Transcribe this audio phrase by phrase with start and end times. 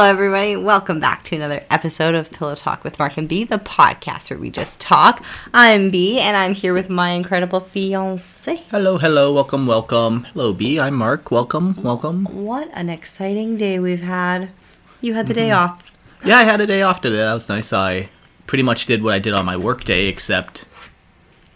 [0.00, 0.56] Hello, everybody.
[0.56, 4.38] Welcome back to another episode of Pillow Talk with Mark and B, the podcast where
[4.38, 5.22] we just talk.
[5.52, 8.56] I'm B, and I'm here with my incredible fiance.
[8.70, 10.24] Hello, hello, welcome, welcome.
[10.32, 10.80] Hello, B.
[10.80, 11.30] I'm Mark.
[11.30, 12.24] Welcome, welcome.
[12.24, 14.48] What an exciting day we've had.
[15.02, 15.70] You had the day Mm-hmm.
[15.70, 15.90] off.
[16.24, 17.16] Yeah, I had a day off today.
[17.18, 17.70] That was nice.
[17.74, 18.08] I
[18.46, 20.64] pretty much did what I did on my work day, except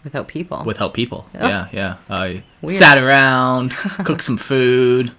[0.03, 0.63] Without people.
[0.65, 1.25] without people.
[1.33, 1.95] Yeah, yeah.
[2.11, 2.77] I Weird.
[2.77, 5.11] sat around, cooked some food.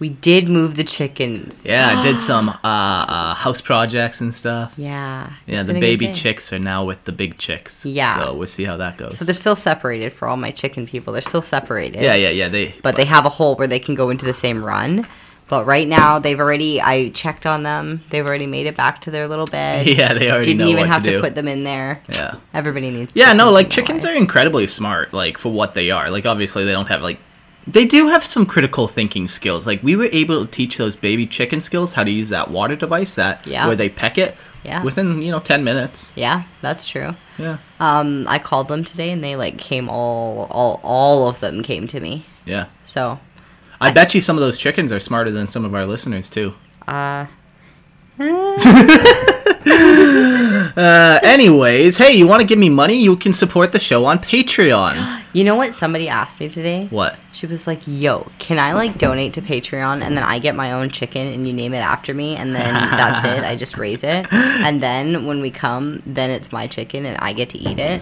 [0.00, 1.64] We did move the chickens.
[1.64, 4.72] Yeah, I did some uh, uh, house projects and stuff.
[4.76, 5.30] Yeah.
[5.46, 7.84] Yeah, the been a good baby chicks are now with the big chicks.
[7.84, 8.16] Yeah.
[8.16, 9.18] So we'll see how that goes.
[9.18, 11.12] So they're still separated for all my chicken people.
[11.12, 12.02] They're still separated.
[12.02, 12.48] yeah, yeah, yeah.
[12.48, 12.74] They.
[12.82, 15.06] But they have a hole where they can go into the same run.
[15.48, 18.04] But right now, they've already, I checked on them.
[18.10, 19.84] They've already made it back to their little bed.
[20.00, 22.00] Yeah, they already Didn't know even have to to, put them in there.
[22.14, 22.36] Yeah.
[22.54, 26.08] Everybody needs Yeah, no, like chickens are incredibly smart, like for what they are.
[26.08, 27.18] Like obviously they don't have like
[27.66, 29.66] they do have some critical thinking skills.
[29.66, 32.74] Like we were able to teach those baby chicken skills how to use that water
[32.76, 33.66] device that Yeah.
[33.66, 34.82] where they peck it Yeah.
[34.82, 36.12] within, you know, 10 minutes.
[36.16, 37.14] Yeah, that's true.
[37.38, 37.58] Yeah.
[37.78, 41.86] Um, I called them today and they like came all, all, all of them came
[41.88, 42.24] to me.
[42.44, 42.66] Yeah.
[42.84, 43.18] So,
[43.80, 46.54] I bet you some of those chickens are smarter than some of our listeners too.
[46.88, 47.26] uh,
[50.76, 52.94] Uh anyways, hey, you want to give me money?
[52.94, 55.22] You can support the show on Patreon.
[55.32, 55.74] you know what?
[55.74, 56.86] Somebody asked me today.
[56.90, 57.18] what?
[57.32, 60.72] She was like, "Yo, can I like donate to Patreon and then I get my
[60.72, 63.42] own chicken and you name it after me and then that's it.
[63.44, 67.32] I just raise it and then when we come, then it's my chicken and I
[67.32, 68.00] get to eat it."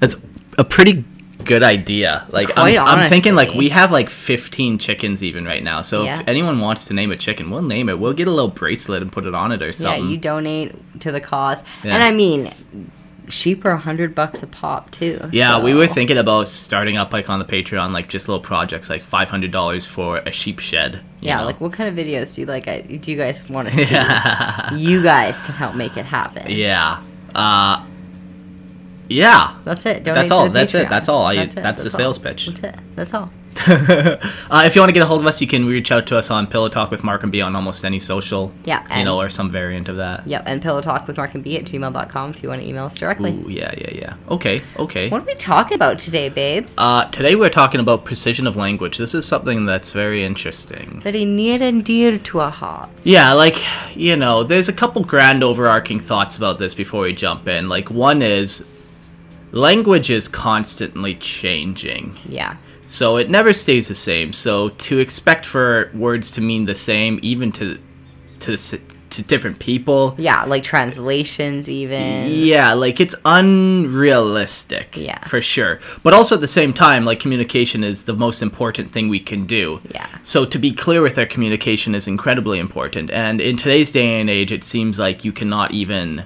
[0.00, 0.16] That's
[0.58, 1.04] a pretty
[1.42, 2.26] good idea.
[2.30, 5.82] Like I'm, I'm thinking like we have like 15 chickens even right now.
[5.82, 6.20] So Yeah.
[6.20, 7.98] if anyone wants to name a chicken, we'll name it.
[7.98, 10.04] We'll get a little bracelet and put it on it or something.
[10.04, 11.64] Yeah, you donate to the cause.
[11.84, 11.94] Yeah.
[11.94, 12.50] And I mean,
[13.28, 15.20] sheep are a hundred bucks a pop too.
[15.32, 18.90] Yeah, we were thinking about starting up like on the Patreon, like just little projects,
[18.90, 21.00] like five hundred dollars for a sheep shed.
[21.20, 21.44] Yeah, know?
[21.46, 22.66] like what kind of videos do you like?
[22.68, 23.92] I- Do you guys want to see?
[23.94, 26.50] yeah, You guys can help make it happen.
[26.50, 27.00] yeah,
[27.34, 27.84] uh,
[29.12, 29.56] yeah.
[29.64, 30.04] That's it.
[30.04, 30.44] Donate That's all.
[30.44, 30.88] the That's it.
[30.88, 31.26] That's all.
[31.26, 31.50] I- it.
[31.50, 31.96] that's the all.
[31.96, 32.46] sales pitch.
[32.46, 32.74] That's it.
[32.96, 33.30] That's all.
[33.66, 36.16] uh, if you want to get a hold of us, you can reach out to
[36.16, 38.50] us on Pillow Talk with Mark and B on almost any social.
[38.64, 40.26] Yeah, you know, or some variant of that.
[40.26, 40.44] Yep.
[40.46, 42.98] And pillow talk with Mark and B at gmail.com if you want to email us
[42.98, 43.32] directly.
[43.32, 44.14] Ooh, yeah, yeah, yeah.
[44.30, 45.10] Okay, okay.
[45.10, 46.74] What are we talking about today, babes?
[46.78, 48.96] Uh, today we're talking about precision of language.
[48.96, 51.00] This is something that's very interesting.
[51.02, 53.06] Very near and dear to our hearts.
[53.06, 53.62] Yeah, like,
[53.94, 57.68] you know, there's a couple grand overarching thoughts about this before we jump in.
[57.68, 58.64] Like, one is
[59.52, 62.18] language is constantly changing.
[62.24, 62.56] Yeah.
[62.86, 64.32] So it never stays the same.
[64.32, 67.78] So to expect for words to mean the same, even to
[68.40, 68.56] to
[69.12, 70.14] to different people.
[70.18, 72.28] Yeah, like translations even.
[72.28, 74.96] Yeah, like it's unrealistic.
[74.96, 75.22] Yeah.
[75.26, 75.80] For sure.
[76.02, 79.46] But also at the same time, like communication is the most important thing we can
[79.46, 79.80] do.
[79.90, 80.08] Yeah.
[80.22, 83.10] So to be clear with our communication is incredibly important.
[83.10, 86.24] And in today's day and age, it seems like you cannot even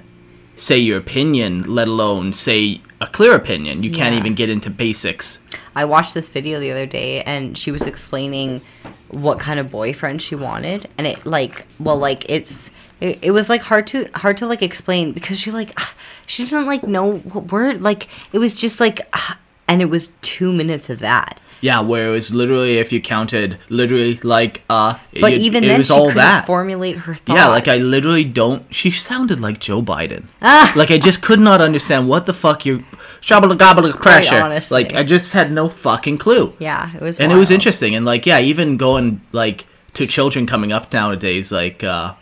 [0.57, 3.83] say your opinion, let alone say a clear opinion.
[3.83, 4.19] You can't Yeah.
[4.19, 5.39] even get into basics.
[5.75, 8.61] I watched this video the other day and she was explaining
[9.09, 13.47] what kind of boyfriend she wanted and it like well like it's it, it was
[13.47, 15.71] like hard to hard to like explain because she like
[16.25, 18.99] she didn't like know what word like it was just like
[19.69, 23.57] and it was 2 minutes of that Yeah, where it was literally if you counted
[23.69, 26.45] literally like uh but it, even it then was she all couldn't that.
[26.45, 28.63] formulate her thoughts Yeah, like I literally don't.
[28.73, 30.25] She sounded like Joe Biden.
[30.41, 30.71] Ah.
[30.75, 32.83] Like I just could not understand what the fuck you
[33.21, 34.35] shabba gobble pressure.
[34.41, 34.83] honestly.
[34.83, 36.53] Like I just had no fucking clue.
[36.59, 40.45] yeah it was And it was interesting, and like yeah, even going like to children
[40.45, 42.13] coming up nowadays, like uh,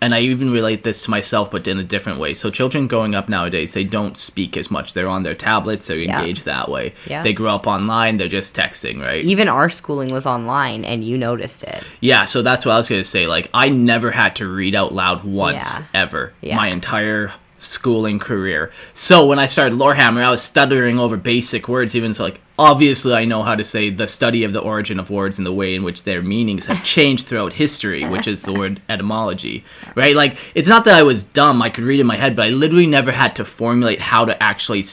[0.00, 2.34] and I even relate this to myself, but in a different way.
[2.34, 4.92] So children growing up nowadays, they don't speak as much.
[4.92, 5.86] They're on their tablets.
[5.86, 6.20] They're Yeah.
[6.20, 6.94] engaged that way.
[7.06, 7.22] Yeah.
[7.22, 8.16] They grow up online.
[8.16, 9.24] They're just texting, right?
[9.24, 12.88] even our schooling was online and you noticed it Yeah, so that's what I was
[12.88, 13.26] gonna say.
[13.26, 15.84] Like, I never had to read out loud once Yeah.
[16.02, 16.56] ever Yeah.
[16.56, 18.70] my entire schooling career.
[18.94, 21.94] So when I started Lorehammer, I was stuttering over basic words.
[21.96, 25.10] Even so, like obviously, I know how to say the study of the origin of
[25.10, 28.52] words and the way in which their meanings have changed throughout history, which is the
[28.52, 29.64] word etymology,
[29.94, 30.16] right?
[30.16, 32.50] Like, it's not that I was dumb; I could read in my head, but I
[32.50, 34.84] literally never had to formulate how to actually.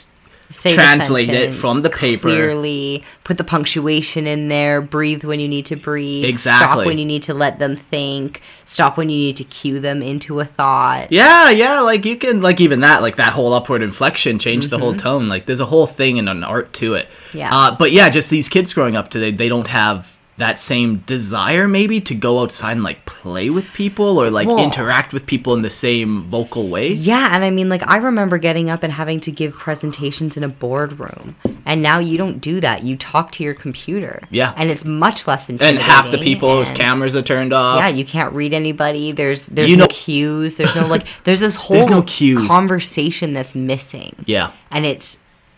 [0.50, 2.22] S- Say the Translate it from the paper.
[2.30, 3.04] clearly.
[3.24, 4.82] Put the punctuation in there.
[4.82, 6.26] Breathe when you need to breathe.
[6.26, 6.66] Exactly.
[6.68, 8.42] Stop when you need to let them think.
[8.66, 11.12] Stop when you need to cue them into a thought.
[11.12, 14.78] Yeah, yeah, like you can like even that, like that whole upward inflection changed the
[14.80, 15.28] whole tone.
[15.28, 17.08] Like there's a whole thing and an art to it.
[17.30, 17.38] Mm-hmm.
[17.40, 17.50] Yeah.
[17.56, 21.66] Uh, but yeah, just these kids growing up today, they don't have that same desire
[21.66, 25.54] maybe to go outside and like play with people or like Well- interact with people
[25.54, 26.90] in the same vocal way.
[26.92, 30.44] Yeah, and I mean, like, I remember getting up and having to give presentations in
[30.44, 31.36] a boardroom.
[31.66, 32.84] And now you don't do that.
[32.84, 34.22] You talk to your computer.
[34.30, 34.54] Yeah.
[34.58, 35.70] And it's much less intense.
[35.72, 37.80] And half the people's cameras are turned off.
[37.80, 39.14] Yeah, you can't read anybody.
[39.14, 40.56] There's there's You no know- cues.
[40.56, 41.06] There's no like.
[41.24, 42.46] There's this whole no cues.
[42.48, 44.16] conversation that's missing.
[44.26, 44.52] Yeah.
[44.70, 45.18] and it's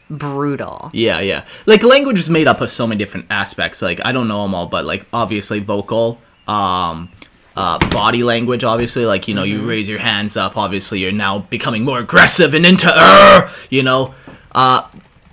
[0.09, 0.89] brutal.
[0.94, 1.45] Yeah, yeah.
[1.65, 3.81] Like language is made up of so many different aspects.
[3.81, 7.09] Like I don't know them all, but like obviously vocal, um,
[7.56, 8.63] uh, body language.
[8.63, 10.57] Obviously, like you know, you raise your hands up.
[10.57, 14.13] Obviously, you're now becoming more aggressive and into, uh, you know,
[14.54, 14.88] uh,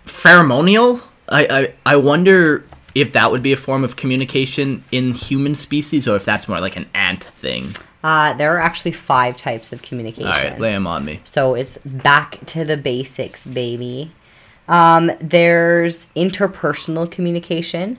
[0.06, 1.02] pheromonial.
[1.28, 6.06] I, I I wonder if that would be a form of communication in human species,
[6.08, 7.74] or if that's more like an ant thing.
[8.04, 10.30] Uh, there are actually five types of communication.
[10.30, 11.20] All right, lay them on me.
[11.24, 14.10] So it's back to the basics, baby.
[14.68, 17.98] Um, there's interpersonal communication.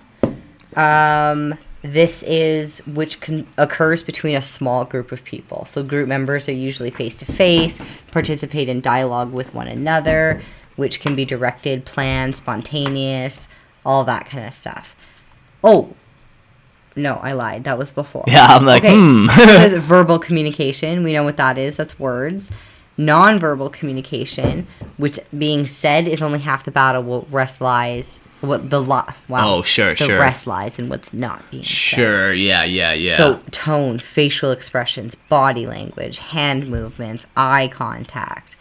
[0.75, 5.65] Um, this is which can, occurs between a small group of people.
[5.65, 7.79] So group members are usually face to face,
[8.12, 10.41] participate in dialogue with one another,
[10.75, 13.50] which can be directed, planned, spontaneous,
[13.85, 14.95] all that kind of stuff.
[15.63, 15.94] Oh,
[16.95, 17.65] no, I lied.
[17.65, 18.23] That was before.
[18.27, 19.27] Yeah, I'm like, hmm.
[19.35, 21.03] There's verbal communication.
[21.03, 21.75] We know what that is.
[21.75, 22.51] That's words.
[22.97, 27.03] Non-verbal communication, which being said is only half the battle.
[27.03, 28.19] What rest lies.
[28.42, 29.56] What the li- wow.
[29.56, 30.19] Oh, sure, the sure.
[30.19, 31.69] rest lies in what's not being said.
[31.69, 32.33] Sure.
[32.33, 32.63] Yeah.
[32.63, 32.94] Yeah.
[32.94, 33.18] Yeah.
[33.18, 38.56] So tone, facial expressions, body language, hand movements, eye contact.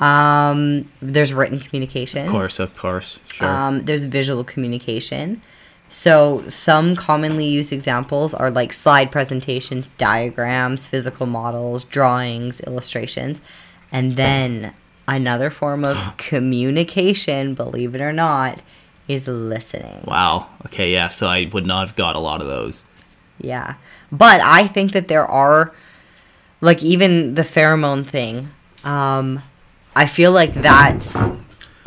[0.00, 2.26] Um, there's written communication.
[2.26, 2.58] of course.
[2.58, 3.18] Of course.
[3.32, 3.48] Sure.
[3.48, 5.42] Um, there's visual communication.
[5.88, 13.40] So some commonly used examples are like slide presentations, diagrams, physical models, drawings, illustrations,
[13.92, 14.74] and then
[15.06, 18.62] another form of communication, believe it or not,
[19.08, 20.04] is listening.
[20.06, 20.46] wow.
[20.66, 20.92] Okay.
[20.92, 21.08] Yeah.
[21.08, 22.84] So I would not have got a lot of those.
[23.40, 23.74] Yeah.
[24.12, 25.72] But I think that there are
[26.60, 28.50] like even the pheromone thing.
[28.84, 29.42] Um
[29.96, 31.16] I feel like that's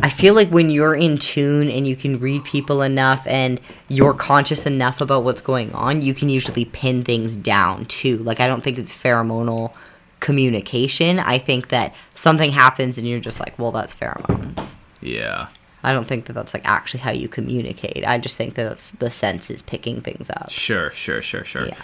[0.04, 4.16] I feel like when you're in tune and you can read people enough and you're
[4.16, 8.18] conscious enough about what's going on, you can usually pin things down too.
[8.18, 9.74] Like I don't think it's pheromonal
[10.22, 11.20] communication.
[11.20, 15.48] I think that something happens and you're just like, "Well, that's pheromones." Yeah.
[15.84, 18.06] I don't think that that's like actually how you communicate.
[18.08, 20.50] I just think that that's the senses picking things up.
[20.52, 21.66] Sure, sure, sure, sure.
[21.68, 21.76] Yeah.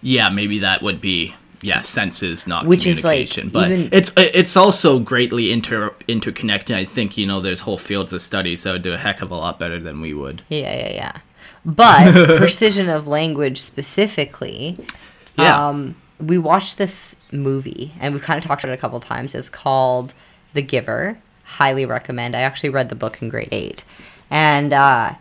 [0.00, 3.48] Yeah, maybe that would be yeah, senses, not Which is, like, communication.
[3.50, 6.76] but even- it's it's also greatly inter interconnected.
[6.76, 9.30] I think you know there's whole fields of studies that would do a heck of
[9.30, 10.42] a lot better than we would.
[10.48, 11.12] Yeah, yeah, yeah.
[11.64, 14.76] But precision of language specifically,
[15.38, 15.68] Yeah.
[15.68, 19.34] um, we watched this movie and we've kind of talked about it a couple times.
[19.34, 20.14] It's called
[20.54, 21.18] The Giver.
[21.44, 22.36] Highly recommend.
[22.36, 23.84] I actually read the book in grade eight,
[24.30, 25.14] and uh,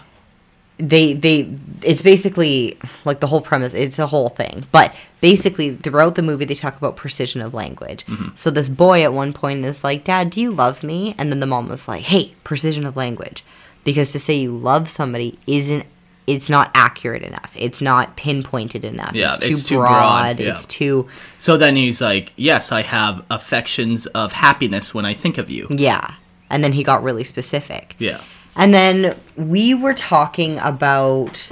[0.81, 1.47] they they
[1.83, 6.45] it's basically like the whole premise it's a whole thing but basically throughout the movie
[6.45, 8.03] they talk about precision of language
[8.35, 11.39] so this boy at one point is like dad do you love me and then
[11.39, 13.43] the mom was like hey precision of language
[13.83, 15.85] because to say you love somebody isn't
[16.27, 20.39] it's not accurate enough it's not pinpointed enough Yeah, it's too it's too broad, broad,
[20.39, 20.51] yeah.
[20.51, 25.37] it's too So then he's like, "Yes, I have affections of happiness when I think
[25.37, 26.13] of you." yeah
[26.49, 28.21] and then he got really specific Yeah.
[28.55, 31.49] And then we were talking about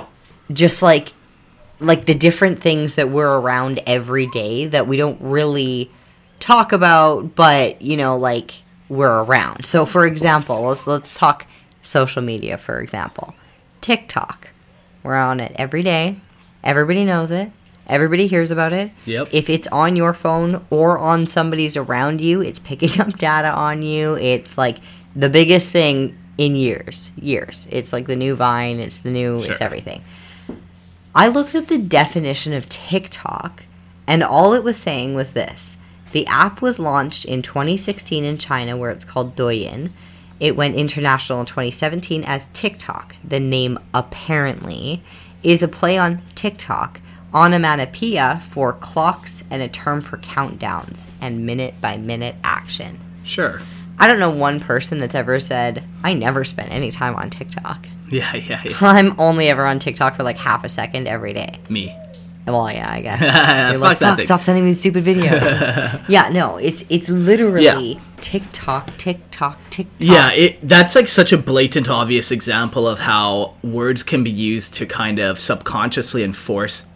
[0.52, 1.14] just like
[1.80, 5.90] like the different things that we're around every day that we don't really
[6.42, 8.52] talk about but you know like
[8.90, 9.66] we're around.
[9.66, 11.46] So for example, let's let's talk
[11.82, 13.36] social media for example.
[13.82, 14.50] TikTok.
[15.04, 16.18] We're on it every day.
[16.64, 17.52] Everybody knows it.
[17.88, 18.92] Everybody hears about it.
[19.06, 19.30] Yep.
[19.32, 23.82] If it's on your phone or on somebody's around you, it's picking up data on
[23.82, 24.16] you.
[24.16, 24.78] It's like
[25.16, 27.12] the biggest thing in years.
[27.16, 27.68] Years.
[27.72, 30.02] It's like the new Vine, it's the new, it's everything.
[31.16, 33.64] I looked at the definition of TikTok,
[34.06, 35.76] and all it was saying was this
[36.12, 39.92] the app was launched in 2016 in China, where it's called Douyin.
[40.40, 43.16] It went international in 2017 as TikTok.
[43.24, 45.04] The name apparently
[45.44, 47.02] is a play on TikTok,
[47.34, 53.00] onomatopoeia for clocks and a term for countdowns and minute by minute action.
[53.24, 53.62] Sure.
[54.00, 57.88] I don't know one person that's ever said, I never spent any time on TikTok.
[58.10, 58.78] Yeah, yeah, yeah.
[58.82, 61.60] I'm only ever on TikTok for like half a second every day.
[61.70, 61.96] Me.
[62.52, 63.20] Well, yeah, I guess.
[63.22, 66.06] Fuck You're like, that fuck, stop sending me these stupid videos.
[66.10, 68.00] yeah, no, it's it's literally Yeah.
[68.22, 69.96] TikTok, TikTok, TikTok.
[70.00, 74.74] Yeah, it that's like such a blatant obvious example of how words can be used
[74.76, 76.88] to kind of subconsciously enforce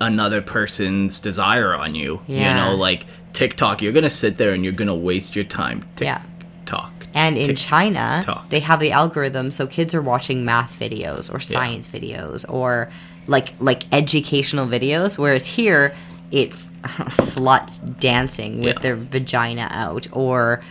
[0.00, 2.20] another person's desire on you.
[2.26, 2.48] Yeah.
[2.48, 5.44] You know, like TikTok, you're going to sit there and you're going to waste your
[5.44, 5.86] time.
[6.00, 6.22] Yeah.
[6.64, 6.92] TikTok.
[7.14, 11.86] And in China, they have the algorithm, so kids are watching math videos or science
[11.86, 12.90] videos or
[13.26, 15.18] like like educational videos.
[15.18, 15.94] Whereas here,
[16.30, 18.82] it's sluts dancing with Yeah.
[18.82, 20.62] their vagina out, or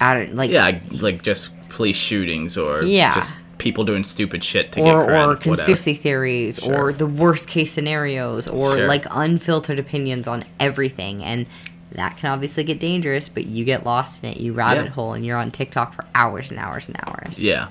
[0.00, 3.14] I don't like Yeah, like just police shootings or Yeah.
[3.14, 5.36] just people doing stupid shit to or get or whatever.
[5.36, 6.88] conspiracy theories Sure.
[6.88, 8.86] or the worst case scenarios or Sure.
[8.86, 11.46] like unfiltered opinions on everything and
[11.92, 14.90] that can obviously get dangerous but you get lost in it you rabbit Yeah.
[14.90, 17.68] hole and you're on tiktok for hours and hours and hours Yeah.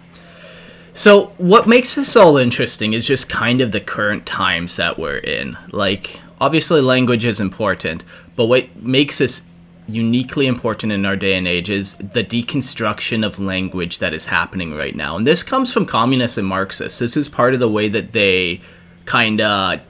[0.96, 5.18] So what makes this all interesting is just kind of the current times that we're
[5.18, 5.58] in.
[5.74, 8.06] Like obviously language is important,
[8.38, 9.46] but what makes this
[9.90, 14.74] uniquely important in our day and age is the deconstruction of language that is happening
[14.74, 15.18] right now.
[15.18, 17.00] And this comes from communists and Marxists.
[17.00, 18.62] This is part of the way that they
[19.04, 19.82] kind of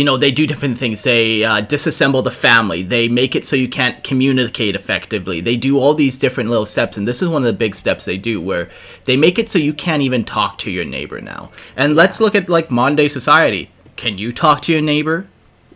[0.00, 1.02] you know they do different things.
[1.02, 2.82] They uh, disassemble the family.
[2.82, 5.42] They make it so you can't communicate effectively.
[5.42, 8.06] They do all these different little steps and this is one of the big steps
[8.06, 8.70] they do where
[9.04, 11.50] they make it so you can't even talk to your neighbor now.
[11.76, 13.70] And let's look at like modern day society.
[13.96, 15.26] Can you talk to your neighbor?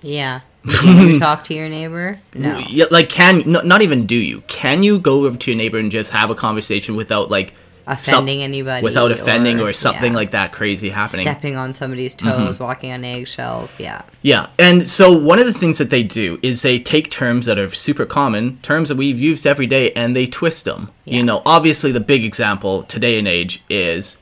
[0.00, 0.40] Yeah.
[0.80, 2.18] Do you talk to your neighbor?
[2.32, 2.56] No.
[2.70, 4.40] Yeah, like can no, not even do you.
[4.46, 7.52] Can you go over to your neighbor and just have a conversation without like
[7.86, 10.18] offending anybody without offending or, or- something yeah.
[10.18, 12.44] like that crazy happening stepping on somebody's mm-hmm.
[12.44, 16.38] toes walking on eggshells yeah Yeah, and so one of the things that they do
[16.42, 20.16] is they take terms that are super common, terms that we've used every day, and
[20.16, 20.90] they twist them.
[21.04, 21.16] Yeah.
[21.16, 24.16] You know, obviously the big example today and age is,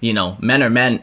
[0.00, 1.00] you know, men are men,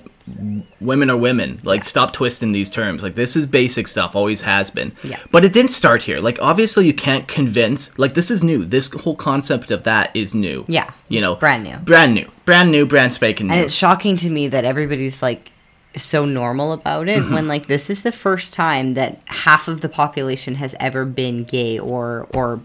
[0.79, 1.59] women are women.
[1.63, 3.03] Like, stop twisting these terms.
[3.03, 4.91] Like, this is basic stuff, always has been.
[5.03, 5.19] Yeah.
[5.31, 6.19] But it didn't start here.
[6.19, 7.97] Like, obviously you can't convince.
[7.99, 8.63] Like, this is new.
[8.63, 10.63] This whole concept of that is new.
[10.67, 10.89] Yeah.
[11.09, 11.75] You know, Brand new.
[11.77, 13.53] brand new, brand new, brand spanking new.
[13.53, 15.51] And it's shocking to me that everybody's like
[15.95, 17.33] so normal about it Mm-hmm.
[17.33, 21.43] when like this is the first time that half of the population has ever been
[21.43, 22.61] gay or or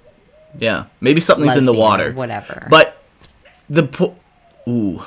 [0.59, 2.13] Yeah, maybe something's in the water.
[2.13, 2.67] whatever.
[2.71, 2.97] But
[3.69, 4.17] the po-
[4.67, 5.03] ooh.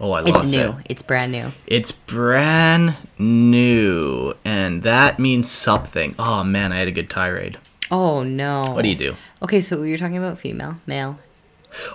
[0.00, 0.42] Oh, I lost it.
[0.44, 0.78] it's new.
[0.78, 0.86] it.
[0.90, 1.52] It's brand new.
[1.66, 6.14] It's brand new, and that means something.
[6.18, 7.58] Oh man, I had a good tirade.
[7.90, 8.62] Oh no.
[8.68, 9.14] What do you do?
[9.42, 11.18] Okay, so you're talking about female, male.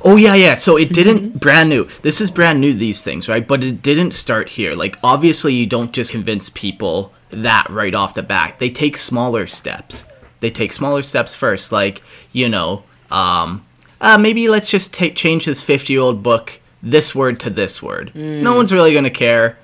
[0.04, 0.56] Oh yeah, yeah.
[0.56, 0.94] So it Mm-hmm.
[0.94, 1.88] didn't brand new.
[2.02, 2.74] This is brand new.
[2.74, 3.48] These things, right?
[3.48, 4.74] But it didn't start here.
[4.76, 8.56] Like obviously, you don't just convince people that right off the bat.
[8.60, 10.06] They take smaller steps.
[10.42, 11.72] They take smaller steps first.
[11.72, 13.66] Like you know, um,
[14.02, 18.12] uh, maybe let's just take change this fifty-year-old book this word to this word.
[18.14, 18.42] Mm.
[18.42, 19.58] No one's really gonna care.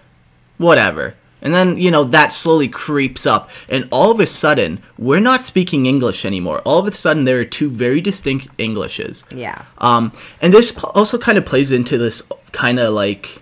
[0.58, 1.14] Whatever.
[1.42, 3.50] And then, you know, that slowly creeps up.
[3.70, 6.60] And all of a sudden, we're not speaking English anymore.
[6.66, 9.24] All of a sudden, there are two very distinct Englishes.
[9.34, 9.64] Yeah.
[9.78, 10.12] Um,
[10.42, 13.42] and this also kind of plays into this kind of like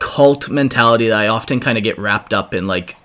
[0.00, 2.96] cult mentality that I often kind of get wrapped up in, like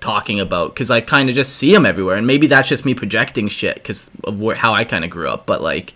[0.00, 2.16] talking about, because I kind of just see them everywhere.
[2.16, 5.28] And maybe that's just me projecting shit because of where, how I kind of grew
[5.28, 5.46] up.
[5.46, 5.94] But like,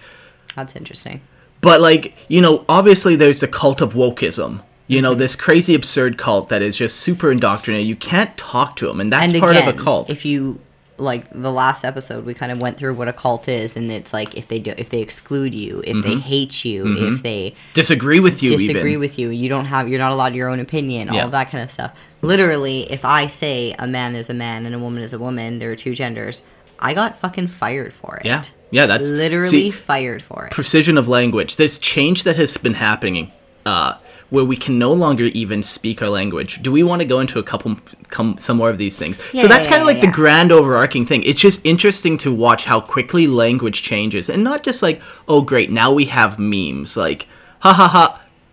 [0.57, 1.21] That's interesting.
[1.63, 4.61] But like, you know, obviously there's the cult of wokeism.
[4.89, 7.87] You know, this crazy absurd cult that is just super indoctrinated.
[7.87, 10.11] You can't talk to them, and that's and part again, of a cult.
[10.11, 10.61] If you
[10.99, 14.13] like the last episode, we kind of went through what a cult is, and it's
[14.13, 18.21] like if they do, if they exclude you, if they hate you, if they Disagree
[18.21, 18.87] with you, disagree Mm-hmm.
[18.89, 19.01] even.
[19.01, 21.25] with you, you don't have, you're not allowed your own opinion, all Yeah.
[21.25, 21.99] of that kind of stuff.
[22.21, 25.57] Literally, if I say a man is a man and a woman is a woman,
[25.57, 26.43] there are two genders.
[26.83, 28.25] I got fucking fired for it.
[28.25, 30.51] Yeah, yeah, that's literally see, fired for it.
[30.51, 31.57] precision of language.
[31.57, 33.31] This change that has been happening,
[33.65, 33.95] uh,
[34.31, 36.61] where we can no longer even speak our language.
[36.61, 37.77] Do we want to go into a couple,
[38.09, 39.21] come, some more of these things?
[39.33, 41.23] Yeah, so that's yeah, kind of yeah, like the grand overarching thing.
[41.23, 45.71] It's just interesting to watch how quickly language changes, and not just like, oh great,
[45.71, 47.29] now we have memes like,
[47.61, 47.89] ha ha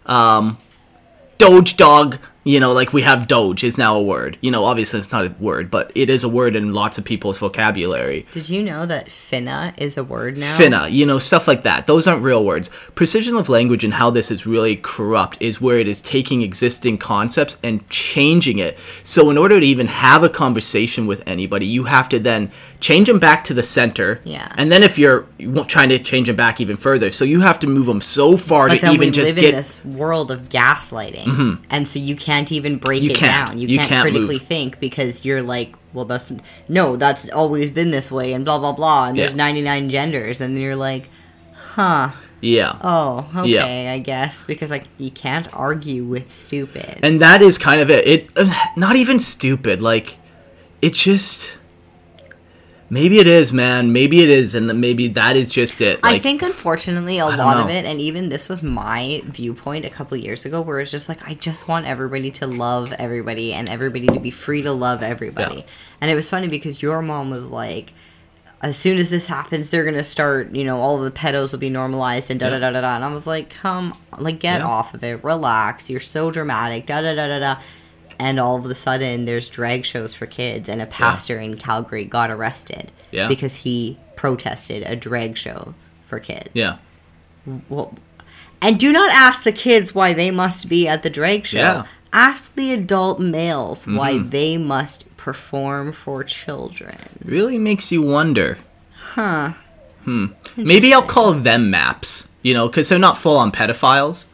[0.06, 0.58] ha, um,
[1.40, 2.20] Doge dog.
[2.50, 4.36] You know, like we have Doge is now a word.
[4.42, 7.06] You know, obviously it's not a word, but it is a word in lots of
[7.06, 8.26] people's vocabulary.
[8.32, 10.58] Did you know that finna is a word now?
[10.58, 11.86] Finna, you know, stuff like that.
[11.86, 12.72] Those aren't real words.
[12.96, 16.98] Precision of language and how this is really corrupt is where it is taking existing
[16.98, 18.80] concepts and changing it.
[19.04, 22.50] So, in order to even have a conversation with anybody, you have to then
[22.80, 24.22] change them back to the center.
[24.24, 24.52] Yeah.
[24.58, 25.26] And then if you're
[25.68, 28.68] trying to change them back even further, so you have to move them so far
[28.68, 29.64] But to then even we just live in get.
[29.64, 29.90] Mm-hmm.
[29.90, 33.50] this world of gaslighting, and so you can't even break You it can't.
[33.50, 33.58] down.
[33.58, 34.44] You, You can't, can't critically move.
[34.44, 36.32] think because you're like, well, that's
[36.70, 39.08] no, that's always been this way, and blah blah blah.
[39.10, 39.36] And there's Yeah.
[39.38, 41.10] 99 genders, and you're like,
[41.54, 42.12] huh?
[42.42, 42.78] Yeah.
[42.82, 43.50] Oh, okay,
[43.86, 43.92] Yeah.
[43.94, 47.00] I guess because like you can't argue with stupid.
[47.04, 48.08] and that is kind of it.
[48.08, 49.82] It uh, not even stupid.
[49.82, 50.18] Like
[50.82, 51.58] it just
[52.90, 53.94] maybe it is, man.
[53.94, 56.00] Maybe it is, and maybe that is just it.
[56.04, 60.18] I think unfortunately a lot of it, and even this was my viewpoint a couple
[60.18, 64.08] years ago, where it's just like I just want everybody to love everybody and everybody
[64.08, 65.58] to be free to love everybody.
[65.58, 65.66] Yeah.
[66.02, 67.94] And it was funny because your mom was like,
[68.62, 71.70] as soon as this happens, they're gonna start, you know, all the pedos will be
[71.70, 72.96] normalized and da da da da da.
[72.96, 74.68] And I was like, come, like, get Yeah.
[74.68, 75.90] off of it, relax.
[75.90, 77.62] You're so dramatic, da da da da da.
[78.20, 82.04] And all of a sudden, there's drag shows for kids, and a pastor in Calgary
[82.04, 83.28] got arrested Yeah.
[83.30, 85.74] because he protested a drag show
[86.06, 86.50] for kids.
[86.54, 86.76] yeah.
[87.70, 87.94] Well,
[88.62, 91.58] and do not ask the kids why they must be at the drag show.
[91.60, 91.84] Yeah.
[92.12, 94.32] Ask the adult males why Mhm.
[94.32, 96.98] they must perform for children.
[97.24, 98.58] really makes you wonder.
[99.14, 99.54] Huh.
[100.04, 100.28] Hmm.
[100.58, 104.26] Maybe I'll call them maps, you know, because they're not full on pedophiles.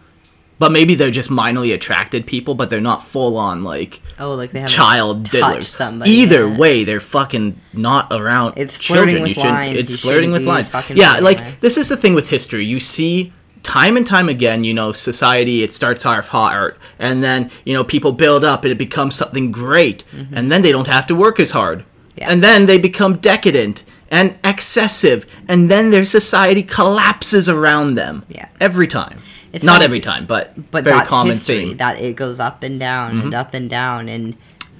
[0.58, 4.52] But maybe they're just minorly attracted people, but they're not full on like Oh, like
[4.52, 5.64] they have child diddlers.
[5.64, 6.10] somebody.
[6.12, 6.58] Either yeah.
[6.58, 8.54] way, they're fucking not around.
[8.58, 9.24] It's flirting children.
[9.24, 9.78] with you lines.
[9.78, 10.70] It's You flirting with lines.
[10.94, 12.64] Yeah, like this is the thing with history.
[12.66, 14.64] You see time and time again.
[14.64, 18.72] You know, society it starts off hard, and then you know people build up, and
[18.72, 22.20] it becomes something great, and then they don't have to work as hard, Mm-hmm.
[22.22, 22.32] Yeah.
[22.32, 28.24] and then they become decadent and excessive, and then their society collapses around them.
[28.30, 28.48] Yeah.
[28.62, 29.18] every time.
[29.56, 31.56] It's not every time, but But very that's common history.
[31.56, 31.68] thing.
[31.70, 31.78] Mm-hmm.
[31.78, 34.36] That it goes up and down and up and down, and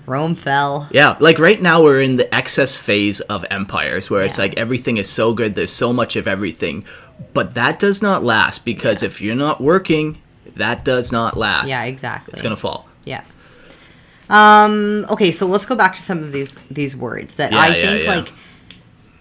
[0.06, 0.88] Rome fell.
[0.92, 4.98] Yeah, like right now we're in the excess phase of empires where it's like everything
[4.98, 6.86] is so good, there's so much of everything.
[7.34, 10.18] But that does not last because if you're not working,
[10.58, 11.70] that does not last.
[11.70, 12.34] Yeah, exactly.
[12.34, 12.88] It's going to fall.
[13.06, 13.24] Yeah.
[14.30, 15.06] Um.
[15.10, 17.74] Okay, so let's go back to some of these these words that Yeah, I yeah,
[17.86, 18.16] think yeah.
[18.16, 18.34] like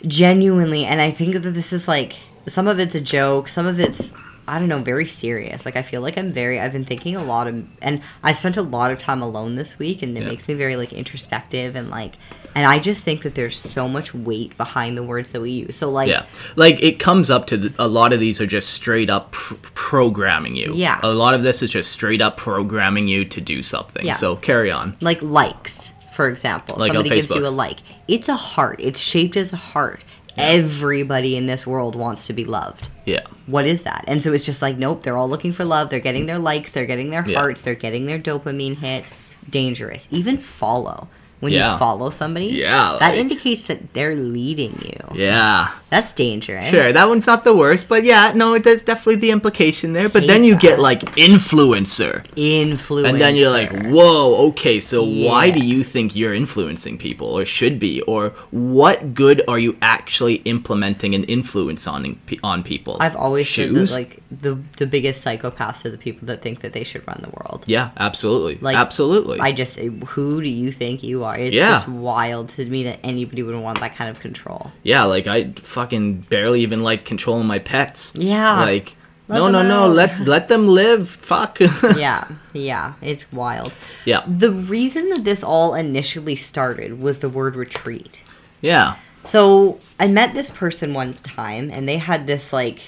[0.06, 2.14] genuinely, and I think that this is like
[2.46, 4.12] some of it's a joke, some of it's
[4.46, 5.64] I don't know, very serious.
[5.64, 8.56] Like I feel like I'm very I've been thinking a lot of and I spent
[8.56, 10.28] a lot of time alone this week and it Yeah.
[10.28, 12.16] makes me very like introspective and like
[12.54, 15.76] and I just think that there's so much weight behind the words that we use.
[15.76, 16.26] So like Yeah.
[16.56, 19.54] Like it comes up to the, a lot of these are just straight up pr-
[19.74, 20.70] programming you.
[20.74, 21.00] Yeah.
[21.02, 24.04] A lot of this is just straight up programming you to do something.
[24.04, 24.14] Yeah.
[24.14, 24.96] So carry on.
[25.00, 26.76] like likes, for example.
[26.78, 27.78] Like Somebody gives you a like.
[28.08, 28.76] It's a heart.
[28.80, 30.04] It's shaped as a heart.
[30.36, 32.88] Everybody in this world wants to be loved.
[33.04, 33.22] Yeah.
[33.46, 34.04] What is that?
[34.08, 35.90] And so it's just like, nope, they're all looking for love.
[35.90, 37.38] They're getting their likes, they're getting their Yeah.
[37.38, 39.12] hearts, they're getting their dopamine hits.
[39.48, 40.08] Dangerous.
[40.10, 41.08] Even follow.
[41.40, 41.72] When Yeah.
[41.72, 45.18] you follow somebody, Yeah, that like- indicates that they're leading you.
[45.20, 45.68] Yeah.
[45.90, 46.66] That's dangerous.
[46.66, 50.08] Sure, that one's not the worst, but yeah, no, there's definitely the implication there.
[50.08, 52.24] But then you get like influencer.
[52.36, 53.08] Influencer.
[53.08, 57.44] And then you're like, whoa, okay, so why do you think you're influencing people or
[57.44, 58.00] should be?
[58.02, 62.96] Or what good are you actually implementing an influence on on people?
[63.00, 66.72] I've always said that like the the biggest psychopaths are the people that think that
[66.72, 67.64] they should run the world.
[67.66, 68.58] Yeah, absolutely.
[68.60, 69.40] Like, absolutely.
[69.40, 71.36] I just, who do you think you are?
[71.36, 71.70] It's Yeah.
[71.70, 74.70] just wild to me that anybody would want that kind of control.
[74.82, 78.12] yeah, like I fucking barely even like controlling my pets.
[78.16, 78.60] Yeah.
[78.60, 78.94] Like
[79.28, 81.08] Let no, no, them no, let let them live.
[81.08, 81.58] Fuck.
[81.96, 83.72] yeah, yeah, it's wild.
[84.04, 84.22] yeah.
[84.28, 88.22] The reason that this all initially started was the word retreat.
[88.60, 88.96] Yeah.
[89.24, 92.80] So I met this person one time, and they had this like,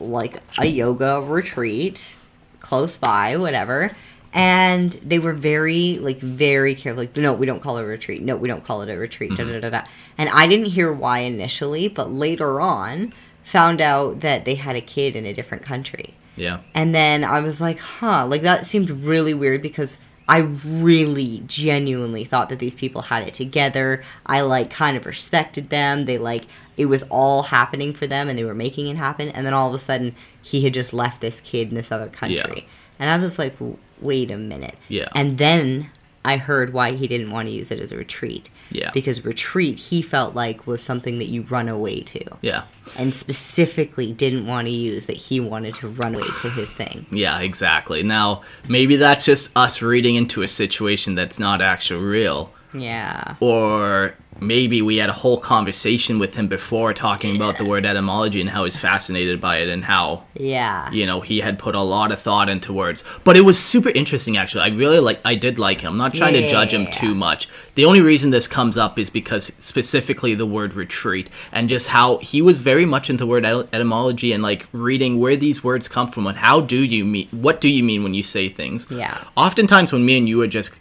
[0.00, 2.14] like a yoga retreat
[2.60, 3.90] close by, whatever.
[4.34, 8.22] And they were very like very careful like no we don't call it a retreat.
[8.22, 9.60] No we don't call it a retreat da, mm-hmm.
[9.60, 9.84] da, da, da.
[10.18, 13.12] and i didn't hear why initially but later on
[13.44, 16.14] found out that they had a kid in a different country.
[16.34, 16.60] Yeah.
[16.74, 22.24] and then i was like huh like that seemed really weird because i really genuinely
[22.24, 24.02] thought that these people had it together.
[24.24, 26.06] I like kind of respected them.
[26.06, 29.28] They like it was all happening for them and they were making it happen.
[29.28, 32.08] And then all of a sudden he had just left this kid in this other
[32.08, 32.66] country.
[32.98, 33.56] And i was like
[34.02, 35.08] wait a minute Yeah.
[35.14, 35.90] and then
[36.24, 38.90] i heard why he didn't want to use it as a retreat Yeah.
[38.94, 42.62] because retreat he felt like was something that you run away to Yeah.
[42.96, 47.06] and specifically didn't want to use that he wanted to run away to his thing
[47.10, 48.02] Yeah, exactly.
[48.02, 52.52] Now, maybe that's just us reading into a situation that's not actually real.
[52.72, 57.86] yeah Or maybe we had a whole conversation with him before talking about the word
[57.86, 61.74] etymology and how he's fascinated by it and how, yeah you know, he had put
[61.74, 63.04] a lot of thought into words.
[63.24, 64.62] But it was super interesting actually.
[64.64, 65.92] I really like I did like him.
[65.92, 66.90] I'm not trying to judge him Yeah.
[66.90, 67.48] too much.
[67.74, 72.18] The only reason this comes up is because specifically the word retreat and just how
[72.18, 76.26] he was very much into word etymology and like reading where these words come from
[76.26, 78.86] and how do you mean what do you mean when you say things.
[78.90, 79.16] Yeah.
[79.36, 80.74] Oftentimes when me and you are just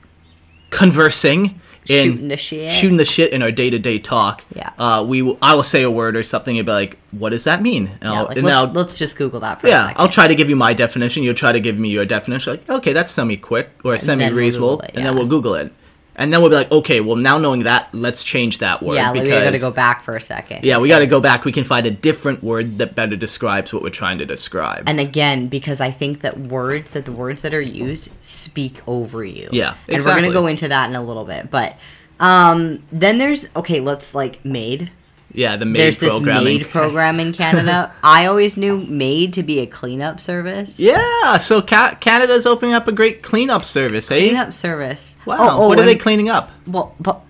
[0.69, 2.71] conversing in Shooting the shit.
[2.71, 4.43] shooting the shit in our day to day talk.
[4.55, 4.71] Yeah.
[4.77, 7.43] Uh, we will, I will say a word or something and be like, "What does
[7.45, 9.69] that mean?" And, yeah I'll, like, and let's, I'll- let's just google that for a
[9.69, 11.23] yeah, second I'll try to give you my definition.
[11.23, 12.53] You'll try to give me your definition.
[12.53, 15.73] Like, okay, that's semi quick or semi then we'll reasonable, and then we'll Google it,
[16.21, 19.11] and then we'll be like, okay, well now knowing that, let's change that word yeah
[19.11, 21.43] because we gotta go back for a second yeah, we got to go back.
[21.45, 24.83] We can find a different word that better describes what we're trying to describe.
[24.87, 29.23] and again because i think that words that the words that are used speak over
[29.25, 29.95] you Yeah, exactly.
[29.95, 31.75] and we're gonna go into that in a little bit but
[32.19, 34.91] um then there's okay let's like made
[35.33, 36.57] yeah, the maid there's this programming.
[36.59, 41.61] maid program in canada i always knew maid to be a cleanup service yeah, so
[41.61, 44.17] ca- Canada's opening up a great cleanup service, eh?
[44.19, 46.51] cleanup service Wow, oh, oh, what are they cleaning up?
[46.65, 47.21] Well, but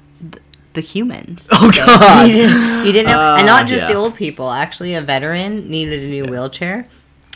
[0.73, 1.47] the humans.
[1.51, 1.85] Oh, Okay.
[1.85, 2.27] God.
[2.29, 4.49] You didn't, he didn't have, and Uh, not just the old people.
[4.49, 6.85] Actually, a veteran needed a new wheelchair.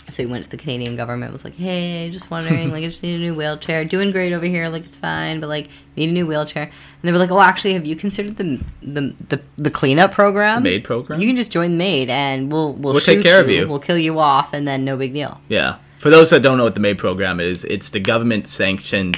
[0.10, 1.32] So he went to the Canadian government.
[1.32, 3.84] Was like, "Hey, just wondering, like, I just need a new wheelchair.
[3.86, 7.12] Doing great over here, like it's fine, but like, need a new wheelchair." And they
[7.12, 10.64] were like, "Oh, actually, have you considered the the the, the cleanup program?
[10.64, 11.20] The maid program?
[11.20, 13.68] You can just join the maid, and we'll we'll, We'll take care of you.
[13.68, 15.78] We'll kill you off, and then no big deal." Yeah.
[15.98, 19.18] For those that don't know what the MAID program is, it's the government sanctioned,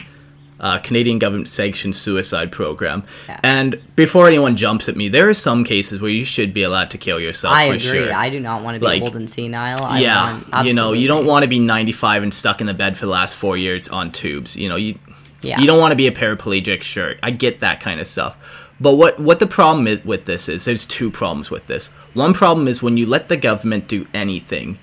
[0.60, 3.04] uh, Canadian government sanctioned suicide program.
[3.28, 3.40] Yeah.
[3.44, 6.90] And before anyone jumps at me, there are some cases where you should be allowed
[6.92, 7.54] to kill yourself.
[7.54, 8.06] I for agree.
[8.06, 8.14] Sure.
[8.14, 9.84] I do not want to be Like, old and senile.
[9.84, 12.74] I yeah, want, you know, you don't want to be 95 and stuck in the
[12.74, 14.56] bed for the last four years on tubes.
[14.58, 14.98] You know, you
[15.42, 15.60] Yeah.
[15.60, 16.82] you don't want to be a paraplegic.
[16.82, 18.36] Sure, I get that kind of stuff.
[18.80, 21.88] But what what the problem is with this is there's two problems with this.
[22.14, 24.78] One problem is when you let the government do anything,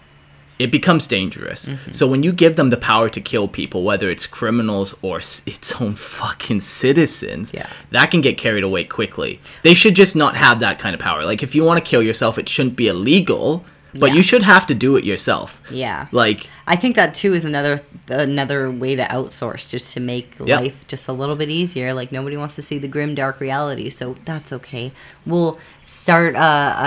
[0.59, 1.67] it becomes dangerous.
[1.69, 1.93] Mm-hmm.
[1.93, 5.81] So when you give them the power to kill people, whether it's criminals or its
[5.81, 7.67] own fucking citizens, Yeah.
[7.91, 9.41] that can get carried away quickly.
[9.63, 11.25] They should just not have that kind of power.
[11.25, 13.65] Like if you want to kill yourself, it shouldn't be illegal,
[13.99, 14.15] but Yeah.
[14.17, 15.61] you should have to do it yourself.
[15.71, 16.07] Yeah.
[16.13, 20.61] Like I think that too is another another way to outsource, just to make Yeah.
[20.61, 21.95] life just a little bit easier.
[21.95, 24.93] Like nobody wants to see the grim, dark reality, so that's okay.
[25.27, 26.39] We'll start a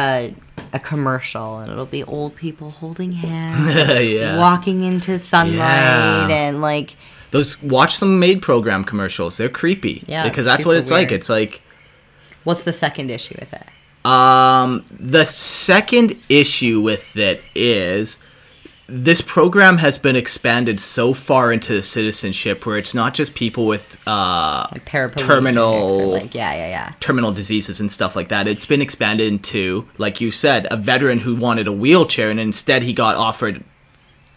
[0.03, 0.33] a,
[0.73, 3.75] a commercial, and it'll be old people holding hands,
[4.09, 4.37] yeah.
[4.37, 6.27] walking into sunlight, Yeah.
[6.29, 6.95] and like
[7.31, 9.37] Those watch some maid program commercials.
[9.37, 10.03] They're creepy.
[10.07, 11.11] Yeah, because that's what it's like.
[11.11, 11.61] It's like
[12.43, 13.63] what's the second issue with it?
[14.09, 18.19] Um, the second issue with it is
[18.89, 23.97] this program has been expanded so far into citizenship where it's not just people with
[24.07, 24.85] uh, Like
[25.17, 26.93] terminal like yeah, yeah, yeah.
[27.01, 28.47] terminal diseases and stuff like that.
[28.47, 32.83] It's been expanded into, like you said, a veteran who wanted a wheelchair and instead
[32.83, 33.63] he got offered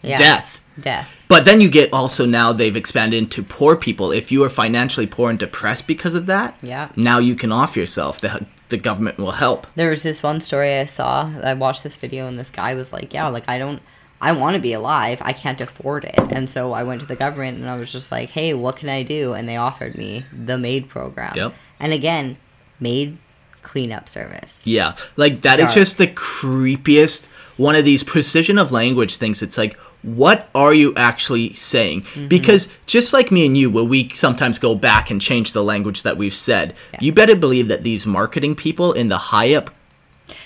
[0.01, 0.17] yeah.
[0.17, 0.61] death.
[0.79, 1.09] Death.
[1.27, 4.11] But then you get also now they've expanded into poor people.
[4.11, 6.89] If you are financially poor and depressed because of that, Yeah.
[6.97, 8.19] now you can off yourself.
[8.19, 9.67] The the government will help.
[9.75, 11.29] There was this one story I saw.
[11.43, 13.81] I watched this video, and this guy was like, "Yeah, like I don't,
[14.21, 15.19] I want to be alive.
[15.21, 18.11] I can't afford it." And so I went to the government, and I was just
[18.11, 21.33] like, "Hey, what can I do?" And they offered me the maid program.
[21.35, 21.53] Yep.
[21.79, 22.37] And again,
[22.79, 23.17] maid
[23.61, 24.61] cleanup service.
[24.63, 25.75] Yeah, like that is Dark.
[25.75, 29.41] just the creepiest one of these precision of language things.
[29.41, 32.01] It's like, what are you actually saying?
[32.01, 32.27] Mm-hmm.
[32.27, 36.01] Because just like me and you, where we sometimes go back and change the language
[36.03, 39.69] that we've said, you better believe that these marketing people in the high up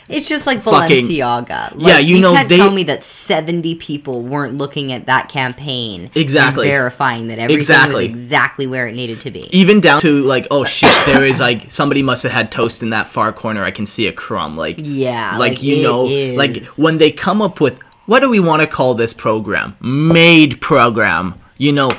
[0.08, 1.76] It's just like Fucking- Balenciaga.
[1.76, 5.30] Like, Yeah, you know, can't they- tell me that seventy people weren't looking at that
[5.30, 6.68] campaign Exactly.
[6.68, 8.08] verifying that everything Exactly.
[8.10, 9.48] was exactly where it needed to be.
[9.52, 12.92] even down to like, oh shit, there is like somebody must have had toast in
[12.92, 13.64] that far corner.
[13.64, 14.56] I can see a crumb.
[14.56, 16.38] Like, Yeah, like, like, you know, is.
[16.38, 19.76] like when they come up with what do we want to call this program?
[19.82, 21.34] Maid program.
[21.58, 21.90] You know,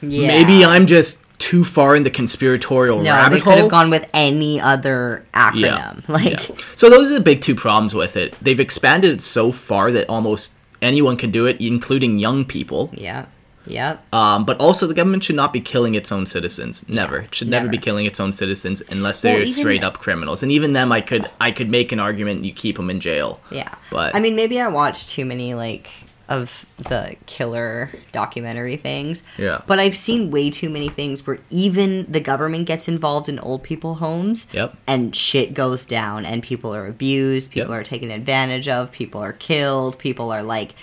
[0.00, 0.26] Yeah.
[0.26, 3.62] maybe I'm just too far in the conspiratorial No, rabbit they could hole.
[3.62, 5.62] have gone with any other acronym.
[5.62, 5.94] Yeah.
[6.08, 6.56] Like, Yeah.
[6.76, 8.34] So those are the big two problems with it.
[8.40, 12.90] They've expanded it so far that almost anyone can do it, including young people.
[12.92, 13.26] yeah,
[13.66, 14.02] yep.
[14.12, 16.88] Um, but also, the government should not be killing its own citizens.
[16.88, 17.18] Never.
[17.20, 17.76] It should never, never.
[17.76, 20.42] be killing its own citizens unless they're Well, straight up criminals.
[20.42, 23.40] And even them, I could I could make an argument you keep them in jail.
[23.50, 23.72] Yeah.
[23.90, 25.88] But I mean, maybe I watched too many like
[26.32, 29.22] of the killer documentary things.
[29.36, 29.60] Yeah.
[29.66, 33.62] But I've seen way too many things where even the government gets involved in old
[33.62, 34.46] people homes.
[34.52, 34.74] Yep.
[34.86, 37.80] And shit goes down and people are abused, people Yep.
[37.80, 40.74] are taken advantage of, people are killed, people are like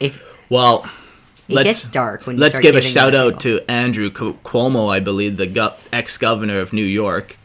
[0.00, 0.18] if
[0.50, 0.88] well,
[1.48, 5.00] it let's gets dark when you let's give a shout out to Andrew Cuomo, I
[5.00, 7.36] believe, the go- ex-governor of New York.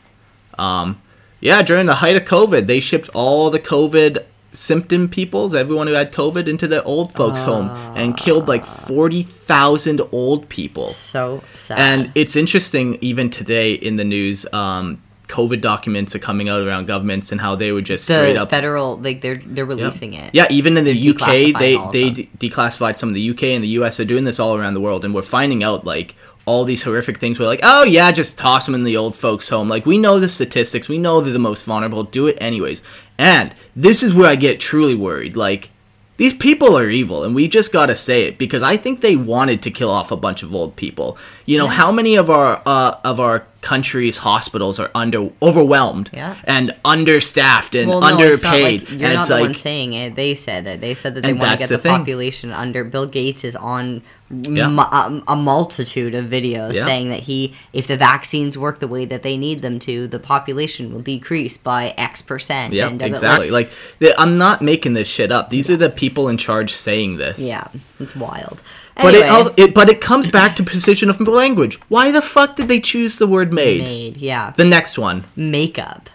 [0.58, 1.02] Um,
[1.41, 4.24] yeah, during the height of COVID, they shipped all the COVID
[4.55, 9.23] symptom peoples, everyone who had COVID, into the old folks' home and killed like forty
[9.23, 10.89] thousand old people.
[10.89, 11.79] so sad.
[11.79, 16.85] And it's interesting, even today in the news, um, COVID documents are coming out around
[16.85, 19.69] governments and how they would just straight the up federal like they're they're yeah.
[19.69, 20.33] releasing it.
[20.33, 23.15] Yeah, even in the They're UK, they declassifying all of they de- declassified some of
[23.15, 25.63] the UK and the US are doing this all around the world, and we're finding
[25.63, 26.15] out like
[26.45, 27.39] all these horrific things.
[27.39, 29.67] We're like, oh yeah, just toss them in the old folks' home.
[29.67, 32.03] Like we know the statistics, we know they're the most vulnerable.
[32.03, 32.83] Do it anyways.
[33.17, 35.36] And this is where I get truly worried.
[35.38, 35.69] Like
[36.17, 39.62] these people are evil, and we just gotta say it because I think they wanted
[39.63, 41.17] to kill off a bunch of old people.
[41.45, 46.36] You know, how many of our uh, of our country's hospitals are under overwhelmed Yeah.
[46.45, 48.34] and understaffed and Well, no, underpaid?
[48.34, 50.15] it's like, you're and not it's the like one saying it.
[50.15, 50.82] They said it.
[50.82, 52.84] They said that they want to get the the, population under.
[52.84, 54.67] Bill Gates is on Yeah.
[54.69, 56.83] mu- a, a multitude of videos Yeah.
[56.85, 60.17] saying that he, if the vaccines work the way that they need them to, the
[60.19, 62.73] population will decrease by X percent.
[62.73, 63.51] Yeah, and da- da- exactly.
[63.51, 63.69] Like
[64.17, 65.49] I'm not making this shit up.
[65.49, 67.39] These are the people in charge saying this.
[67.39, 67.67] yeah,
[67.99, 68.61] it's wild.
[68.97, 69.25] But it,
[69.59, 71.77] it but it comes back to precision of language.
[71.89, 73.81] Why the fuck did they choose the word maid?
[73.81, 75.25] maid yeah The next one.
[75.35, 76.09] makeup.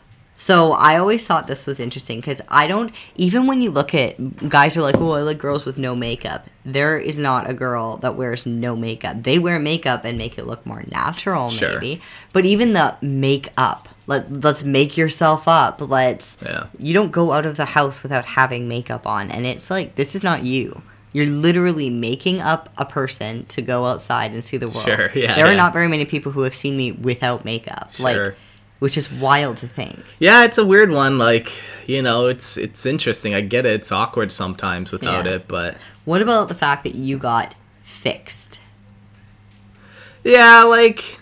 [0.51, 4.17] So I always thought this was interesting because I don't even when you look at
[4.49, 6.45] guys are like, oh, I like girls with no makeup.
[6.65, 9.23] There is not a girl that wears no makeup.
[9.23, 11.75] They wear makeup and make it look more natural, Sure.
[11.75, 12.03] maybe.
[12.33, 15.81] But even the makeup, let let's make yourself up.
[15.89, 16.37] Let's.
[16.45, 16.67] Yeah.
[16.81, 20.17] You don't go out of the house without having makeup on, and it's like this
[20.17, 20.83] is not you.
[21.13, 24.85] You're literally making up a person to go outside and see the world.
[24.87, 27.95] Sure, yeah, There are not very many people who have seen me without makeup.
[27.95, 28.05] Sure.
[28.05, 28.35] Like
[28.81, 30.01] which is wild to think.
[30.19, 31.17] Yeah, it's a weird one.
[31.19, 31.53] Like
[31.87, 33.35] you know, it's it's interesting.
[33.35, 33.73] I get it.
[33.75, 35.33] It's awkward sometimes without Yeah.
[35.37, 38.59] it, but What about the fact that you got fixed?
[40.25, 41.19] yeah, like.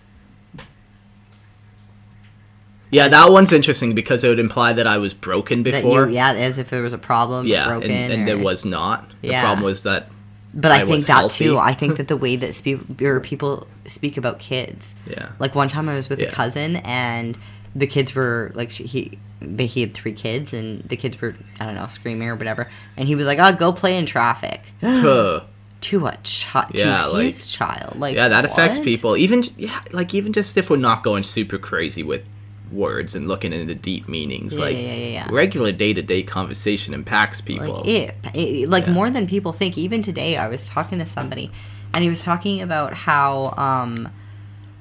[2.91, 6.07] Yeah, that one's interesting because it would imply that I was broken That before.
[6.09, 9.11] you, yeah, as if there was a problem, yeah, broken, and, and there was not.
[9.21, 9.43] The Yeah.
[9.43, 10.09] problem was that
[10.55, 11.45] But I, I think that healthy.
[11.45, 11.59] too.
[11.59, 14.95] I think that the way that spe- or people speak about kids.
[15.07, 15.31] Yeah.
[15.39, 16.29] Like one time I was with Yeah.
[16.29, 17.37] a cousin and
[17.77, 21.35] the kids were like she, he they he had three kids and the kids were
[21.61, 24.63] I don't know screaming or whatever and he was like oh go play in traffic
[24.81, 29.17] to a child Yeah, to like- his child like yeah, that affects people.
[29.17, 32.25] Even yeah, like even just if we're not going super crazy with
[32.73, 36.95] words and looking into deep meanings, Yeah, like yeah, yeah, regular day to day conversation
[36.95, 37.79] impacts people.
[37.79, 39.79] Like it, it like more than people think.
[39.79, 41.51] Even today, I was talking to somebody,
[41.95, 44.09] and he was talking about how, um,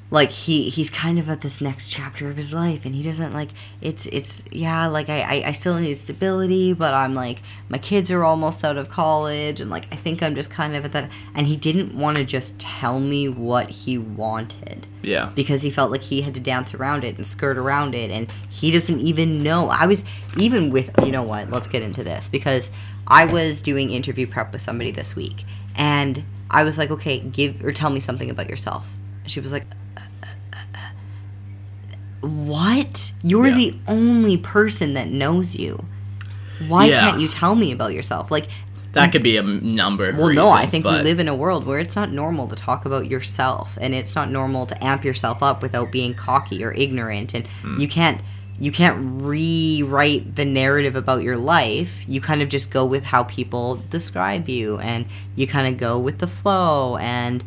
[0.09, 3.33] like he he's kind of at this next chapter of his life, and he doesn't
[3.33, 3.49] like
[3.81, 8.09] it's it's yeah, like I I, I still need stability, but I'm like my kids
[8.11, 11.09] are almost out of college, and like I think I'm just kind of at that.
[11.35, 14.87] And he didn't want to just tell me what he wanted.
[15.03, 18.11] Yeah, because he felt like he had to dance around it and skirt around it
[18.11, 19.69] and he doesn't even know.
[19.69, 20.03] I was
[20.37, 22.69] even with you know what let's get into this because
[23.07, 25.43] i was doing interview prep with somebody this week
[25.75, 28.89] and i was like okay give or tell me something about yourself.
[29.23, 29.86] And she was like "Uh, uh, uh, uh,
[32.21, 33.55] what you're Yeah.
[33.55, 35.83] the only person that knows you
[36.67, 37.01] why Yeah.
[37.01, 38.47] can't you tell me about yourself like
[38.93, 40.09] that could be a number.
[40.09, 42.47] Of well, reasons, no, I think we live in a world where it's not normal
[42.47, 46.63] to talk about yourself, and it's not normal to amp yourself up without being cocky
[46.63, 47.79] or ignorant, and Hmm.
[47.79, 48.21] you can't
[48.59, 52.03] you can't rewrite the narrative about your life.
[52.07, 55.99] You kind of just go with how people describe you, and you kind of go
[55.99, 57.43] with the flow, and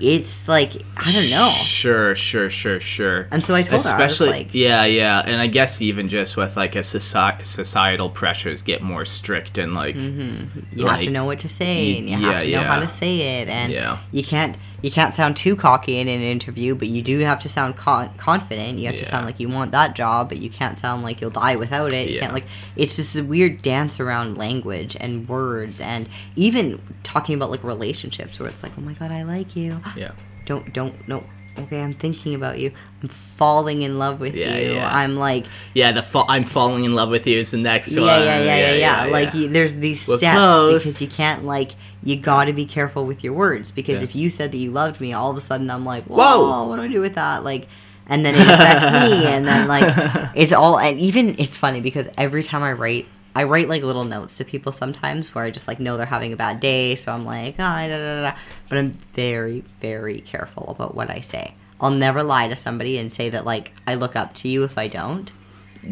[0.00, 1.50] it's like I don't know.
[1.50, 3.28] Sure, sure, sure, sure.
[3.30, 6.36] And so I told her, I Especially, like- yeah, yeah, and I guess even just
[6.36, 10.60] with like a soci- societal pressures get more strict and like, mm-hmm.
[10.78, 12.88] You have to know what to say, and you yeah, have to know how to
[12.88, 13.98] say it, and Yeah.
[14.12, 17.48] you can't you can't sound too cocky in an interview, but you do have to
[17.48, 18.78] sound con- confident.
[18.78, 21.30] You have to sound like you want that job, but you can't sound like you'll
[21.30, 22.10] die without it.
[22.10, 22.20] You Yeah.
[22.20, 22.44] can't like
[22.76, 28.38] it's just a weird dance around language and words and even talking about like relationships
[28.38, 30.10] where it's like, "Oh my god, I like you." Yeah.
[30.44, 31.24] Don't don't no.
[31.58, 32.72] Okay, I'm thinking about you.
[33.02, 34.72] I'm falling in love with Yeah, you.
[34.74, 34.88] yeah.
[34.92, 38.00] I'm like Yeah, the fa- I'm falling in love with you is the next yeah,
[38.00, 38.08] one.
[38.24, 40.84] yeah, yeah, yeah, yeah, yeah Like there's these We're steps close.
[40.84, 44.30] because you can't like you got to be careful with your words because if you
[44.30, 46.68] said that you loved me, all of a sudden I'm like, whoa, Whoa.
[46.68, 47.44] what do I do with that?
[47.44, 47.66] Like,
[48.08, 49.84] and then it affects me, and then like
[50.34, 53.06] it's all and even it's funny because every time I write.
[53.34, 56.32] I write like little notes to people sometimes where I just like know they're having
[56.32, 58.36] a bad day, so I'm like, ah, da, da, da,
[58.68, 61.54] but I'm very, very careful about what I say.
[61.80, 64.78] I'll never lie to somebody and say that like I look up to you if
[64.78, 65.32] I don't.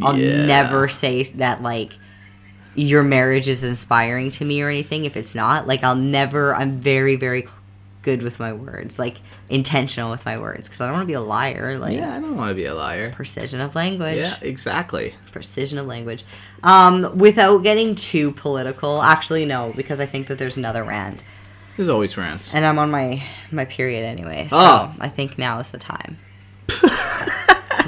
[0.01, 0.47] I'll Yeah.
[0.47, 1.99] never say that like
[2.75, 5.67] your marriage is inspiring to me or anything if it's not.
[5.67, 7.47] Like I'll never I'm very very
[8.03, 11.13] good with my words, like intentional with my words because I don't want to be
[11.15, 11.79] a liar.
[11.79, 13.13] Like Yeah, I don't want to be a liar.
[13.13, 14.19] precision of language.
[14.19, 15.15] Yeah, exactly.
[15.31, 16.25] Precision of language.
[16.65, 19.03] Um without getting too political.
[19.03, 21.23] Actually no, because I think that there's another rant.
[21.77, 22.53] There's always rants.
[22.53, 24.49] And I'm on my my period anyway.
[24.51, 24.93] So Oh.
[25.01, 26.19] I think now is the time.
[26.69, 26.89] to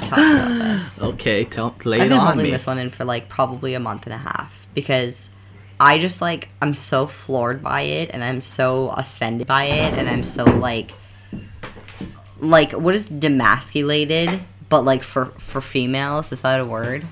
[0.01, 1.01] talk about this.
[1.01, 2.51] Okay, tell lay I've it been on holding me.
[2.51, 5.29] this one in for like probably a month and a half because
[5.79, 10.09] I just like I'm so floored by it and I'm so offended by it and
[10.09, 10.91] I'm so like
[12.39, 17.05] like what is demasculated but like for for females is that a word?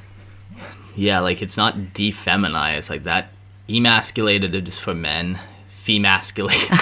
[0.96, 3.30] Yeah, like it's not defeminized like that.
[3.68, 5.40] Emasculated is for men.
[5.76, 6.70] Femasculated.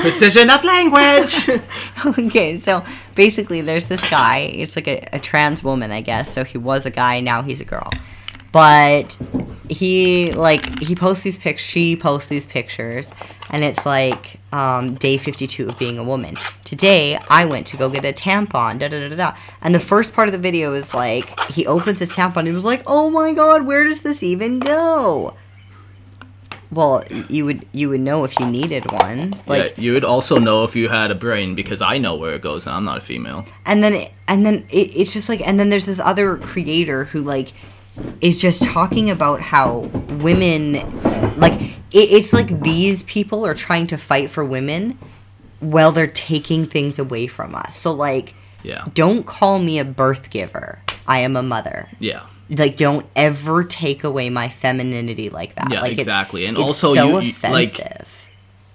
[0.00, 1.48] Precision of language.
[2.18, 4.38] okay, so basically, there's this guy.
[4.54, 6.32] It's like a, a trans woman, I guess.
[6.32, 7.90] So he was a guy, now he's a girl.
[8.52, 9.16] But
[9.68, 11.62] he like he posts these pics.
[11.62, 13.10] She posts these pictures,
[13.50, 16.36] and it's like um, day 52 of being a woman.
[16.64, 18.78] Today, I went to go get a tampon.
[18.78, 19.34] Da da da da.
[19.62, 22.54] And the first part of the video is like he opens his tampon and he
[22.54, 25.34] was like, "Oh my god, where does this even go?"
[26.70, 29.34] Well, you would you would know if you needed one.
[29.46, 32.34] Like yeah, you would also know if you had a brain because I know where
[32.34, 32.66] it goes.
[32.66, 33.44] and I'm not a female.
[33.66, 37.20] and then and then it, it's just like and then there's this other creator who
[37.20, 37.52] like
[38.20, 39.78] is just talking about how
[40.20, 40.74] women
[41.38, 41.52] like
[41.92, 44.98] it, it's like these people are trying to fight for women
[45.60, 48.84] while they're taking things away from us so like Yeah.
[48.94, 52.22] don't call me a birth giver i am a mother Yeah.
[52.48, 56.46] like don't ever take away my femininity like that Yeah, like it's- exactly.
[56.46, 58.08] And it's also so you- you- like- offensive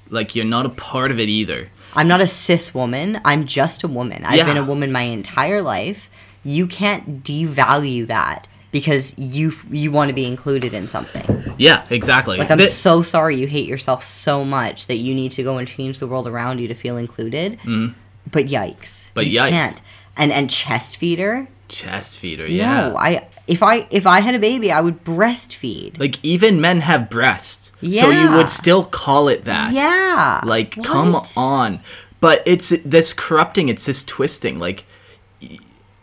[0.09, 1.67] Like you're not a part of it either.
[1.93, 3.19] I'm not a cis woman.
[3.25, 4.23] I'm just a woman.
[4.23, 4.45] I've Yeah.
[4.45, 6.09] been a woman my entire life.
[6.45, 11.53] You can't devalue that because you you want to be included in something.
[11.57, 12.37] Yeah, exactly.
[12.37, 15.57] Like I'm Thi- so sorry you hate yourself so much that you need to go
[15.57, 17.59] and change the world around you to feel included.
[17.63, 17.93] Mhm.
[18.31, 19.09] But yikes.
[19.13, 19.49] But you yikes.
[19.49, 19.81] Can't.
[20.17, 21.47] And and chest feeder?
[21.69, 22.47] chest feeder.
[22.47, 22.89] Yeah.
[22.89, 25.99] No, I if I if I had a baby, I would breastfeed.
[25.99, 29.73] Like even men have breasts, so you would still call it that.
[29.73, 30.41] Yeah.
[30.45, 31.79] Like, come on.
[32.19, 34.59] But it's this corrupting, it's this twisting.
[34.59, 34.85] Like,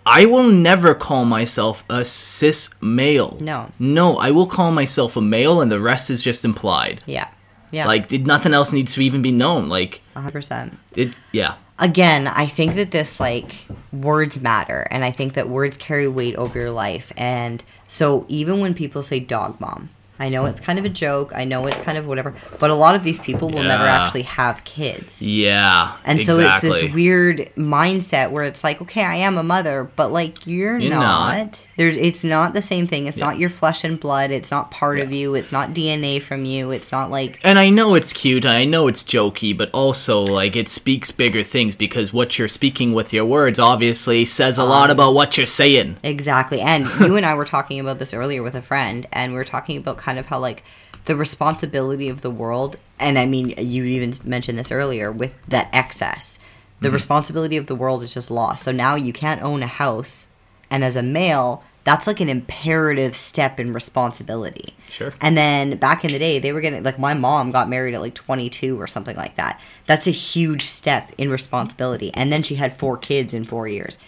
[0.07, 3.39] I will never call myself a cis male.
[3.41, 3.71] No.
[3.79, 7.03] No, I will call myself a male, and the rest is just implied.
[7.07, 7.29] Yeah.
[7.71, 7.87] Yeah.
[7.87, 9.69] Like, it- nothing else needs to even be known.
[9.69, 10.77] Like, 100%.
[10.95, 11.55] it, yeah.
[11.79, 16.37] again, I think that this like words matter, and I think that words carry weight
[16.37, 17.13] over your life.
[17.17, 21.33] And so even when people say dog mom, I know it's kind of a joke.
[21.35, 24.23] I know it's kind of whatever, but a lot of these people will never actually
[24.23, 25.21] have kids.
[25.21, 25.97] Yeah.
[26.05, 26.71] And so exactly.
[26.71, 30.79] it's this weird mindset where it's like, okay, I am a mother, but like you're,
[30.79, 31.37] You're not.
[31.37, 31.69] not.
[31.77, 33.07] There's it's not the same thing.
[33.09, 33.27] It's Yeah.
[33.27, 34.31] not your flesh and blood.
[34.31, 35.35] It's not part of you.
[35.35, 36.71] It's not DNA from you.
[36.71, 40.55] It's not like And I know it's cute, I know it's jokey, but also like
[40.55, 44.69] it speaks bigger things because what you're speaking with your words obviously says a Um,
[44.69, 45.97] lot about what you're saying.
[46.05, 46.61] Exactly.
[46.61, 49.45] And you and I were talking about this earlier with a friend, and we were
[49.45, 50.63] talking about kind of how, like,
[51.05, 55.69] the responsibility of the world, and I mean, you even mentioned this earlier with that
[55.73, 56.39] excess.
[56.81, 56.95] The Mhm.
[56.95, 58.65] responsibility of the world is just lost.
[58.65, 60.29] So now you can't own a house,
[60.71, 64.75] and as a male, that's like an imperative step in responsibility.
[64.89, 65.13] Sure.
[65.21, 68.01] And then back in the day, they were getting like my mom got married at
[68.01, 69.61] like 22 or something like that.
[69.85, 72.11] That's a huge step in responsibility.
[72.15, 73.99] And then she had four kids in four years.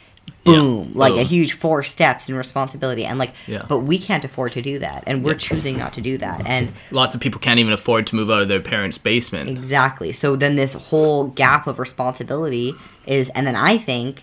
[0.47, 0.93] Boom.
[0.95, 3.05] Like a huge four steps in responsibility.
[3.05, 3.65] And like, Yeah.
[3.69, 5.05] but we can't afford to do that.
[5.07, 6.47] And we're choosing not to do that.
[6.47, 9.51] And Lots of people can't even afford to move out of their parents' basement.
[9.51, 10.13] Exactly.
[10.13, 12.73] So then this whole gap of responsibility
[13.07, 14.23] is, and then I think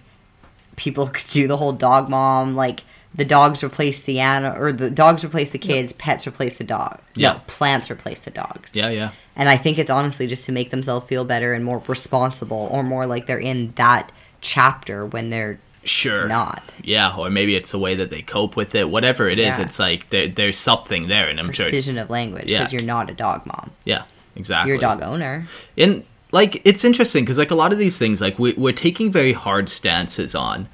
[0.76, 2.82] people could do the whole dog mom like
[3.16, 7.00] the dogs replace the animal, or the dogs replace the kids, pets replace the dog.
[7.14, 7.34] Yeah.
[7.34, 8.72] No, plants replace the dogs.
[8.74, 9.12] Yeah, yeah.
[9.36, 12.82] And I think it's honestly just to make themselves feel better and more responsible, or
[12.82, 14.12] more like they're in that
[14.42, 16.28] chapter when they're Sure.
[16.28, 16.72] not.
[16.84, 18.90] Yeah, or maybe it's the way that they cope with it.
[18.90, 19.66] Whatever it is, Yeah.
[19.66, 21.66] it's like there, there's something there, and I'm sure.
[21.66, 22.60] Precision of language Yeah.
[22.60, 23.72] because you're not a dog mom.
[23.86, 24.04] yeah,
[24.36, 24.70] exactly.
[24.70, 25.48] You're a dog owner.
[25.78, 29.12] and like it's interesting because like a lot of these things like we, we're taking
[29.12, 30.68] very hard stances on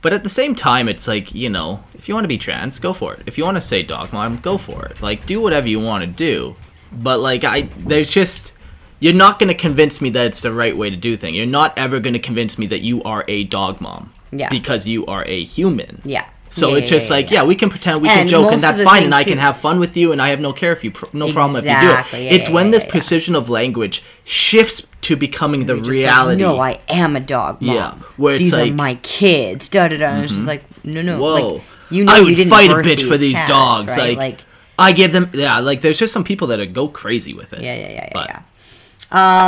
[0.00, 2.78] but at the same time it's like you know if you want to be trans
[2.78, 5.38] go for it if you want to say dog mom go for it like do
[5.38, 6.56] whatever you want to do
[6.92, 8.54] but like i there's just
[9.00, 11.44] you're not going to convince me that it's the right way to do things you're
[11.44, 14.48] not ever going to convince me that you are a dog mom Yeah.
[14.48, 16.24] because you are a human Yeah.
[16.50, 17.40] so Yeah, it's just yeah, like yeah.
[17.42, 17.46] yeah.
[17.46, 19.78] we can pretend we And can joke and that's fine and I can have fun
[19.78, 22.16] with you and I have no care if you pr- no problem if you do
[22.18, 22.32] it.
[22.32, 26.42] it's when this precision of language shifts to becoming the You're like, reality.
[26.42, 27.74] no, I am a dog mom.
[27.76, 29.68] Yeah, where it's These like- are my kids.
[29.68, 30.06] Da da da.
[30.06, 30.48] And it's just Mhm.
[30.48, 31.18] like, no, no.
[31.20, 31.34] Whoa.
[31.54, 33.96] Like, you know, I would fight a bitch for these cats, dogs.
[33.98, 34.16] right?
[34.16, 34.38] Like,
[34.78, 37.60] I give them yeah, like there's just some people that go crazy with it.
[37.62, 38.40] Yeah, yeah, yeah, yeah, But, yeah.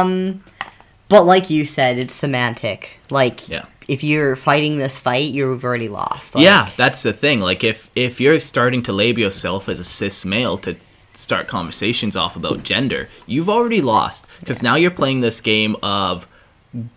[0.00, 0.42] Um,
[1.08, 2.90] but like you said, it's semantic.
[3.10, 3.64] Like, Yeah.
[3.88, 6.34] If you're fighting this fight, you've already lost.
[6.34, 7.40] Like, yeah, that's the thing.
[7.40, 10.76] Like if if you're starting to label yourself as a cis male to
[11.14, 16.26] start conversations off about gender, you've already lost because now you're playing this game of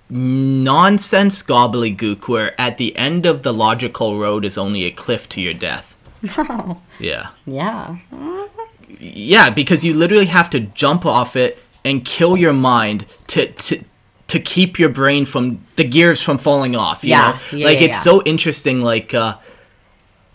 [0.09, 5.41] nonsense gobbledygook where at the end of the logical road is only a cliff to
[5.41, 5.95] your death.
[6.37, 6.81] No.
[6.99, 7.27] Yeah.
[7.45, 7.97] Yeah.
[8.99, 13.83] Yeah, because you literally have to jump off it and kill your mind to to
[14.27, 17.03] to keep your brain from the gears from falling off.
[17.03, 17.39] You Yeah, know?
[17.51, 18.01] yeah, like yeah, it's yeah.
[18.01, 18.81] so interesting.
[18.81, 19.37] Like, uh,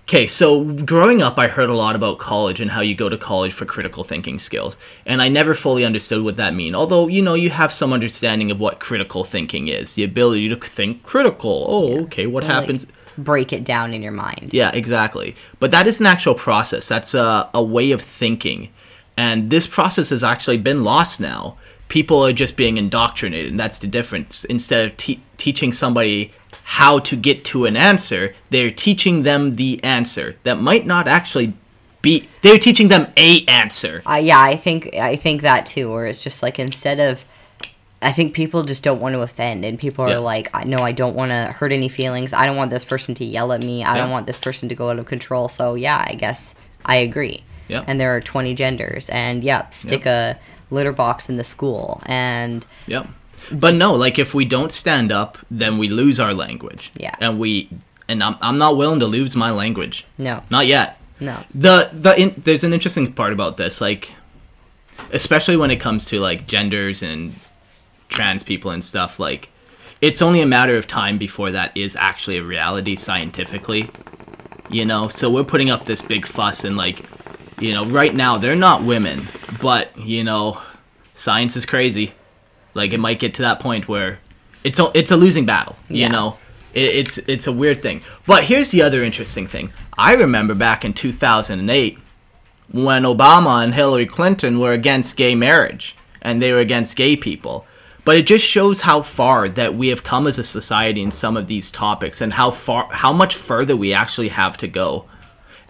[0.09, 3.17] okay, so growing up, I heard a lot about college and how you go to
[3.17, 4.77] college for critical thinking skills,
[5.07, 6.75] and I never fully understood what that mean.
[6.75, 10.57] Although you know you have some understanding of what critical thinking is, the ability to
[10.57, 11.67] think critical.
[11.69, 12.87] Oh, okay, what Or, like, happens?
[13.19, 14.51] break it down in your mind.
[14.53, 15.37] Yeah, exactly.
[15.61, 16.89] But that is an actual process.
[16.89, 18.71] That's a, a way of thinking.
[19.17, 21.57] And this process has actually been lost now.
[21.93, 24.45] People are just being indoctrinated, and that's the difference.
[24.47, 26.33] Instead of te- teaching somebody
[26.65, 31.53] how to get to an answer, they're teaching them the answer that might not actually
[32.01, 32.27] be.
[32.41, 34.01] They're teaching them a answer.
[34.07, 35.91] Uh, yeah, I think I think that too.
[35.93, 37.23] Where it's just like instead of,
[38.01, 40.33] I think people just don't want to offend, and people are Yeah.
[40.35, 42.33] like, I no, I don't want to hurt any feelings.
[42.33, 43.85] I don't want this person to yell at me.
[43.85, 45.51] I don't want this person to go out of control.
[45.51, 46.55] So yeah, I guess
[46.87, 47.45] I agree.
[47.69, 47.85] Yeah.
[47.87, 50.39] And there are twenty genders, and yep, stick a
[50.73, 53.07] litter box in the school, and Yep.
[53.51, 56.91] But no, like if we don't stand up, then we lose our language.
[56.97, 57.15] Yeah.
[57.21, 57.69] And we,
[58.09, 60.07] and I'm, I'm not willing to lose my language.
[60.17, 60.99] no, Not yet.
[61.21, 64.13] no, the the in, there's an interesting part about this like
[65.13, 67.33] especially when it comes to like genders and
[68.09, 69.49] trans people and stuff like
[70.01, 73.89] it's only a matter of time before that is actually a reality scientifically
[74.71, 77.05] you know so we're putting up this big fuss and like
[77.61, 79.19] you know right now they're not women
[79.61, 80.59] but you know
[81.15, 82.13] science is crazy.
[82.75, 84.19] Like it might get to that point where
[84.65, 86.09] it's a, it's a losing battle you Yeah.
[86.09, 86.39] know?
[86.73, 88.01] It, it's it's a weird thing.
[88.27, 89.71] But here's the other interesting thing.
[89.99, 91.99] I remember back in 2008
[92.71, 97.67] when obama and hillary clinton were against gay marriage and they were against gay people.
[98.05, 101.37] But it just shows how far that we have come as a society in some
[101.37, 105.05] of these topics and how far how much further we actually have to go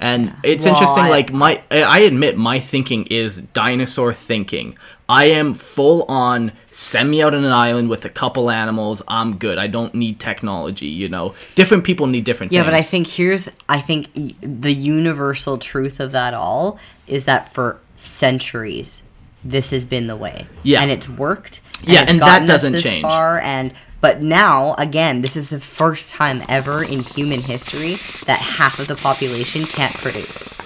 [0.02, 4.76] and it's Well, interesting I- like my I I admit my thinking is dinosaur thinking.
[5.08, 9.02] I am full on send me out on an island with a couple animals.
[9.08, 9.58] I'm good.
[9.58, 11.34] I don't need technology, you know.
[11.54, 12.70] Different people need different Yeah, things.
[12.72, 14.08] but I think here's I think
[14.40, 19.02] the universal truth of that all is that for centuries
[19.44, 20.46] this has been the way.
[20.62, 20.80] Yeah.
[20.82, 21.60] And it's worked.
[21.84, 23.02] Yeah, it's and that doesn't this change.
[23.02, 23.72] Far and
[24.02, 27.94] but now again, this is the first time ever in human history
[28.26, 30.58] that half of the population can't produce.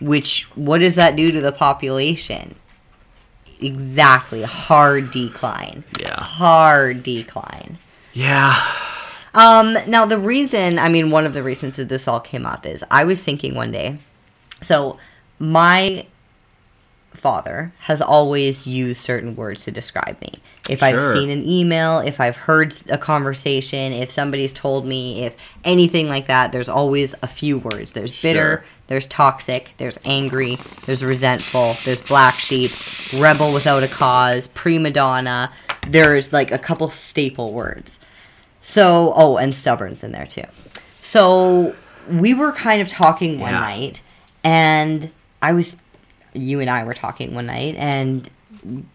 [0.00, 2.54] Which what does that do to the population?
[3.60, 5.82] Exactly, hard decline.
[6.00, 6.20] Yeah.
[6.20, 7.78] Hard decline.
[8.12, 8.54] Yeah.
[9.34, 12.64] Um, now the reason, I mean, one of the reasons that this all came up
[12.64, 13.98] is I was thinking one day.
[14.62, 14.98] So
[15.38, 16.06] my
[17.16, 20.32] father has always used certain words to describe me.
[20.68, 25.34] If I've seen an email, if I've heard a conversation, if somebody's told me, if
[25.64, 27.92] anything like that, there's always a few words.
[27.92, 28.64] There's bitter, Sure.
[28.88, 32.72] there's toxic, there's angry, there's resentful, there's black sheep,
[33.14, 35.52] rebel without a cause, prima donna.
[35.86, 38.00] There's like a couple staple words.
[38.60, 40.42] So, oh, and stubborn's in there too.
[41.00, 41.76] So,
[42.10, 43.60] we were kind of talking one Yeah.
[43.60, 44.02] night,
[44.42, 45.10] and
[45.42, 45.76] I was,
[46.36, 48.28] you and I were talking one night, and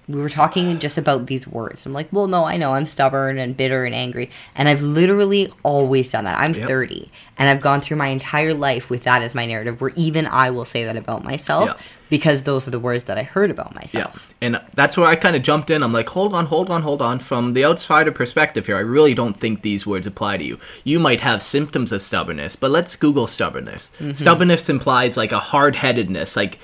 [0.10, 1.86] we were talking just about these words.
[1.86, 4.30] I'm like, well, no, I know I'm stubborn and bitter and angry.
[4.56, 6.38] And I've literally always done that.
[6.38, 6.68] I'm Yep.
[6.68, 10.28] 30 and I've gone through my entire life with that as my narrative, where even
[10.28, 11.74] I will say that about myself Yeah.
[12.10, 14.34] because those are the words that I heard about myself.
[14.42, 15.84] Yeah, and that's where I kind of jumped in.
[15.84, 17.20] I'm like, hold on, hold on, hold on.
[17.20, 20.60] From the outsider perspective here, I really don't think these words apply to you.
[20.84, 23.92] You might have symptoms of stubbornness, but let's Google stubbornness.
[24.00, 24.14] Mm-hmm.
[24.14, 26.60] Stubbornness implies like a hard headedness, like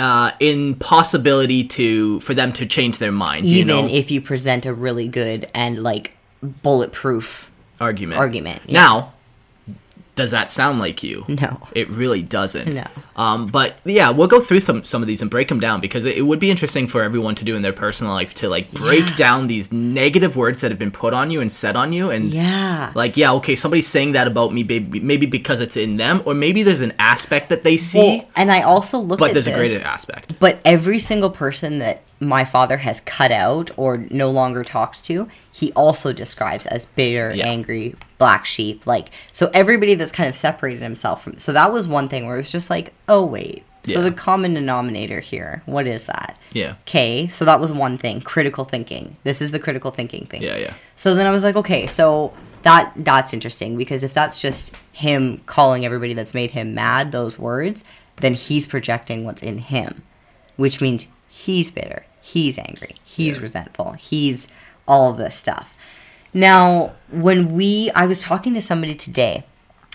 [0.00, 3.46] uh, impossibility to for them to change their mind.
[3.46, 3.92] you Even know?
[3.92, 6.16] if you present a really good and like
[6.62, 8.18] bulletproof argument.
[8.18, 8.80] argument, yeah.
[8.80, 9.12] Now,
[10.20, 11.24] does that sound like you?
[11.28, 11.66] No.
[11.74, 12.72] It really doesn't.
[12.74, 12.84] No.
[13.16, 16.04] Um, but yeah, we'll go through some some of these and break them down because
[16.04, 18.70] it, it would be interesting for everyone to do in their personal life to like
[18.72, 19.14] break Yeah.
[19.16, 22.26] down these negative words that have been put on you and said on you and
[22.26, 22.92] Yeah.
[22.94, 26.34] like yeah, okay, somebody's saying that about me maybe maybe because it's in them or
[26.34, 29.28] maybe there's an aspect that they see, Well, and I also look at it.
[29.28, 30.38] but there's a greater aspect.
[30.38, 35.26] But every single person that my father has cut out or no longer talks to,
[35.52, 37.46] he also describes as bitter, Yeah.
[37.46, 38.86] angry, black sheep.
[38.86, 41.38] Like, so everybody that's kind of separated himself from.
[41.38, 43.64] So that was one thing where it was just like, oh, wait.
[43.84, 44.00] So Yeah.
[44.02, 46.36] the common denominator here, what is that?
[46.52, 46.74] Yeah.
[46.82, 48.20] Okay, so that was one thing.
[48.20, 49.16] Critical thinking.
[49.24, 50.42] This is the critical thinking thing.
[50.42, 50.74] Yeah, yeah.
[50.96, 55.40] So then I was like, okay, so that that's interesting because if that's just him
[55.46, 57.82] calling everybody that's made him mad those words,
[58.16, 60.02] then he's projecting what's in him,
[60.56, 63.42] which means he's bitter, he's angry, he's Yeah.
[63.42, 64.46] resentful, he's
[64.86, 65.74] all of this stuff.
[66.32, 69.44] Now, when we I was talking to somebody today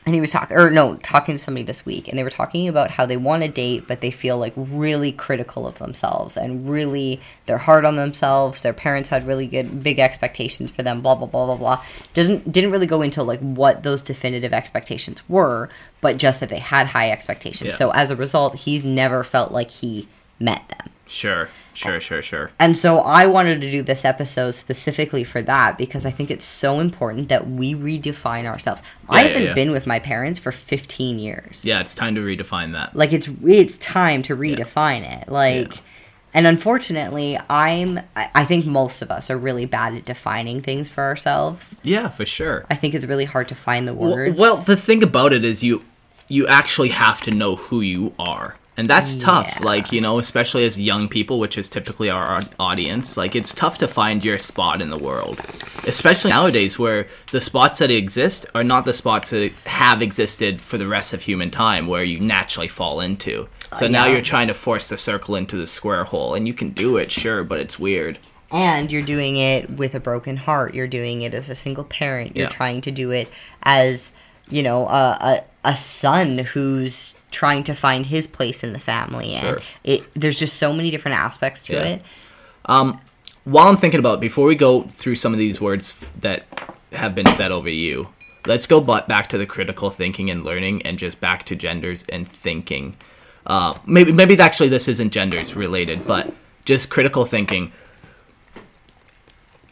[0.05, 2.67] and he was talking or no talking to somebody this week and they were talking
[2.67, 6.69] about how they want to date but they feel like really critical of themselves and
[6.69, 11.15] really they're hard on themselves their parents had really good big expectations for them blah
[11.15, 15.69] blah blah blah blah doesn't didn't really go into like what those definitive expectations were
[16.01, 17.77] but just that they had high expectations Yeah.
[17.77, 20.07] so as a result he's never felt like he
[20.39, 21.49] met them Sure.
[21.75, 22.51] Sure, sure, sure.
[22.59, 26.45] and so I wanted to do this episode specifically for that because I think it's
[26.45, 28.81] so important that we redefine ourselves.
[29.09, 29.53] I haven't yeah.
[29.53, 31.63] been with my parents for 15 years.
[31.65, 32.95] Yeah, it's time to redefine that.
[32.95, 35.29] Like it's it's time to redefine it.
[35.29, 35.81] Like Yeah.
[36.33, 41.03] and unfortunately, I'm I think most of us are really bad at defining things for
[41.03, 41.75] ourselves.
[41.83, 42.65] Yeah, for sure.
[42.69, 44.37] I think it's really hard to find the Well, words.
[44.37, 45.83] well, the thing about it is you
[46.27, 48.55] you actually have to know who you are.
[48.77, 49.65] And that's tough, Yeah.
[49.65, 53.15] like, you know, especially as young people, which is typically our audience.
[53.15, 55.39] Like, it's tough to find your spot in the world.
[55.87, 60.77] Especially nowadays, where the spots that exist are not the spots that have existed for
[60.77, 63.47] the rest of human time, where you naturally fall into.
[63.77, 66.33] So Uh, now you're trying to force the circle into the square hole.
[66.35, 68.17] And you can do it, sure, but it's weird.
[68.51, 72.35] and you're doing it with a broken heart you're doing it as a single parent
[72.35, 72.49] you're Yeah.
[72.49, 73.27] trying to do it
[73.63, 74.11] as
[74.51, 75.17] you know a,
[75.65, 79.59] a, a son who's trying to find his place in the family and Sure.
[79.83, 81.83] it there's just so many different aspects to Yeah.
[81.93, 82.01] it
[83.43, 86.45] while I'm thinking about, it, before we go through some of these words f- that
[86.93, 88.07] have been said over you,
[88.47, 92.05] let's go bu- back to the critical thinking and learning, and just back to genders
[92.09, 92.95] and thinking.
[93.45, 96.33] Uh, maybe maybe actually this isn't genders related, but
[96.65, 97.71] just critical thinking.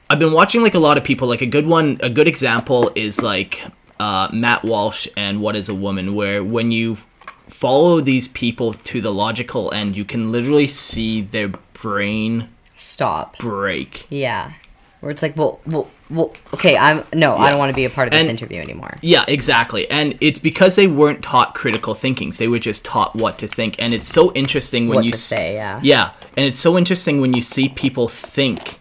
[0.10, 1.28] I've been watching like a lot of people.
[1.28, 3.64] Like a good one, a good example is like
[4.00, 6.98] uh, Matt Walsh and What Is a Woman, where when you
[7.64, 11.50] follow these people to the logical end, you can literally see their
[11.82, 14.06] brain stop break.
[14.10, 14.52] yeah
[15.00, 17.90] where it's like well well well okay i'm no i don't want to be a
[17.90, 19.84] part of this And- interview anymore Yeah, exactly.
[19.92, 22.32] And it's because they weren't taught critical thinking.
[22.38, 23.72] They were just taught what to think.
[23.84, 25.80] And it's so interesting when What you say, yeah.
[25.84, 28.80] Yeah, and it's so interesting when you see people think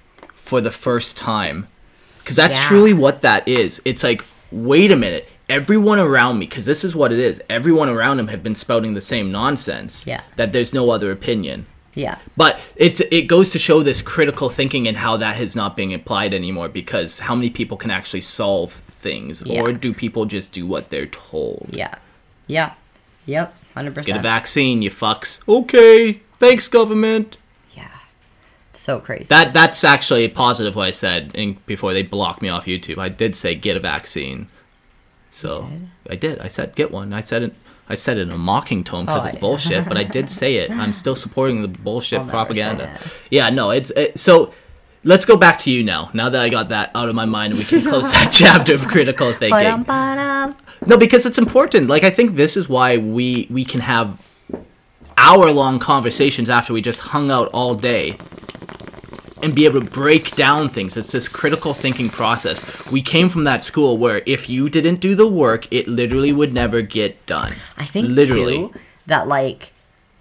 [0.48, 1.66] for the first time.
[2.24, 2.68] Cuz that's Yeah.
[2.68, 3.80] truly what that is.
[3.84, 4.20] It's like,
[4.52, 5.24] wait a minute.
[5.48, 7.42] Everyone around me, because this is what it is.
[7.50, 10.06] Everyone around him have been spouting the same nonsense.
[10.06, 10.22] Yeah.
[10.36, 11.66] That there's no other opinion.
[11.94, 15.76] yeah But it's it goes to show this critical thinking and how that is not
[15.76, 19.60] being applied anymore because how many people can actually solve things Yeah.
[19.60, 21.66] or do people just do what they're told?
[21.72, 21.94] yeah
[22.46, 22.72] yeah
[23.26, 25.46] yep 100% Get a vaccine, you fucks.
[25.46, 27.36] Okay, thanks government.
[27.76, 27.88] yeah
[28.72, 32.64] so crazy That that's actually positive what I said in, before they blocked me off
[32.66, 32.96] YouTube.
[32.98, 34.48] I did say get a vaccine.
[35.32, 35.68] So
[36.08, 36.38] I did.
[36.38, 37.12] I said get one.
[37.12, 37.54] I said it.
[37.88, 40.56] I said it in a mocking tone because Oh, it's bullshit, but I did say
[40.56, 40.70] it.
[40.70, 42.96] I'm still supporting the bullshit I'll propaganda.
[43.30, 44.54] Yeah, no, it's it, so.
[45.04, 46.10] Let's go back to you now.
[46.14, 48.86] Now that I got that out of my mind, we can close that chapter of
[48.86, 49.50] critical thinking.
[50.86, 51.88] No, because it's important.
[51.88, 54.24] Like I think this is why we we can have
[55.16, 58.16] hour long conversations after we just hung out all day
[59.42, 60.96] and be able to break down things.
[60.96, 62.90] It's this critical thinking process.
[62.90, 66.52] We came from that school where if you didn't do the work, it literally would
[66.52, 67.52] never get done.
[67.76, 68.56] I think literally.
[68.56, 68.74] too
[69.06, 69.72] that like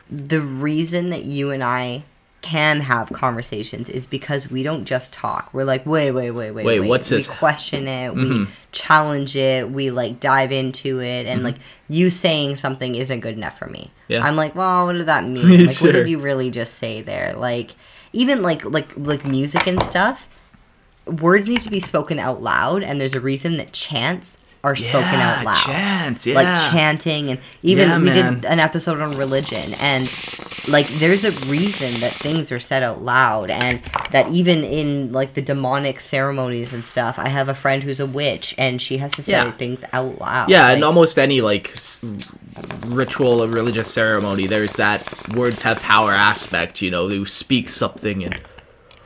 [0.09, 2.03] the reason that you and I
[2.41, 5.49] can have conversations is because we don't just talk.
[5.53, 7.29] We're like, wait, wait, wait, wait, Wait, what's we this?
[7.29, 8.47] We question it, we Mhm.
[8.71, 11.45] challenge it, we like dive into it, and Mhm.
[11.45, 11.55] like
[11.87, 13.91] you saying something isn't good enough for me.
[14.07, 14.23] Yeah.
[14.25, 15.67] I'm like, well, what did that mean?
[15.67, 15.87] Like, Sure.
[15.87, 17.33] what did you really just say there?
[17.37, 17.71] Like,
[18.13, 20.27] even like like like music and stuff.
[21.07, 25.13] Words need to be spoken out loud, and there's a reason that chants are spoken
[25.13, 25.55] Yeah, out loud.
[25.65, 28.39] chants, Like chanting, and even Yeah, we man.
[28.41, 30.03] did an episode on religion, and
[30.67, 33.81] like there's a reason that things are said out loud, and
[34.11, 38.05] that even in like the demonic ceremonies and stuff, I have a friend who's a
[38.05, 39.49] witch, and she has to say Yeah.
[39.51, 40.49] things out loud.
[40.49, 42.01] Yeah, like, and almost any like s-
[42.85, 46.81] ritual or religious ceremony, there's that words have power aspect.
[46.83, 48.39] You know, you speak something and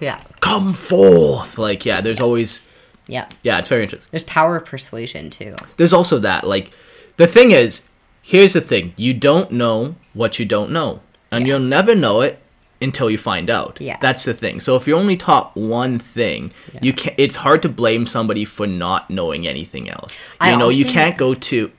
[0.02, 1.58] yeah, come forth.
[1.58, 2.62] Like, yeah, there's always
[3.08, 3.28] yeah.
[3.44, 4.10] yeah, it's very interesting.
[4.12, 5.56] There's power of persuasion too.
[5.78, 6.72] There's also that like
[7.18, 7.88] the thing is,
[8.22, 11.02] here's the thing: you don't know what you don't know,
[11.32, 12.40] and you'll never know it
[12.82, 13.78] until you find out.
[13.80, 13.98] Yeah.
[14.02, 14.60] that's the thing.
[14.60, 16.52] So if you're only taught one thing,
[16.82, 20.18] you can not It's hard to blame somebody for not knowing anything else.
[20.42, 21.72] You I know, you can't go to.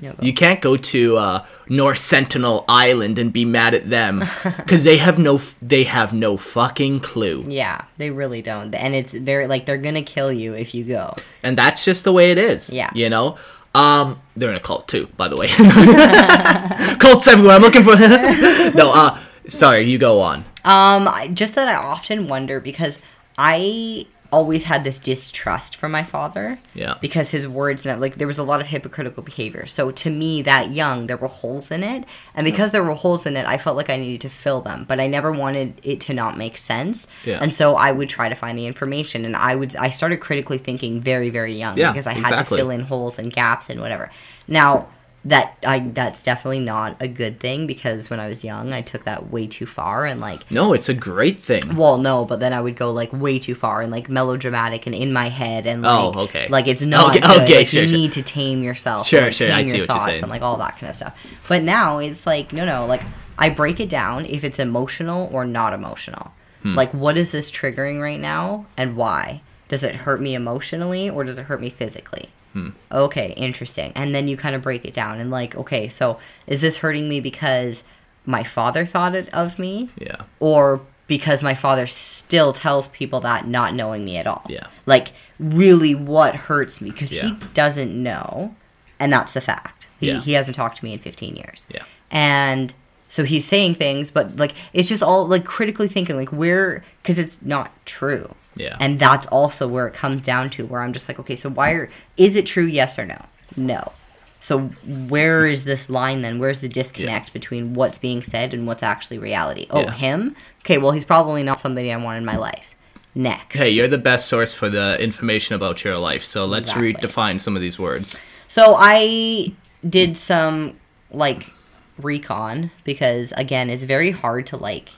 [0.00, 0.14] Go.
[0.20, 4.24] You can't go to uh, North Sentinel Island and be mad at them
[4.56, 8.94] because they have no f- they have no fucking clue, Yeah, they really don't, and
[8.94, 11.14] it's very like they're gonna kill you if you go.
[11.42, 12.72] and that's just the way it is.
[12.72, 12.90] Yeah.
[12.94, 13.36] you know.
[13.76, 15.48] Um, they're in a cult too, by the way.
[16.98, 17.56] Cults everywhere.
[17.56, 17.96] I'm looking for.
[18.76, 19.82] no, uh, sorry.
[19.90, 20.44] You go on.
[20.64, 22.98] Um, just that I often wonder because
[23.36, 26.58] I always had this distrust for my father.
[26.74, 26.96] Yeah.
[27.00, 29.64] Because his words, and like there was a lot of hypocritical behavior.
[29.66, 32.04] So to me, that young, there were holes in it,
[32.34, 34.84] and because there were holes in it, I felt like I needed to fill them.
[34.88, 37.06] But I never wanted it to not make sense.
[37.24, 37.38] Yeah.
[37.40, 40.58] And so I would try to find the information, and I would I started critically
[40.58, 43.80] thinking very very young Yeah, because I had to fill in holes and gaps and
[43.80, 44.10] whatever.
[44.48, 44.88] Now
[45.26, 49.04] that I that's definitely not a good thing because when I was young, I took
[49.04, 51.62] that way too far and like No, it's a great thing.
[51.76, 54.94] well, no, but then I would go like way too far and like melodramatic and
[54.94, 56.46] in my head and like Oh, okay.
[56.48, 57.40] like it's not Okay, good.
[57.42, 57.96] okay, like, sure, you sure.
[57.98, 59.06] need to tame yourself.
[59.06, 60.22] Sure, and, like, sure, Tame I your see what you're thoughts saying.
[60.22, 61.18] and like all that kind of stuff.
[61.48, 63.02] But now it's like no, no, like
[63.38, 66.32] I break it down if it's emotional or not emotional.
[66.62, 66.74] Hmm.
[66.74, 69.40] Like what is this triggering right now and why?
[69.68, 72.28] Does it hurt me emotionally or does it hurt me physically?
[72.54, 72.70] Hmm.
[72.90, 73.92] Okay, interesting.
[73.94, 77.08] And then you kind of break it down and like, okay, so is this hurting
[77.08, 77.84] me because
[78.24, 79.90] my father thought it of me?
[79.98, 80.16] Yeah.
[80.40, 84.46] Or because my father still tells people that not knowing me at all?
[84.48, 84.66] Yeah.
[84.86, 86.90] Like, really, what hurts me?
[86.90, 87.22] Because Yeah.
[87.28, 88.54] he doesn't know,
[88.98, 89.86] and that's the fact.
[90.00, 90.20] He, Yeah.
[90.20, 91.66] he hasn't talked to me in 15 years.
[91.68, 91.82] Yeah.
[92.10, 92.72] And
[93.08, 97.18] so he's saying things, but like, it's just all like critically thinking, like, where, because
[97.18, 98.32] it's not true.
[98.56, 98.76] Yeah.
[98.80, 101.72] And that's also where it comes down to where I'm just like, okay, so why
[101.72, 102.64] are is it true?
[102.64, 103.20] Yes or no?
[103.56, 103.92] No.
[104.40, 104.60] So
[105.08, 106.38] where is this line then?
[106.38, 109.66] Where's the disconnect between what's being said and what's actually reality?
[109.70, 109.90] Oh, Yeah.
[109.92, 110.36] him?
[110.60, 112.74] Okay, well he's probably not somebody I want in my life.
[113.14, 113.58] Next.
[113.58, 116.24] Hey, you're the best source for the information about your life.
[116.24, 116.94] So let's Exactly.
[116.94, 118.16] redefine some of these words.
[118.48, 119.54] So I
[119.88, 120.78] did some
[121.10, 121.50] like
[121.98, 124.90] recon because again, it's very hard to like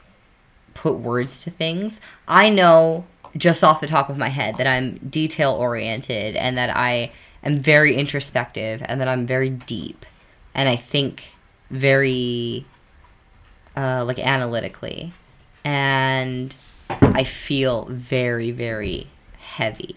[0.74, 2.00] put words to things.
[2.26, 3.04] I know
[3.36, 7.12] just off the top of my head that I'm detail oriented and that I
[7.42, 10.06] am very introspective and that I'm very deep
[10.54, 11.32] and I think
[11.70, 12.64] very
[13.76, 15.12] uh, like analytically
[15.64, 16.56] and
[16.88, 19.08] I feel very very
[19.38, 19.96] heavy.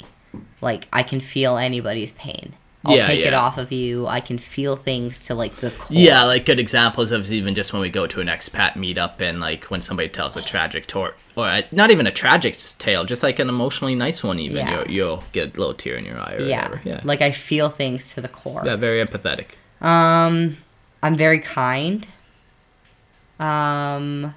[0.62, 2.54] Like I can feel anybody's pain.
[2.86, 4.08] I'll Yeah, take it off of you.
[4.08, 5.98] I can feel things to like the core.
[5.98, 9.42] Yeah, like good examples of even just when we go to an expat meetup and
[9.42, 13.22] like when somebody tells a tragic tor or uh, not even a tragic tale, just
[13.22, 14.40] like an emotionally nice one.
[14.40, 14.78] Even Yeah.
[14.86, 16.70] you'll, you'll get a little tear in your eye or yeah.
[16.70, 16.82] whatever.
[16.86, 18.64] Yeah, Like I feel things to the core.
[18.66, 19.48] yeah, very empathetic.
[19.86, 20.56] Um,
[21.04, 22.08] I'm very kind.
[23.40, 24.34] Um,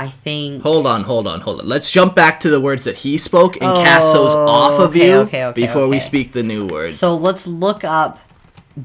[0.00, 0.62] I think.
[0.62, 1.68] Hold on, hold on, hold on.
[1.68, 4.90] Let's jump back to the words that he spoke and cast those Oh, off of
[4.96, 6.98] okay, you okay, okay, before we speak the new words.
[6.98, 8.18] So let's look up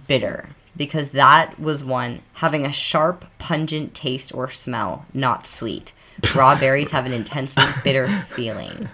[0.08, 5.94] bitter because that was one having a sharp, pungent taste or smell, not sweet.
[6.36, 8.90] Raw berries have an intensely bitter feeling.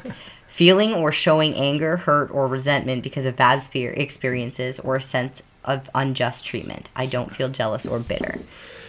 [0.45, 5.89] Feeling or showing anger, hurt, or resentment because of bad experiences or a sense of
[5.95, 6.91] unjust treatment.
[6.95, 8.37] I don't feel jealous or bitter.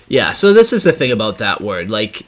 [0.08, 1.88] Yeah, so this is the thing about that word.
[1.88, 2.26] Like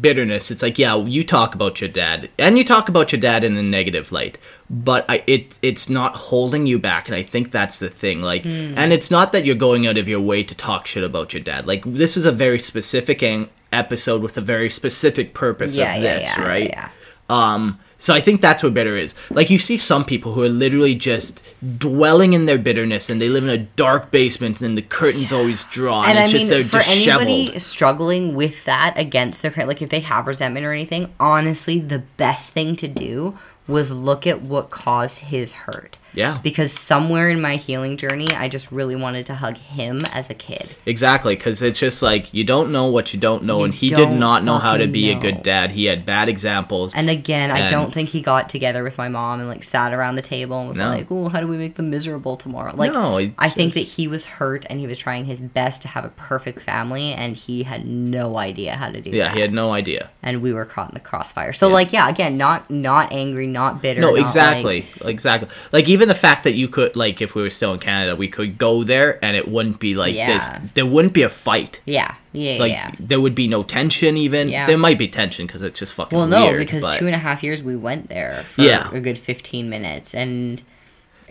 [0.00, 3.44] bitterness, it's like, yeah, you talk about your dad and you talk about your dad
[3.44, 4.38] in a negative light,
[4.70, 8.22] but I, it it's not holding you back and I think that's the thing.
[8.22, 8.74] Like Hmm.
[8.76, 11.42] and it's not that you're going out of your way to talk shit about your
[11.42, 11.66] dad.
[11.66, 16.02] Like this is a very specific ang- episode with a very specific purpose Yeah, of
[16.02, 16.68] yeah, this, yeah, right?
[16.70, 16.88] yeah.
[17.28, 19.14] Um So I think that's what bitter is.
[19.30, 21.40] Like you see some people who are literally just
[21.78, 25.64] dwelling in their bitterness and they live in a dark basement and the curtains always
[25.64, 26.04] drawn.
[26.04, 27.26] and it's I just mean, they're for disheveled.
[27.26, 31.80] anybody struggling with that against their parent, like if they have resentment or anything, honestly,
[31.80, 35.96] the best thing to do was look at what caused his hurt.
[36.14, 36.40] Yeah.
[36.42, 40.34] Because somewhere in my healing journey, I just really wanted to hug him as a
[40.34, 40.74] kid.
[40.86, 43.88] Exactly, because it's just like you don't know what you don't know, You and he
[43.88, 45.70] did don't know how to be a good dad.
[45.70, 46.94] He had bad examples.
[46.94, 50.16] And again, I don't think he got together with my mom and like sat around
[50.16, 50.88] the table and was No.
[50.88, 54.08] like, "Oh, how do we make them miserable tomorrow?" Like, No, I think that he
[54.08, 57.62] was hurt and he was trying his best to have a perfect family, and he
[57.62, 59.30] had no idea how to do yeah, that.
[59.30, 60.10] Yeah, he had no idea.
[60.22, 61.52] and we were caught in the crossfire.
[61.52, 64.00] So like, yeah, again, not not angry, not bitter.
[64.00, 65.48] No, not, exactly, exactly.
[65.72, 68.28] Like even the fact that you could, like, if we were still in Canada, we
[68.28, 70.48] could go there and it wouldn't be like this.
[70.74, 71.80] There wouldn't be a fight.
[71.86, 72.90] yeah, yeah, Like yeah.
[72.98, 74.16] there would be no tension.
[74.16, 74.66] Even Yeah.
[74.66, 76.58] there might be tension because it's just fucking Well, no, weird.
[76.58, 78.90] because but- two and a half years we went there for Yeah.
[78.92, 80.60] a good fifteen minutes, and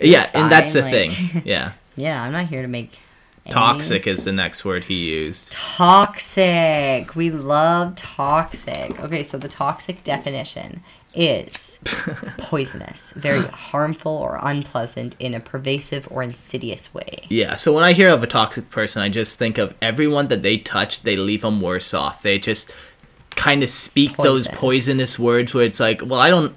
[0.02, 1.42] yeah, was and that's the fine, thing.
[1.46, 2.92] Yeah, yeah, I'm not here to make
[3.50, 4.20] toxic enemies.
[4.20, 5.52] is the next word he used.
[5.52, 7.16] Toxic.
[7.16, 9.00] We love toxic.
[9.02, 10.82] Okay, so the toxic definition
[11.14, 11.73] is
[12.38, 17.26] poisonous, very harmful or unpleasant in a pervasive or insidious way.
[17.30, 20.44] Yeah, so when I hear of a toxic person, I just think of everyone that
[20.44, 22.22] they touch, they leave them worse off.
[22.22, 22.72] They just
[23.36, 26.56] kind of speak those poisonous words where it's like, well, I don't,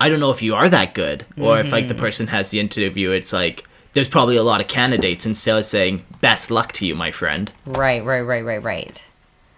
[0.00, 2.00] I don't know if you are that good, or if like the Mm-hmm.
[2.00, 6.04] person has the interview, it's like there's probably a lot of candidates instead of saying
[6.20, 7.52] best luck to you, my friend.
[7.66, 9.06] Right, right, right, right, right.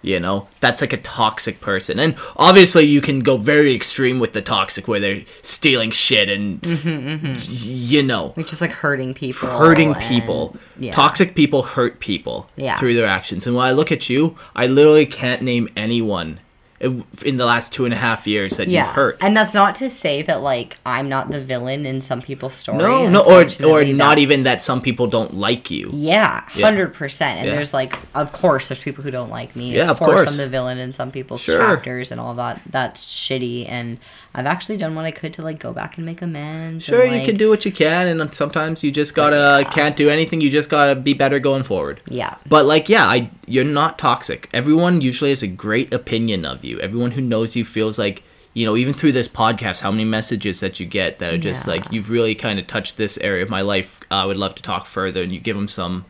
[0.05, 4.35] You know, that's like a toxic person, and obviously you can go very extreme with
[4.35, 9.49] the toxic where they're stealing shit and Mm-hmm, you know Which is like hurting people.
[9.49, 10.57] hurting and- people.
[10.79, 10.93] yeah.
[10.93, 12.79] Toxic people hurt people Yeah.
[12.79, 13.47] through their actions.
[13.47, 16.39] And when I look at you, I literally can't name anyone
[16.85, 19.17] in in the last two and a half years that Yeah, you've hurt.
[19.21, 22.79] and that's not to say that like I'm not the villain in some people's story.
[22.79, 25.91] no, no, or or Unfortunately, not even that some people don't like you.
[25.93, 26.67] Yeah, Yeah.
[26.67, 27.39] hundred percent.
[27.41, 27.55] And Yeah.
[27.55, 29.75] there's like, of course, there's people who don't like me.
[29.75, 30.31] Yeah, of of course, course.
[30.33, 31.59] I'm the villain in some people's Sure.
[31.59, 32.61] chapters and all that.
[32.71, 33.67] That's shitty.
[33.69, 33.99] And
[34.37, 36.85] I've actually done what I could to like go back and make amends.
[36.85, 40.09] Sure, and, you can do what you can, and sometimes you just gotta can't do
[40.11, 40.41] anything.
[40.41, 42.01] You just gotta be better going forward.
[42.09, 44.49] Yeah, But like, yeah, I you're not toxic.
[44.53, 46.81] Everyone usually has a great opinion of you.
[46.81, 48.23] Everyone who knows you feels like
[48.55, 51.67] you know, even through this podcast, how many messages that you get that are just
[51.67, 51.73] Yeah.
[51.75, 54.01] like you've really kind of touched this area of my life.
[54.13, 56.05] I would love to talk further, and you give them some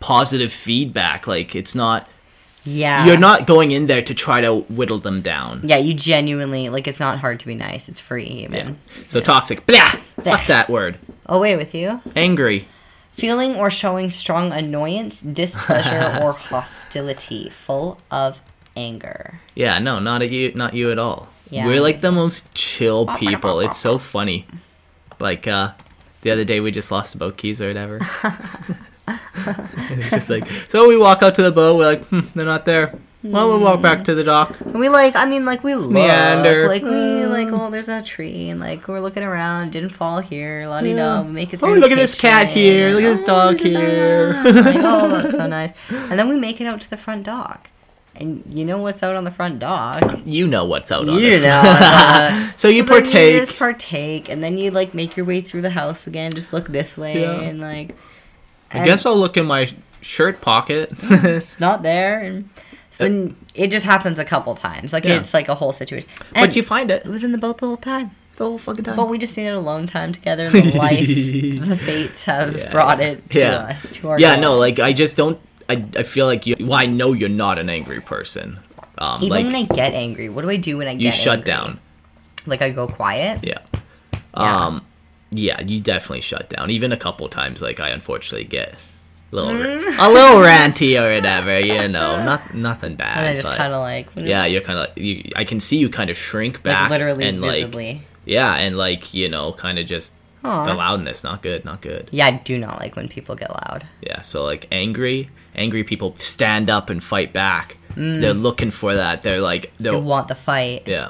[0.00, 1.26] positive feedback.
[1.26, 2.08] Like it's not
[2.66, 3.06] yeah.
[3.06, 5.60] you're not going in there to try to whittle them down.
[5.64, 6.86] Yeah, you genuinely like.
[6.86, 7.88] It's not hard to be nice.
[7.88, 8.78] It's free even.
[9.06, 9.92] So toxic, blah,
[10.22, 10.98] fuck that word.
[11.26, 12.00] Away with you.
[12.14, 12.68] Angry,
[13.12, 18.38] Feeling or showing strong annoyance, displeasure, or hostility, full of
[18.76, 19.40] anger.
[19.54, 21.28] yeah, no, not at you, not you at all.
[21.48, 21.66] Yeah.
[21.66, 23.60] We're like the most chill people.
[23.60, 24.46] It's so funny.
[25.18, 25.72] Like uh
[26.22, 28.00] the other day we just lost a boat keys or whatever.
[29.90, 31.76] it's just like so we walk out to the boat.
[31.78, 32.94] We're like, hmm, they're not there.
[33.22, 34.60] Well, we'll walk back to the dock.
[34.60, 36.68] And we like, I mean, like we look, Meander.
[36.68, 40.66] like we like, oh, there's a tree, and like we're looking around, didn't fall here,
[40.68, 40.96] la di Yeah.
[40.96, 41.74] da, make it Oh, through.
[41.76, 44.32] the look at this cat here, look at this oh, dog here.
[44.44, 45.72] like, oh, that's so nice.
[45.90, 47.68] And then we make it out to the front dock,
[48.14, 50.20] and you know what's out on the front dock?
[50.24, 51.42] You know what's out on You it.
[51.42, 51.62] know.
[51.64, 53.34] uh, so you then partake.
[53.34, 56.32] You just partake, and then you like make your way through the house again.
[56.32, 57.40] Just look this way, Yeah.
[57.40, 57.96] and like.
[58.82, 59.68] I guess I'll look in my
[60.00, 60.92] shirt pocket.
[61.02, 62.48] it's not there, and
[62.90, 64.92] so then it just happens a couple times.
[64.92, 65.20] Like Yeah.
[65.20, 66.08] it's like a whole situation.
[66.34, 68.10] And but you find it it was in the boat the whole time.
[68.36, 68.96] the whole fucking time.
[68.96, 73.28] But we just needed alone time together, the life, the fates have Yeah, brought it
[73.30, 73.56] to Yeah.
[73.56, 74.42] us, to our yeah, goal.
[74.42, 75.38] no, like I just don't.
[75.68, 76.54] I, I feel like you.
[76.60, 78.58] Well, I know you're not an angry person.
[78.98, 81.06] Um, Even like when I get angry, what do I do when I get angry?
[81.06, 81.46] you shut angry?
[81.52, 81.80] down.
[82.46, 83.40] Like I go quiet.
[83.44, 83.58] Yeah.
[84.34, 84.84] Um.
[85.30, 86.70] Yeah, you definitely shut down.
[86.70, 88.74] Even a couple times, like I unfortunately get
[89.32, 89.96] a little, Mm.
[89.98, 91.58] a little ranty or whatever.
[91.58, 93.18] You know, not nothing bad.
[93.18, 94.96] And I just kind of like, Yeah, you're kind of.
[94.96, 96.82] You, I can see you kind of shrink back.
[96.90, 97.92] like literally and visibly.
[97.94, 100.14] like yeah, and like you know, kind of just
[100.44, 100.64] Aw.
[100.64, 101.24] the loudness.
[101.24, 101.64] Not good.
[101.64, 102.08] Not good.
[102.12, 103.84] yeah, I do not like when people get loud.
[104.00, 107.76] Yeah, so like angry, angry people stand up and fight back.
[107.96, 109.22] They're looking for that.
[109.22, 110.82] They're like, They want the fight.
[110.86, 111.08] yeah,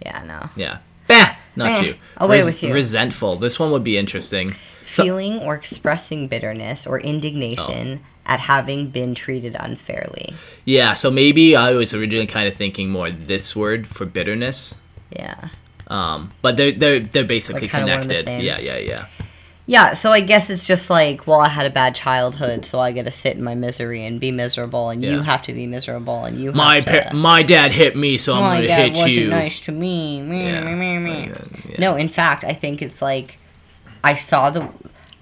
[0.00, 0.48] Yeah, no.
[0.54, 0.78] yeah.
[1.08, 1.34] Bah!
[1.58, 1.94] Not Eh, you.
[2.16, 2.72] away with you.
[2.72, 3.36] Resentful.
[3.36, 4.54] This one would be interesting.
[4.86, 10.34] So- Feeling or expressing bitterness or indignation at having been treated unfairly.
[10.64, 14.74] yeah, so maybe I was originally kind of thinking more this word for bitterness.
[15.10, 15.48] Yeah.
[15.88, 18.44] Um, but they're they're they're basically Like, kinda one the connected.
[18.44, 19.06] Yeah, yeah, yeah.
[19.70, 22.90] Yeah, so I guess it's just like, well, I had a bad childhood, so I
[22.90, 26.24] get to sit in my misery and be miserable, and you have to be miserable,
[26.24, 27.02] and you My have to.
[27.10, 29.28] pa- my dad hit me, so I'm my gonna hit wasn't you.
[29.28, 30.20] nice to me.
[30.22, 30.74] Yeah.
[30.74, 31.76] yeah.
[31.78, 33.38] No, in fact, I think it's like
[34.02, 34.66] I saw the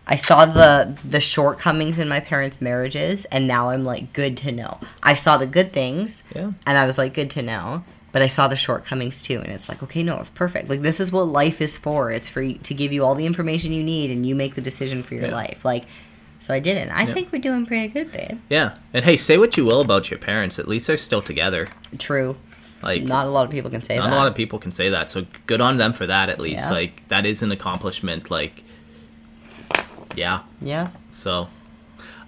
[0.07, 4.53] I saw the the shortcomings in my parents' marriages and now I'm like good to
[4.53, 4.78] know.
[5.03, 6.53] I saw the good things Yeah.
[6.66, 7.82] and I was like good to know,
[8.16, 10.70] but I saw the shortcomings too and it's like okay, no, it's perfect.
[10.70, 12.10] Like this is what life is for.
[12.10, 15.02] It's for to give you all the information you need and you make the decision
[15.02, 15.34] for your Yeah.
[15.34, 15.66] life.
[15.66, 15.84] Like
[16.40, 16.92] so I didn't.
[16.92, 17.12] I Yeah.
[17.12, 18.38] think we're doing pretty good, babe.
[18.48, 20.58] Yeah, and hey, say what you will about your parents.
[20.58, 21.68] At least they're still together.
[21.98, 22.36] True.
[22.82, 24.08] Like Not a lot of people can say not that.
[24.12, 25.10] Not a lot of people can say that.
[25.10, 26.30] So good on them for that.
[26.30, 26.70] At least, Yeah.
[26.70, 28.30] like that is an accomplishment.
[28.30, 28.62] Like,
[30.14, 30.40] yeah.
[30.62, 30.88] yeah.
[31.12, 31.48] So,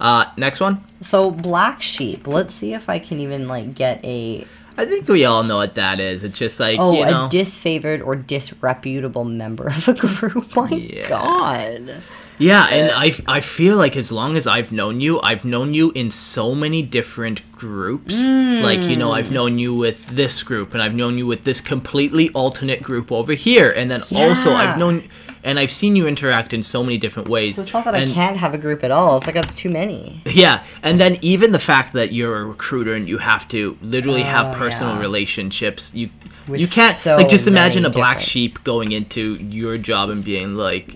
[0.01, 0.85] uh, next one.
[1.01, 2.27] So black sheep.
[2.27, 4.47] Let's see if I can even like get a
[4.79, 6.23] I think we all know what that is.
[6.23, 7.27] It's just like Oh, you know.
[7.27, 9.95] a disfavored or disreputable member of a
[10.29, 10.55] group.
[10.55, 11.09] My Yeah.
[11.09, 12.01] God.
[12.39, 15.75] Yeah, and uh, I, I feel like as long as I've known you, I've known
[15.75, 18.23] you in so many different groups.
[18.23, 19.35] Like, you know, I've hmm.
[19.35, 23.33] known you with this group, and I've known you with this completely alternate group over
[23.33, 23.73] here.
[23.77, 25.03] And then also, I've known,
[25.45, 27.57] and I've seen you interact in so many different ways.
[27.57, 29.17] So it's not that and, I can't have a group at all.
[29.19, 30.21] It's like I got too many.
[30.27, 34.23] Yeah, and then even the fact that you're a recruiter and you have to literally
[34.23, 35.03] have oh, personal Oh, yeah.
[35.03, 36.11] relationships, you
[36.47, 40.11] With you can't so like just imagine a black different- sheep going into your job
[40.11, 40.95] and being like.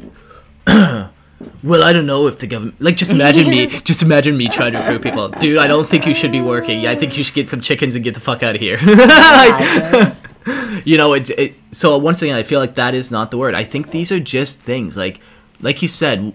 [1.62, 2.80] Well, I don't know if the government.
[2.80, 3.66] Like, just imagine me.
[3.84, 5.28] Just imagine me trying to recruit people.
[5.28, 6.86] Dude, I don't think you should be working.
[6.86, 8.78] I think you should get some chickens and get the fuck out of here.
[10.84, 11.54] you know, it, it.
[11.72, 13.54] So once again, I feel like that is not the word.
[13.54, 14.96] I think these are just things.
[14.96, 15.20] Like,
[15.60, 16.34] like you said,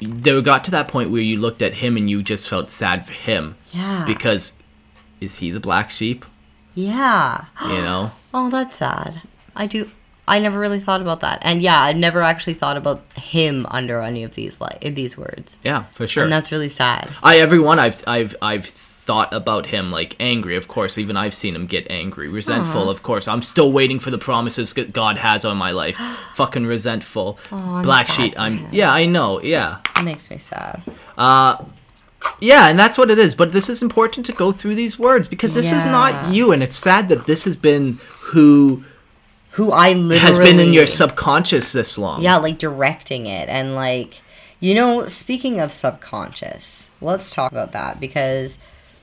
[0.00, 3.06] there got to that point where you looked at him and you just felt sad
[3.06, 4.04] for him yeah.
[4.06, 4.60] because
[5.20, 6.24] is he the black sheep?
[6.74, 7.44] yeah.
[7.62, 8.10] You know?
[8.32, 9.22] Oh, that's sad.
[9.56, 9.90] I do.
[10.28, 11.40] I never really thought about that.
[11.42, 15.58] And yeah, I never actually thought about him under any of these like these words.
[15.64, 16.22] Yeah, for sure.
[16.22, 17.10] And that's really sad.
[17.24, 18.66] I everyone I've I've I've
[19.10, 20.54] thought about him like angry.
[20.54, 22.88] Of course, even I've seen him get angry, resentful.
[22.88, 25.96] Of course, I'm still waiting for the promises that God has on my life.
[26.34, 27.36] Fucking resentful.
[27.50, 28.34] I'm Black sad sheep.
[28.38, 28.68] I'm him.
[28.70, 29.42] yeah, I know.
[29.42, 29.80] Yeah.
[29.96, 30.80] It makes me sad.
[31.18, 31.64] Uh,
[32.38, 33.34] yeah, and that's what it is.
[33.34, 36.62] But this is important to go through these words because this is not you, and
[36.62, 38.84] it's sad that this has been who
[39.52, 42.22] Who I literally has been in your subconscious this long.
[42.22, 44.20] Yeah, like directing it and like
[44.60, 48.56] you know, speaking of subconscious, let's talk about that because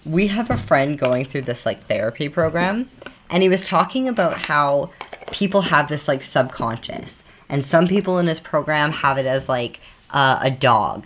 [0.07, 2.89] we have a friend going through this like therapy program
[3.29, 4.89] and he was talking about how
[5.31, 9.79] people have this like subconscious and some people in his program have it as like
[10.11, 11.05] uh, a dog.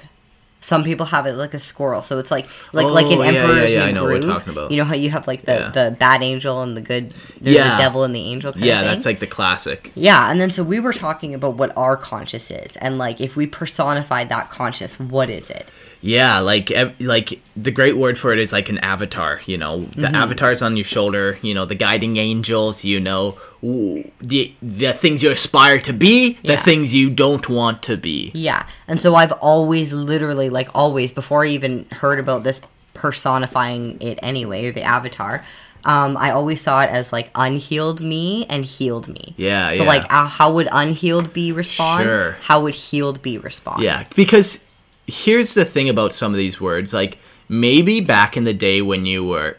[0.64, 3.42] Some people have it like a squirrel, so it's like like like Oh, an yeah,
[3.42, 4.34] emperor's yeah, yeah, New I know what we're Groove.
[4.34, 4.70] talking about.
[4.72, 8.04] You know how you have like the the bad angel and the good, the devil
[8.04, 8.52] and the angel.
[8.54, 8.94] Kind Yeah, of thing.
[8.94, 9.92] that's like the classic.
[9.96, 13.36] Yeah, and then so we were talking about what our conscious is, and like if
[13.36, 15.68] we personified that conscious, what is it?
[16.04, 19.40] Yeah, like like the great word for it is like an avatar.
[19.46, 20.16] You know, the Mm-hmm.
[20.16, 21.38] avatars on your shoulder.
[21.44, 22.84] You know, the guiding angels.
[22.84, 26.64] You know, the the things you aspire to be, the Yeah.
[26.64, 28.32] things you don't want to be.
[28.34, 32.62] Yeah, and so I've always, literally, like always, before I even heard about this
[32.96, 35.44] personifying it anyway, the avatar.
[35.84, 39.34] Um, I always saw it as like unhealed me and healed me.
[39.38, 39.90] Yeah, So yeah.
[39.90, 42.04] like, uh, how would unhealed be respond?
[42.04, 42.32] Sure.
[42.42, 43.82] How would healed be respond?
[43.82, 44.64] Yeah, because
[45.08, 46.94] here's the thing about some of these words.
[46.94, 47.18] Like
[47.50, 49.58] maybe back in the day when you were.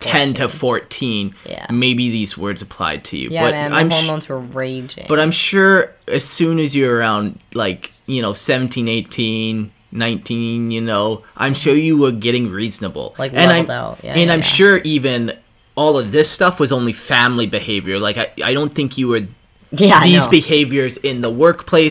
[0.00, 1.66] 10 to 14 Yeah.
[1.70, 5.06] maybe these words applied to you Yeah, but man, i'm sh- hormones were raging.
[5.08, 10.80] But I'm sure as soon as you're around like, you know, 17, 18, 19, you
[10.80, 13.14] know, I'm sure you were getting reasonable.
[13.18, 14.00] Like, and I'm, out.
[14.02, 14.44] Yeah, and yeah, I'm yeah.
[14.44, 15.32] sure even
[15.76, 17.98] all of this stuff was only family behavior.
[17.98, 19.22] Like I, I don't think you were
[19.70, 21.90] yeah, these behaviors in the workplace.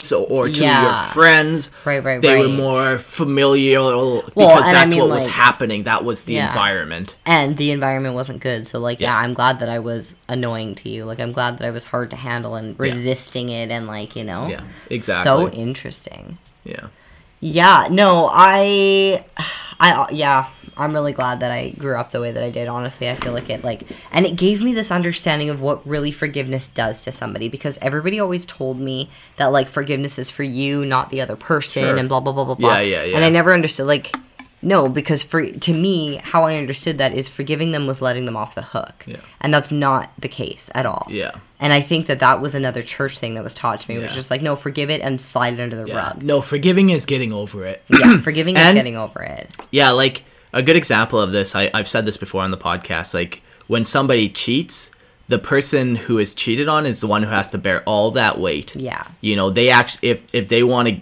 [0.00, 0.82] So, or to Yeah.
[0.82, 2.22] your friends, Right, right, right.
[2.22, 5.82] they were more familial because Well, and I that's mean, what was happening.
[5.84, 6.48] That was the Yeah.
[6.48, 7.14] environment.
[7.26, 8.68] and the environment wasn't good.
[8.68, 9.08] So like, yeah.
[9.08, 9.18] Yeah.
[9.18, 11.04] I'm glad that I was annoying to you.
[11.04, 14.22] Like, I'm glad that I was hard to handle and resisting it, and like, you
[14.24, 15.24] know, Yeah, exactly.
[15.24, 16.38] So interesting.
[16.64, 16.86] Yeah.
[17.40, 19.24] Yeah, no, I,
[19.80, 20.46] I, yeah,
[20.78, 22.68] I'm really glad that I grew up the way that I did.
[22.68, 26.10] Honestly, I feel like it, like, and it gave me this understanding of what really
[26.12, 30.84] forgiveness does to somebody because everybody always told me that like forgiveness is for you,
[30.84, 31.96] not the other person, Sure.
[31.96, 32.74] and blah blah blah blah blah.
[32.76, 33.16] Yeah, yeah, yeah.
[33.16, 34.14] And I never understood like.
[34.60, 38.36] No, because for to me, how I understood that is forgiving them was letting them
[38.36, 39.18] off the hook, Yeah.
[39.40, 41.06] and that's not the case at all.
[41.08, 41.30] Yeah.
[41.60, 43.94] And I think that that was another church thing that was taught to me.
[43.94, 44.16] It was Yeah.
[44.16, 45.96] just like, no, forgive it and slide it under the Yeah.
[46.08, 46.24] rug.
[46.24, 47.84] No, forgiving is getting over it.
[47.88, 49.48] Yeah, forgiving is getting over it.
[49.70, 53.14] Yeah, like a good example of this, I, I've said this before on the podcast.
[53.14, 54.90] Like when somebody cheats,
[55.28, 58.40] the person who is cheated on is the one who has to bear all that
[58.40, 58.74] weight.
[58.74, 59.04] Yeah.
[59.20, 61.00] You know, they actually, if if they want to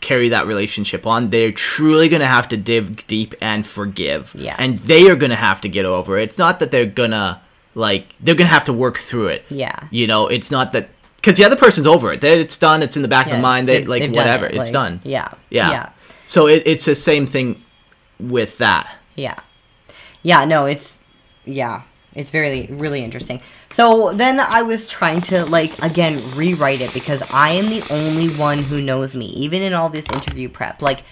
[0.00, 4.34] carry that relationship on, they're truly gonna have to dig deep and forgive.
[4.36, 4.56] Yeah.
[4.58, 6.24] And they are gonna have to get over it.
[6.24, 7.40] It's not that they're gonna
[7.74, 9.44] like they're gonna have to work through it.
[9.50, 9.78] Yeah.
[9.90, 12.20] You know, it's not that because the other person's over it.
[12.20, 12.82] They, it's done.
[12.82, 13.68] It's in the back Yeah, of the mind.
[13.68, 14.44] They like whatever.
[14.44, 15.00] it, It's like, done.
[15.04, 15.32] Yeah.
[15.50, 15.70] Yeah.
[15.70, 15.90] Yeah.
[16.24, 17.62] So it, it's the same thing
[18.30, 18.90] with that.
[19.16, 19.38] Yeah.
[20.22, 21.00] Yeah, no, it's
[21.44, 21.82] yeah.
[22.14, 23.40] It's very really interesting.
[23.70, 28.28] So then I was trying to like again rewrite it because I am the only
[28.28, 30.82] one who knows me, even in all this interview prep.
[30.82, 31.02] Like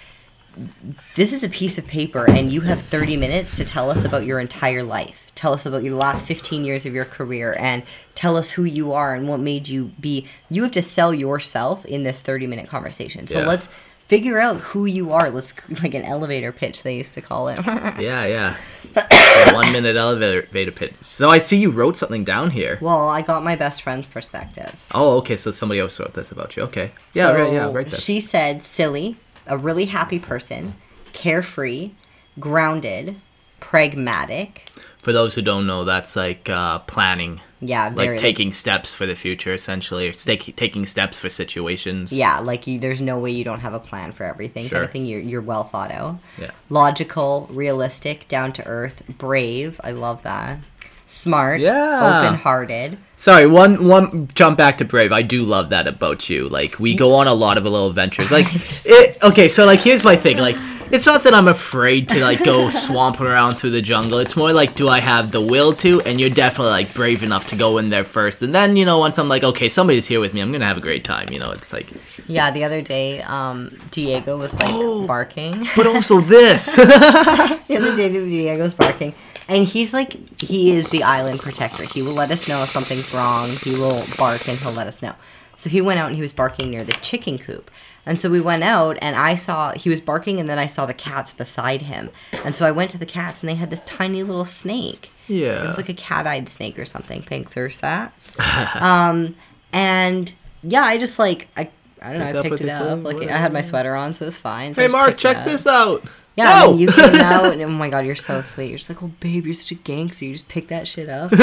[1.15, 4.25] this is a piece of paper and you have 30 minutes to tell us about
[4.25, 5.31] your entire life.
[5.33, 7.83] Tell us about your last 15 years of your career and
[8.15, 10.27] tell us who you are and what made you be.
[10.49, 13.27] You have to sell yourself in this 30 minute conversation.
[13.27, 13.47] So Yeah.
[13.47, 13.69] let's
[14.11, 15.29] figure out who you are.
[15.31, 17.57] Let's like an elevator pitch they used to call it.
[17.97, 18.55] Yeah, yeah.
[19.53, 20.95] One minute elevator pitch.
[20.99, 22.77] So I see you wrote something down here.
[22.81, 24.75] Well, I got my best friend's perspective.
[24.93, 25.37] Oh, okay.
[25.37, 26.63] So somebody else wrote this about you.
[26.63, 26.91] Okay.
[27.13, 27.53] Yeah, So right.
[27.53, 27.99] Yeah, right there.
[27.99, 29.15] She said, silly,
[29.47, 30.75] a really happy person,
[31.13, 31.91] carefree,
[32.37, 33.15] grounded,
[33.61, 34.69] pragmatic.
[34.99, 39.05] For those who don't know, that's like uh, planning, Yeah, very like taking steps for
[39.05, 42.11] the future, essentially, or take, taking steps for situations.
[42.11, 44.67] Yeah, like you, there's no way you don't have a plan for everything.
[44.67, 44.77] Sure.
[44.77, 45.05] Kind of thing.
[45.05, 46.17] You're you're well thought out.
[46.39, 46.51] Yeah.
[46.69, 49.79] Logical, realistic, down to earth, brave.
[49.83, 50.59] I love that.
[51.05, 51.59] Smart.
[51.59, 52.23] Yeah.
[52.25, 52.97] Open hearted.
[53.21, 55.11] Sorry, one one jump back to Brave.
[55.11, 56.49] I do love that about you.
[56.49, 58.31] Like we go on a lot of little adventures.
[58.31, 60.37] Like it, okay, so like here's my thing.
[60.37, 60.55] Like
[60.89, 64.17] it's not that I'm afraid to like go swamping around through the jungle.
[64.17, 66.01] It's more like do I have the will to?
[66.01, 68.41] And you're definitely like brave enough to go in there first.
[68.41, 70.77] And then you know once I'm like okay, somebody's here with me, I'm gonna have
[70.77, 71.27] a great time.
[71.29, 71.89] You know, it's like.
[72.25, 74.73] Yeah, the other day, um, Diego was like
[75.07, 75.67] barking.
[75.75, 76.75] But also this.
[76.75, 79.13] the other day, Diego was barking,
[79.51, 81.83] and he's like, he is the island protector.
[81.83, 83.49] He will let us know if something's wrong.
[83.49, 85.13] He will bark and he'll let us know.
[85.57, 87.69] So he went out and he was barking near the chicken coop.
[88.05, 90.85] And so we went out and I saw he was barking and then I saw
[90.85, 92.09] the cats beside him.
[92.45, 95.11] And so I went to the cats and they had this tiny little snake.
[95.27, 95.61] Yeah.
[95.61, 97.21] It was like a cat-eyed snake or something.
[97.21, 98.39] Thanks, Ursats.
[98.81, 99.35] um,
[99.73, 100.33] and
[100.63, 101.69] yeah, I just like I
[102.01, 102.41] I don't know.
[102.41, 103.03] Picked I picked it up.
[103.03, 104.73] Like I had my sweater on, so it was fine.
[104.73, 106.03] So hey Mark, check this out.
[106.35, 106.71] Yeah, Whoa!
[106.71, 108.69] and then you came out, and oh my god, you're so sweet.
[108.69, 110.25] You're just like, oh babe, you're such a gangster.
[110.25, 111.31] You just pick that shit up.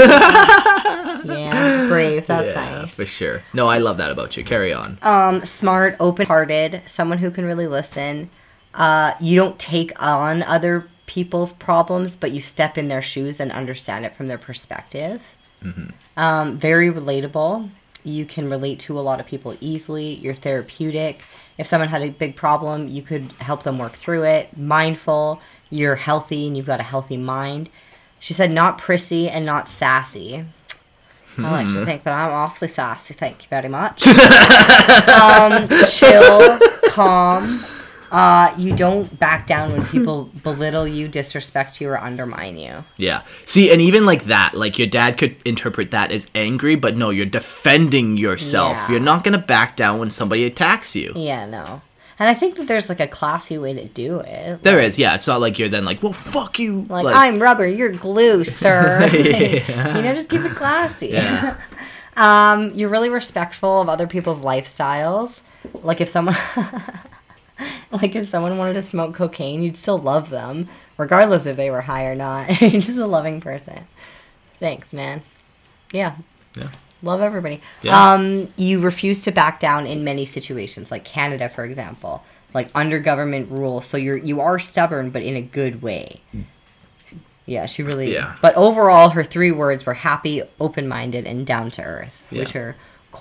[1.24, 2.26] yeah, brave.
[2.26, 2.94] That's yeah, nice.
[2.94, 3.42] for sure.
[3.52, 4.44] No, I love that about you.
[4.44, 4.98] Carry on.
[5.02, 8.30] Um, smart, open-hearted, someone who can really listen.
[8.74, 13.50] Uh, you don't take on other people's problems, but you step in their shoes and
[13.52, 15.22] understand it from their perspective.
[16.16, 17.68] Um, very relatable.
[18.04, 20.14] You can relate to a lot of people easily.
[20.14, 21.22] You're therapeutic.
[21.58, 24.56] If someone had a big problem, you could help them work through it.
[24.56, 25.40] Mindful.
[25.70, 27.68] You're healthy and you've got a healthy mind.
[28.20, 30.44] She said, not prissy and not sassy.
[31.36, 33.14] I like to think that I'm awfully sassy.
[33.14, 34.06] Thank you very much.
[35.08, 36.58] um, chill,
[36.90, 37.64] calm.
[38.10, 42.84] Uh, you don't back down when people belittle you, disrespect you, or undermine you.
[42.96, 43.22] Yeah.
[43.44, 47.10] See, and even like that, like your dad could interpret that as angry, but no,
[47.10, 48.76] you're defending yourself.
[48.76, 48.92] Yeah.
[48.92, 51.12] You're not gonna back down when somebody attacks you.
[51.14, 51.82] Yeah, no.
[52.20, 54.62] And I think that there's like a classy way to do it.
[54.62, 55.14] There is, yeah.
[55.14, 56.82] It's not like you're then like, well, fuck you.
[56.88, 59.08] Like, I'm rubber, you're glue, sir.
[59.12, 59.96] Yeah.
[59.96, 61.08] you know, just keep it classy.
[61.08, 61.56] Yeah.
[62.16, 65.42] um, you're really respectful of other people's lifestyles.
[65.82, 66.36] Like if someone
[67.92, 71.80] like if someone wanted to smoke cocaine, you'd still love them, regardless if they were
[71.80, 72.60] high or not.
[72.60, 73.86] you're just a loving person.
[74.56, 75.22] Thanks, man.
[75.92, 76.16] Yeah.
[76.54, 76.68] Yeah.
[77.02, 77.60] Love everybody.
[77.82, 78.12] Yeah.
[78.12, 82.98] Um, you refuse to back down in many situations, like Canada, for example, like under
[82.98, 83.80] government rule.
[83.80, 86.20] So you're you are stubborn, but in a good way.
[87.46, 88.12] Yeah, she really.
[88.12, 88.36] Yeah.
[88.42, 92.40] But overall, her three words were happy, open-minded, and down to earth, Yeah.
[92.40, 92.76] which are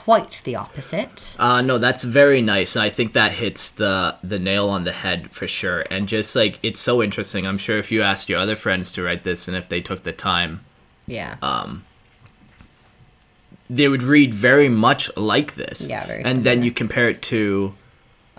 [0.05, 1.35] quite the opposite.
[1.39, 4.91] Uh, no, that's very nice, and I think that hits the the nail on the
[4.91, 5.85] head for sure.
[5.91, 7.45] And just like it's so interesting.
[7.47, 10.03] I'm sure if you asked your other friends to write this, and if they took
[10.03, 10.59] the time,
[11.07, 11.35] Yeah.
[11.41, 11.83] um,
[13.69, 15.87] they would read very much like this.
[15.89, 17.73] Yeah, very And then you compare it to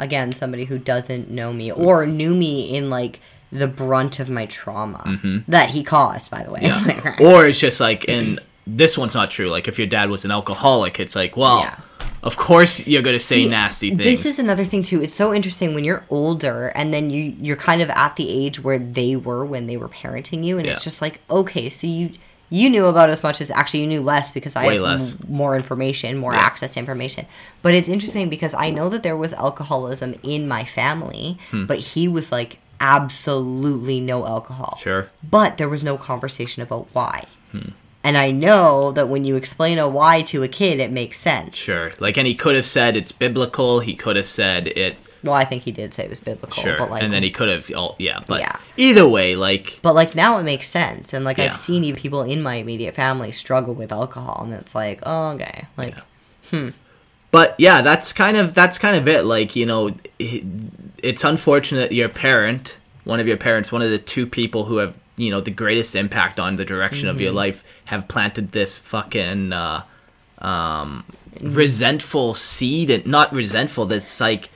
[0.00, 3.18] Again, somebody who doesn't know me or knew me in like
[3.50, 5.42] the brunt of my trauma Mhm.
[5.48, 6.60] that he caused, by the way.
[6.62, 7.16] Yeah.
[7.20, 8.38] or it's just like, and
[8.76, 9.48] this one's not true.
[9.48, 11.74] Like, if your dad was an alcoholic, it's like, well, Yeah.
[12.22, 14.02] of course you're gonna say See, nasty things.
[14.02, 15.02] This is another thing too.
[15.02, 18.60] It's so interesting when you're older and then you you're kind of at the age
[18.62, 20.72] where they were when they were parenting you, and Yeah.
[20.74, 22.10] it's just like okay, so you
[22.50, 25.12] you knew about as much as actually you knew less because I Way have less.
[25.20, 26.40] m- more information, more Yeah.
[26.40, 27.26] access to information.
[27.60, 31.66] But it's interesting because I know that there was alcoholism in my family, Hmm.
[31.66, 34.78] but he was like absolutely no alcohol.
[34.82, 35.08] Sure.
[35.30, 37.24] But there was no conversation about why.
[37.52, 37.70] Hmm.
[38.04, 41.56] And I know that when you explain a why to a kid, it makes sense.
[41.56, 41.92] Sure.
[41.98, 43.80] Like, and he could have said it's biblical.
[43.80, 44.96] He could have said it.
[45.24, 46.76] Well, I think he did say it was biblical, Sure.
[46.78, 47.68] but like and then he could have.
[47.74, 48.20] Oh, yeah.
[48.28, 48.54] But Yeah.
[48.76, 51.46] either way, like, But like now it makes sense, and like Yeah.
[51.46, 55.30] I've seen even people in my immediate family struggle with alcohol, and it's like, oh,
[55.30, 55.96] okay, like,
[56.52, 56.68] hmm,
[57.32, 59.24] but yeah, that's kind of that's kind of it.
[59.24, 59.90] Like, you know,
[61.02, 64.98] it's unfortunate your parent, one of your parents, one of the two people who have
[65.16, 67.36] you know the greatest impact on the direction of your Mhm.
[67.36, 69.82] life, have planted this fucking uh,
[70.38, 71.04] um,
[71.40, 73.86] resentful seed, and not resentful.
[73.86, 74.50] This like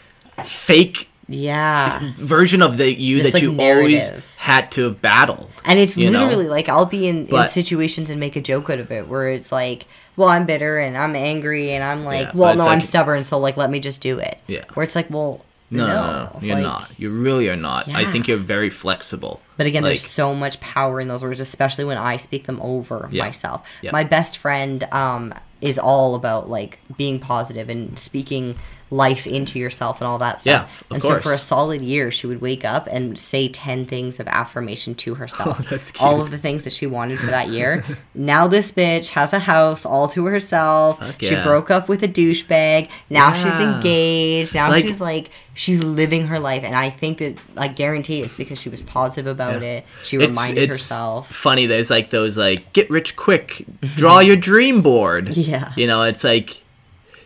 [0.44, 5.50] fake yeah, version of the you This, that like, you always had to have battled.
[5.64, 6.24] and it's you know?
[6.24, 9.30] literally like I'll be in, in situations and make a joke out of it where
[9.30, 12.70] it's like, well, I'm bitter and I'm angry and I'm like, Yeah, well, no, it's
[12.70, 14.38] I'm stubborn, so like let me just do it.
[14.46, 14.64] Yeah.
[14.74, 16.90] Where it's like, well, No, no, no, no, you're like- not.
[16.98, 17.88] You really are not.
[17.88, 19.40] I think you're very flexible.
[19.56, 22.60] But again, Like- there's so much power in those words, especially when I speak them
[22.62, 23.24] over Yeah.
[23.24, 23.62] myself.
[23.80, 23.90] Yeah.
[23.92, 28.56] My best friend um, is all about like being positive and speaking
[28.92, 30.68] life into yourself and all that stuff.
[30.70, 31.24] Yeah, of and course.
[31.24, 34.94] so for a solid year, she would wake up and say 10 things of affirmation
[34.96, 35.32] to herself.
[35.62, 37.84] Oh, that's All of the things that she wanted for that year.
[38.14, 41.02] now this bitch has a house all to herself.
[41.18, 41.42] She yeah.
[41.44, 42.90] broke up with a douchebag.
[43.10, 44.54] Now she's engaged.
[44.54, 48.34] Now Like- she's like she's living her life and I think that I guarantee it's
[48.34, 49.84] because she was positive about it.
[50.04, 51.30] She It's- reminded it's herself.
[51.30, 53.96] Funny, there's like those like get rich quick, mm-hmm.
[53.96, 55.36] draw your dream board.
[55.42, 55.72] Yeah.
[55.76, 56.61] You know, it's like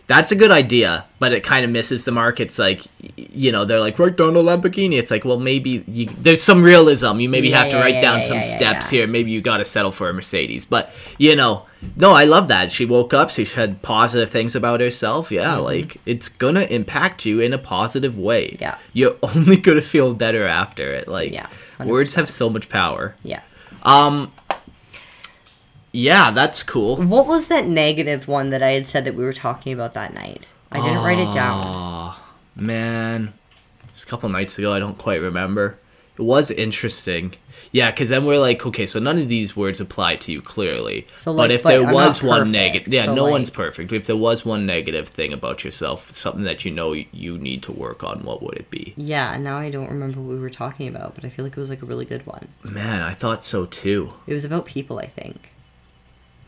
[0.09, 2.39] that's a good idea, but it kind of misses the mark.
[2.39, 2.83] It's like
[3.17, 4.99] you know, they're like write down a Lamborghini.
[4.99, 7.19] It's like, well, maybe you, there's some realism.
[7.19, 9.07] You maybe Yeah, have to yeah, write yeah, down some steps here.
[9.07, 10.65] Maybe you got to settle for a Mercedes.
[10.65, 12.71] But you know, no, I love that.
[12.71, 15.31] She woke up, she had positive things about herself.
[15.33, 15.65] Yeah, Mhm.
[15.65, 18.57] like it's gonna impact you in a positive way.
[18.61, 18.79] Yeah.
[18.93, 21.09] You're only gonna feel better after it.
[21.09, 21.49] Like Yeah,
[21.85, 23.15] words have so much power.
[23.25, 23.41] Yeah.
[23.83, 24.33] Um.
[25.97, 26.97] Yeah, that's cool.
[26.97, 30.13] What was that negative one that I had said that we were talking about that
[30.13, 30.47] night?
[30.71, 31.63] I didn't write it down.
[31.65, 32.23] Oh,
[32.55, 33.33] man.
[33.95, 35.79] Just a couple nights ago, I don't quite remember.
[36.19, 37.33] It was interesting.
[37.73, 41.07] Yeah, because then we're like, okay, so none of these words apply to you clearly.
[41.17, 43.51] So, but like, if but there I'm was one negative, yeah, so, no like- one's
[43.51, 43.91] perfect.
[43.93, 47.73] If there was one negative thing about yourself, something that you know you need to
[47.73, 48.93] work on, what would it be?
[48.99, 51.61] Yeah, now I don't remember what we were talking about, but I feel like it
[51.61, 52.49] was like a really good one.
[52.63, 54.13] Man, I thought so too.
[54.27, 55.53] It was about people, I think.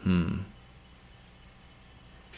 [0.08, 0.36] Hmm.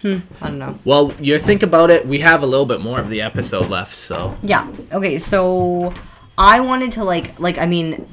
[0.02, 0.16] Hmm.
[0.42, 0.76] I don't know.
[0.84, 2.04] Well, you think about it.
[2.04, 4.68] We have a little bit more of the episode left, so Yeah.
[4.92, 5.92] Okay, so
[6.36, 8.08] I wanted to like like I mean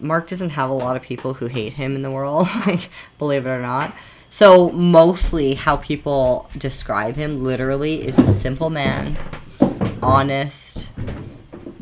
[0.00, 3.44] Mark doesn't have a lot of people who hate him in the world, like believe
[3.44, 3.94] it or not.
[4.30, 9.18] So mostly how people describe him literally is a simple man,
[10.02, 10.88] honest,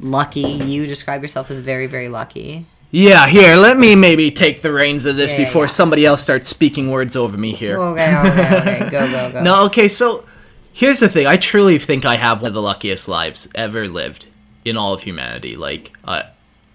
[0.01, 0.41] lucky.
[0.41, 2.67] You describe yourself as very very lucky.
[2.93, 3.27] Yeah.
[3.27, 5.69] Here, let me maybe take the reins of this Yeah, before yeah.
[5.69, 7.79] somebody else starts speaking words over me here.
[7.81, 8.91] Okay, okay, okay.
[8.91, 9.43] Go go go.
[9.43, 10.25] No, okay, so
[10.73, 11.27] here's the thing.
[11.27, 14.27] I truly think I have one of the luckiest lives ever lived
[14.65, 15.57] in all of humanity.
[15.57, 16.25] Like, I,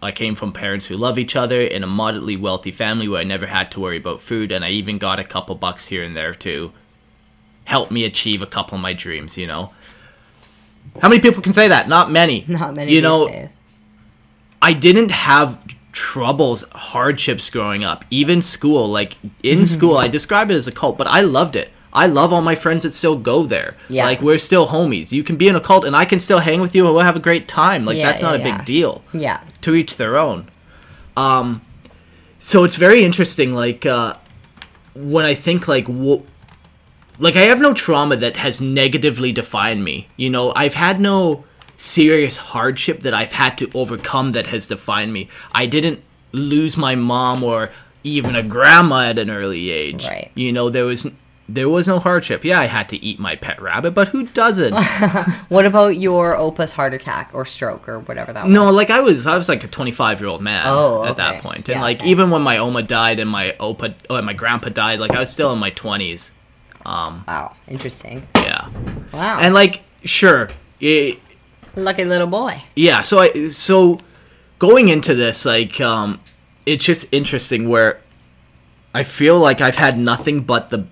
[0.01, 3.23] I came from parents who love each other in a moderately wealthy family where I
[3.23, 6.15] never had to worry about food, and I even got a couple bucks here and
[6.15, 6.71] there to
[7.65, 9.71] help me achieve a couple of my dreams, you know?
[11.01, 11.89] How many people can say that?
[11.89, 12.45] Not many.
[12.47, 13.57] Not many You know, days.
[14.61, 15.57] I didn't have
[15.97, 18.05] troubles, hardships growing up.
[18.11, 21.69] Even school, like in school, I describe it as a cult, but I loved it.
[21.91, 23.75] I love all my friends that still go there.
[23.89, 24.05] Yeah.
[24.05, 25.11] Like we're still homies.
[25.11, 27.03] You can be in a cult and I can still hang with you and we'll
[27.03, 27.83] have a great time.
[27.85, 28.57] Like Yeah, that's not yeah, a yeah.
[28.57, 29.03] big deal.
[29.11, 29.39] Yeah.
[29.61, 30.47] To each their own.
[31.15, 31.61] Um
[32.37, 34.13] so it's very interesting like uh
[34.93, 36.21] when I think like wh-
[37.19, 40.07] like I have no trauma that has negatively defined me.
[40.17, 41.45] You know, I've had no
[41.77, 45.29] serious hardship that I've had to overcome that has defined me.
[45.53, 46.01] I didn't
[46.31, 47.69] lose my mom or
[48.03, 50.05] even a grandma at an early age.
[50.05, 50.31] Right.
[50.35, 51.07] You know, there was
[51.49, 52.43] there was no hardship.
[52.43, 54.73] Yeah, I had to eat my pet rabbit, but who doesn't?
[55.49, 58.53] What about your opus heart attack or stroke or whatever that was?
[58.53, 61.41] no, like I was I was like a 25 year old man Oh, at that
[61.41, 61.69] point.
[61.69, 62.09] And Yeah, like okay.
[62.09, 65.19] even when my oma died and my opa oh, and my grandpa died, like I
[65.19, 66.31] was still in my 20s.
[66.85, 68.27] Um Wow, interesting.
[68.35, 68.67] yeah.
[69.13, 69.39] Wow.
[69.39, 70.49] And like sure,
[70.81, 71.19] it,
[71.77, 72.61] lucky little boy.
[72.75, 73.99] yeah so i so
[74.59, 76.19] going into this like um
[76.65, 77.99] it's just interesting where
[78.93, 80.85] i feel like i've had nothing but the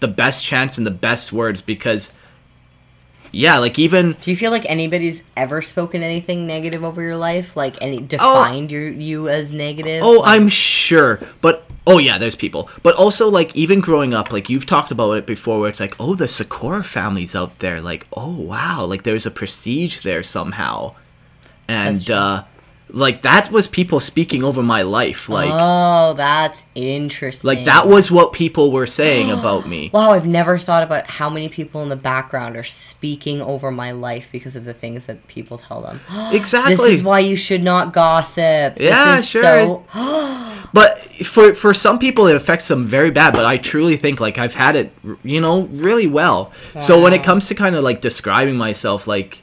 [0.00, 2.12] the best chance and the best words because
[3.32, 7.56] yeah like even Do you feel like anybody's ever spoken anything negative over your life?
[7.56, 10.02] Like any defined your you as negative?
[10.04, 12.68] oh Like- i'm sure but oh yeah there's people.
[12.82, 15.96] But also like even growing up like you've talked about it before where it's like
[16.00, 17.80] oh the sakura family's out there.
[17.80, 18.84] Like oh wow.
[18.84, 20.94] Like there's a prestige there somehow.
[21.68, 22.44] And uh
[22.90, 27.48] like that was people speaking over my life like oh, that's interesting.
[27.48, 29.90] Like that was what people were saying about me.
[29.96, 33.92] Wow, I've never thought about how many people in the background are speaking over my
[33.92, 36.00] life because of the things that people tell them.
[36.32, 36.76] Exactly.
[36.76, 38.78] This is why you should not gossip.
[38.78, 39.42] Yeah, sure.
[39.42, 39.84] So,
[40.72, 44.36] But for for some people it affects them very bad, but I truly think like
[44.38, 44.92] I've had it
[45.24, 46.52] you know really well.
[46.78, 49.42] So when it comes to kind of like describing myself like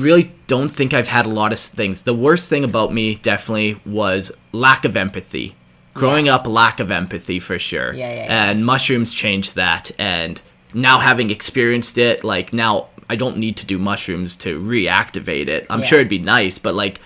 [0.00, 2.02] really don't think I've had a lot of things.
[2.02, 5.54] The worst thing about me definitely was lack of empathy.
[5.94, 7.92] Growing up lack of empathy for sure.
[7.94, 8.50] Yeah, yeah, yeah.
[8.50, 10.40] And mushrooms changed that and
[10.72, 15.66] now having experienced it like now I don't need to do mushrooms to reactivate it.
[15.70, 15.86] I'm Yeah.
[15.86, 17.00] sure it'd be nice, but like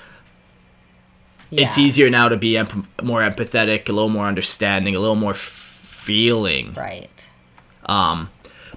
[1.51, 5.33] it's easier now to be emp- more empathetic, a little more understanding, a little more
[5.33, 6.75] f- feeling.
[6.75, 7.29] right.
[7.87, 8.31] Um,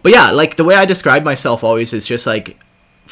[0.04, 2.58] but yeah, like the way I describe myself always is just like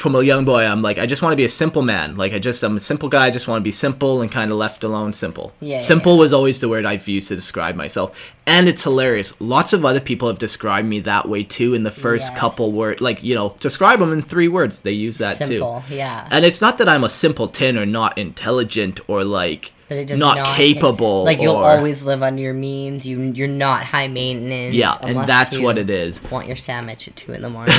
[0.00, 2.14] from a young boy, I'm like I just want to be a simple man.
[2.16, 3.26] Like I just I'm a simple guy.
[3.26, 5.12] I just want to be simple and kind of left alone.
[5.12, 5.52] Simple.
[5.60, 9.38] Yeah, yeah, simple was always the word I've used to describe myself, and it's hilarious.
[9.40, 11.74] Lots of other people have described me that way too.
[11.74, 12.40] In the first Yes.
[12.40, 14.80] couple words, like you know, describe them in three words.
[14.80, 15.94] They use that Simple, too.
[15.94, 16.26] yeah.
[16.30, 20.20] And it's not that I'm a simpleton or not intelligent or like But it does
[20.20, 21.24] not, not capable.
[21.24, 23.04] Like you'll or- always live under your means.
[23.04, 24.72] You you're not high maintenance.
[24.72, 26.22] Yeah, and that's what it is.
[26.30, 27.74] Want your sandwich at two in the morning?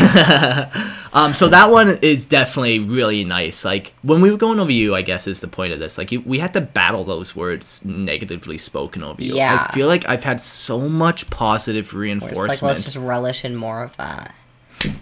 [1.13, 3.63] Um, so that one is definitely really nice.
[3.63, 5.97] Like when we were going over you, I guess is the point of this.
[5.97, 9.35] Like you, we had to battle those words negatively spoken over you.
[9.35, 9.67] Yeah.
[9.69, 12.49] I feel like I've had so much positive reinforcement.
[12.49, 14.35] like let's just relish in more of that.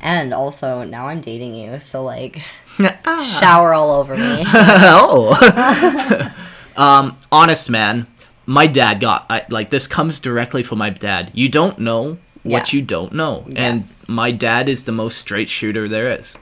[0.03, 2.40] And also now I'm dating you, so like
[3.23, 4.44] shower all over me.
[4.45, 6.36] oh.
[6.80, 8.07] Um, honest man,
[8.45, 11.31] my dad got I, like this comes directly from my dad.
[11.35, 12.77] You don't know what Yeah.
[12.80, 13.65] you don't know, Yeah.
[13.68, 16.35] and my dad is the most straight shooter there is.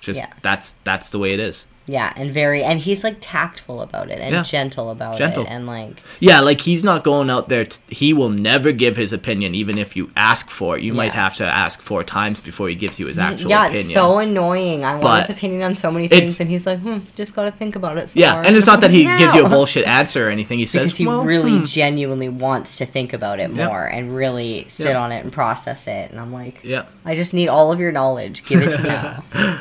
[0.00, 0.32] Just Yeah.
[0.42, 1.66] that's that's the way it is.
[1.88, 4.42] Yeah, and very and he's like tactful about it and Yeah.
[4.42, 5.44] gentle about Gentle.
[5.44, 7.64] it and like Yeah, like he's not going out there.
[7.64, 10.84] T- he will never give his opinion, even if you ask for it.
[10.84, 13.86] You might have to ask four times before he gives you his actual yeah, opinion.
[13.86, 14.84] it's so annoying.
[14.84, 17.74] I want his opinion on so many things, and he's like, "Hmm, just gotta think
[17.74, 20.28] about it." Some yeah, more." and it's not that he gives you a bullshit answer
[20.28, 20.58] or anything.
[20.58, 21.64] He because says, he well, really hmm.
[21.64, 23.66] genuinely wants to think about it Yeah.
[23.66, 25.00] more and really sit Yeah.
[25.00, 26.10] on it and process it.
[26.10, 26.84] And I'm like, Yeah.
[27.06, 28.44] I just need all of your knowledge.
[28.44, 29.54] Give it to me.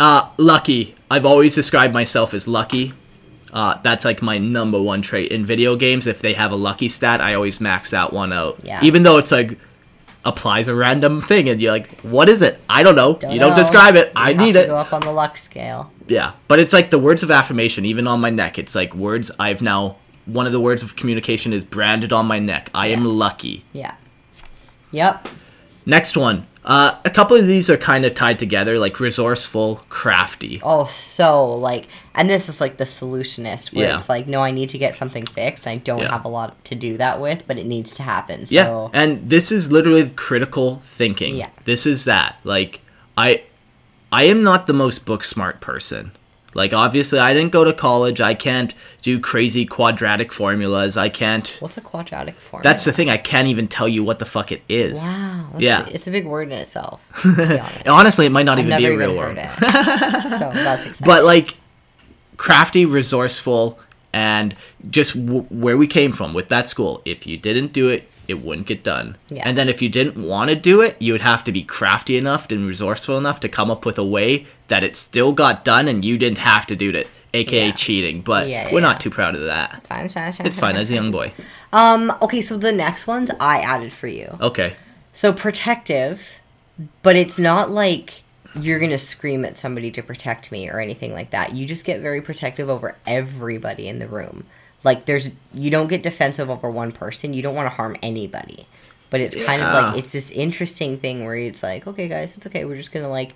[0.00, 0.94] Uh, lucky.
[1.10, 2.92] I've always described myself as lucky.
[3.52, 6.06] Uh, that's like my number one trait in video games.
[6.06, 8.60] If they have a lucky stat, I always max that one out.
[8.62, 8.80] Yeah.
[8.82, 9.58] Even though it's like
[10.24, 12.60] applies a random thing and you're like, what is it?
[12.68, 13.14] I don't know.
[13.16, 13.56] Don't you don't know.
[13.56, 14.08] describe it.
[14.08, 14.66] You I have need to it.
[14.66, 15.90] Go up on the luck scale.
[16.06, 18.58] Yeah, but it's like the words of affirmation, even on my neck.
[18.58, 19.96] It's like words I've now.
[20.26, 22.68] One of the words of communication is branded on my neck.
[22.74, 23.64] I am lucky.
[23.72, 23.94] Yeah.
[24.90, 25.28] Yep.
[25.86, 26.46] Next one.
[26.64, 30.60] Uh, a couple of these are kind of tied together, like resourceful, crafty.
[30.62, 33.94] Oh, so like, and this is like the solutionist, where Yeah.
[33.94, 35.66] it's like, no, I need to get something fixed.
[35.66, 36.10] and I don't Yeah.
[36.10, 38.44] have a lot to do that with, but it needs to happen.
[38.44, 41.36] So, Yeah, and this is literally critical thinking.
[41.36, 41.48] Yeah.
[41.64, 42.36] This is that.
[42.44, 42.80] Like,
[43.16, 43.42] I,
[44.12, 46.12] I am not the most book smart person.
[46.58, 48.20] Like, obviously, I didn't go to college.
[48.20, 50.96] I can't do crazy quadratic formulas.
[50.98, 51.48] I can't.
[51.60, 52.62] what's a quadratic formula?
[52.64, 53.08] That's the thing.
[53.08, 55.02] I can't even tell you what the fuck it is.
[55.04, 55.46] Wow.
[55.58, 55.86] Yeah.
[55.86, 57.08] a- it's a big word in itself.
[57.22, 57.86] To be honest.
[57.88, 59.36] Honestly, it might not I've even be a real word.
[59.60, 61.06] so that's exciting.
[61.06, 61.56] but like
[62.36, 63.78] crafty resourceful
[64.12, 64.54] and
[64.90, 68.42] just w- where we came from with that school if you didn't do it it
[68.44, 69.42] wouldn't get done Yeah.
[69.46, 72.16] and then if you didn't want to do it you would have to be crafty
[72.16, 75.88] enough and resourceful enough to come up with a way that it still got done
[75.88, 77.72] and you didn't have to do it aka Yeah.
[77.72, 80.76] cheating but Yeah, we're not too proud of that Fine, it's fine, fine, it's fine
[80.76, 81.32] as a young boy
[81.72, 82.12] Um.
[82.22, 82.40] Okay.
[82.40, 84.36] So the next ones I added for you.
[84.40, 84.76] okay
[85.12, 86.20] So protective,
[87.02, 88.22] but it's not like
[88.60, 91.54] you're gonna scream at somebody to protect me or anything like that.
[91.54, 94.44] You just get very protective over everybody in the room.
[94.84, 97.34] Like there's you don't get defensive over one person.
[97.34, 98.66] You don't want to harm anybody.
[99.10, 102.46] But it's kind of like it's this interesting thing where it's like, okay guys, it's
[102.46, 102.64] okay.
[102.64, 103.34] We're just gonna like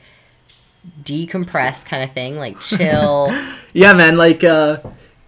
[1.03, 3.31] decompress kind of thing, like chill.
[3.73, 4.79] yeah man like uh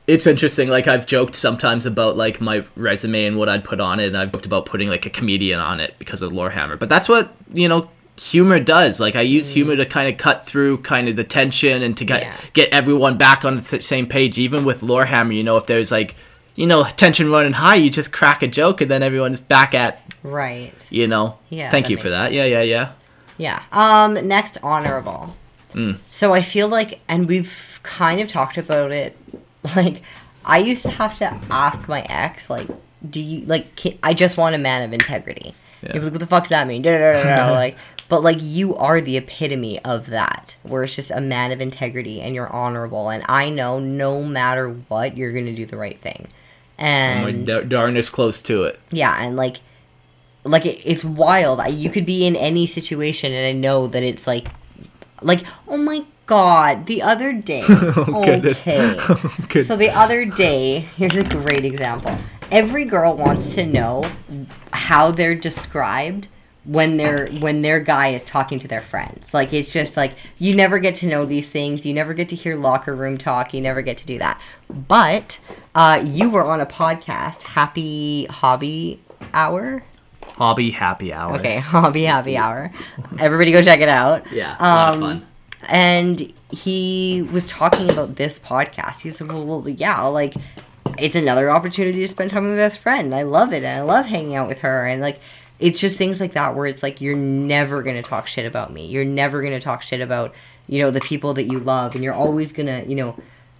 [0.06, 4.00] it's interesting like i've joked sometimes about like my resume and what i'd put on
[4.00, 6.88] it and i've joked about putting like a comedian on it because of lorehammer but
[6.90, 10.78] that's what you know humor does like i use humor to kind of cut through
[10.78, 12.36] kind of the tension and to get Yeah.
[12.52, 15.90] get everyone back on the th- same page even with lorehammer you know if there's
[15.90, 16.14] like
[16.54, 20.00] you know tension running high you just crack a joke and then everyone's back at
[20.22, 20.72] right.
[20.90, 22.92] you know Yeah, thank you for that yeah yeah yeah
[23.36, 23.62] Yeah.
[23.72, 24.14] Um.
[24.28, 25.34] Next, honorable.
[25.72, 25.98] Mm.
[26.12, 29.16] So I feel like, and we've kind of talked about it.
[29.74, 30.02] Like,
[30.44, 32.68] I used to have to ask my ex, like,
[33.10, 33.74] "Do you like?
[33.74, 36.82] Can, I just want a man of integrity." He'd like, "What the fuck's that mean?"
[36.84, 37.76] Like,
[38.08, 42.20] but like, you are the epitome of that, where it's just a man of integrity
[42.20, 46.28] and you're honorable, and I know no matter what, you're gonna do the right thing.
[46.76, 49.58] And dar- darnest close to it yeah, and like,
[50.44, 51.60] like it, it's wild.
[51.72, 54.48] You could be in any situation, and I know that it's like,
[55.22, 57.64] like, oh my god, the other day.
[57.68, 58.64] Oh, goodness.
[58.66, 59.46] Oh, okay.
[59.48, 59.66] Good.
[59.66, 62.16] So the other day, here's a great example.
[62.50, 64.04] Every girl wants to know
[64.72, 66.28] how they're described
[66.64, 69.34] when their when their guy is talking to their friends.
[69.34, 71.84] Like it's just like you never get to know these things.
[71.84, 73.52] You never get to hear locker room talk.
[73.54, 74.40] You never get to do that.
[74.70, 75.38] But
[75.74, 79.00] uh, you were on a podcast, Happy Hobby
[79.32, 79.82] Hour.
[80.22, 82.70] hobby happy hour Okay, Hobby Happy Hour.
[83.18, 84.30] Everybody go check it out.
[84.32, 85.26] yeah a lot of Um, fun
[85.70, 89.00] and he was talking about this podcast.
[89.00, 90.34] He was like, well, well, yeah, like
[90.98, 93.14] it's another opportunity to spend time with my best friend.
[93.14, 95.20] I love it, and I love hanging out with her, and like
[95.64, 98.86] it's just things like that where it's like you're never gonna talk shit about me.
[98.86, 100.34] You're never gonna talk shit about
[100.68, 103.16] you know the people that you love, and you're always gonna you know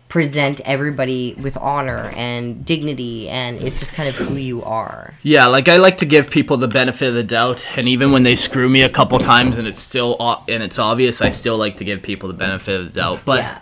[0.08, 5.14] present everybody with honor and dignity, and it's just kind of who you are.
[5.22, 8.22] Yeah, like I like to give people the benefit of the doubt, and even when
[8.22, 10.16] they screw me a couple times and it's still
[10.48, 13.20] and it's obvious, I still like to give people the benefit of the doubt.
[13.24, 13.58] But Yeah.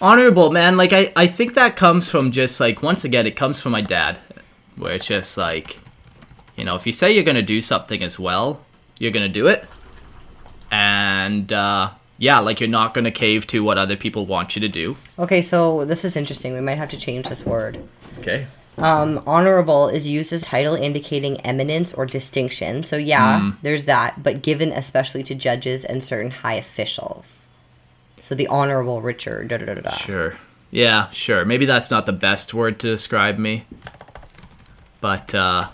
[0.00, 3.60] honorable, man, like I I think that comes from just like once again, it comes
[3.60, 4.18] from my dad,
[4.78, 5.78] where it's just like,
[6.56, 8.60] you know, if you say you're gonna do something as well,
[8.98, 9.64] you're gonna do it,
[10.70, 14.68] and uh, yeah, like you're not gonna cave to what other people want you to
[14.68, 14.96] do.
[15.18, 16.54] Okay, so this is interesting.
[16.54, 17.78] We might have to change this word.
[18.20, 18.46] Okay.
[18.76, 22.82] Um, honorable is used as title indicating eminence or distinction.
[22.82, 23.56] So yeah, Mm.
[23.62, 27.46] there's that, but given especially to judges and certain high officials.
[28.18, 29.48] So the honorable Richard.
[29.48, 29.90] Da, da, da.
[29.90, 30.36] Sure.
[30.72, 31.44] Yeah, sure.
[31.44, 33.64] Maybe that's not the best word to describe me.
[35.00, 35.68] But uh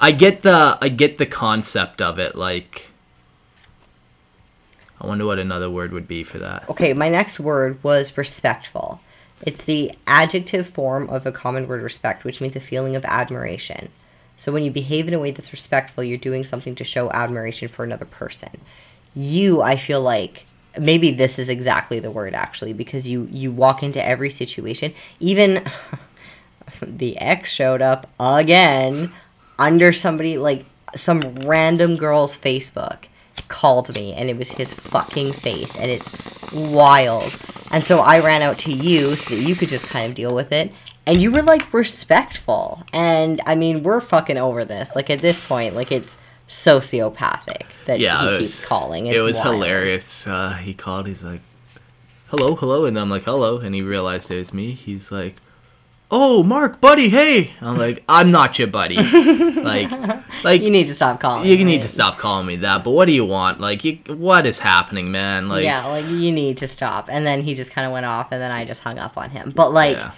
[0.00, 2.90] I get the I get the concept of it like
[5.00, 6.68] I wonder what another word would be for that.
[6.68, 9.00] Okay, my next word was respectful.
[9.42, 13.90] It's the adjective form of a common word respect, which means a feeling of admiration.
[14.36, 17.68] So when you behave in a way that's respectful, you're doing something to show admiration
[17.68, 18.50] for another person.
[19.14, 20.46] You, I feel like
[20.78, 25.64] maybe this is exactly the word actually because you you walk into every situation, even
[26.82, 29.12] the ex showed up again
[29.58, 30.64] under somebody like
[30.94, 33.04] some random girl's Facebook
[33.48, 37.38] called me and it was his fucking face and it's wild.
[37.72, 40.34] And so I ran out to you so that you could just kind of deal
[40.34, 40.72] with it.
[41.06, 42.82] And you were like respectful.
[42.92, 44.94] And I mean, we're fucking over this.
[44.96, 46.16] Like at this point, like it's
[46.48, 49.06] sociopathic that yeah, he it keeps was, calling.
[49.06, 49.54] it It's was wild.
[49.56, 50.26] hilarious.
[50.26, 51.06] Uh, he called.
[51.06, 51.40] He's like,
[52.28, 54.72] "Hello, hello," and I'm like, "Hello," and he realized it was me.
[54.72, 55.36] He's like,
[56.10, 58.96] "Oh, Mark, buddy, hey." I'm like, "I'm not your buddy."
[59.52, 59.90] like,
[60.44, 61.46] like You need to stop calling.
[61.46, 62.84] you need to stop calling me that.
[62.84, 63.60] But what do you want?
[63.60, 65.48] Like, you, what is happening, man?
[65.48, 67.08] Like, yeah, like you need to stop.
[67.10, 69.30] And then he just kind of went off, and then I just hung up on
[69.30, 69.52] him.
[69.54, 70.12] But like, Yeah.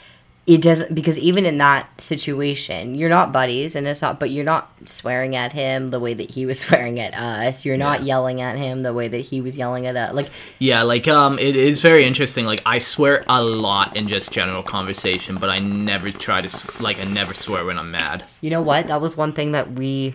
[0.46, 4.18] It doesn't because even in that situation, you're not buddies, and it's not.
[4.18, 7.64] But you're not swearing at him the way that he was swearing at us.
[7.64, 10.12] You're not yelling at him the way that he was yelling at us.
[10.14, 12.46] Like, Yeah, like um, it is very interesting.
[12.46, 16.98] Like I swear a lot in just general conversation, but I never try to like
[17.00, 18.24] I never swear when I'm mad.
[18.40, 18.88] you know what?
[18.88, 20.14] That was one thing that we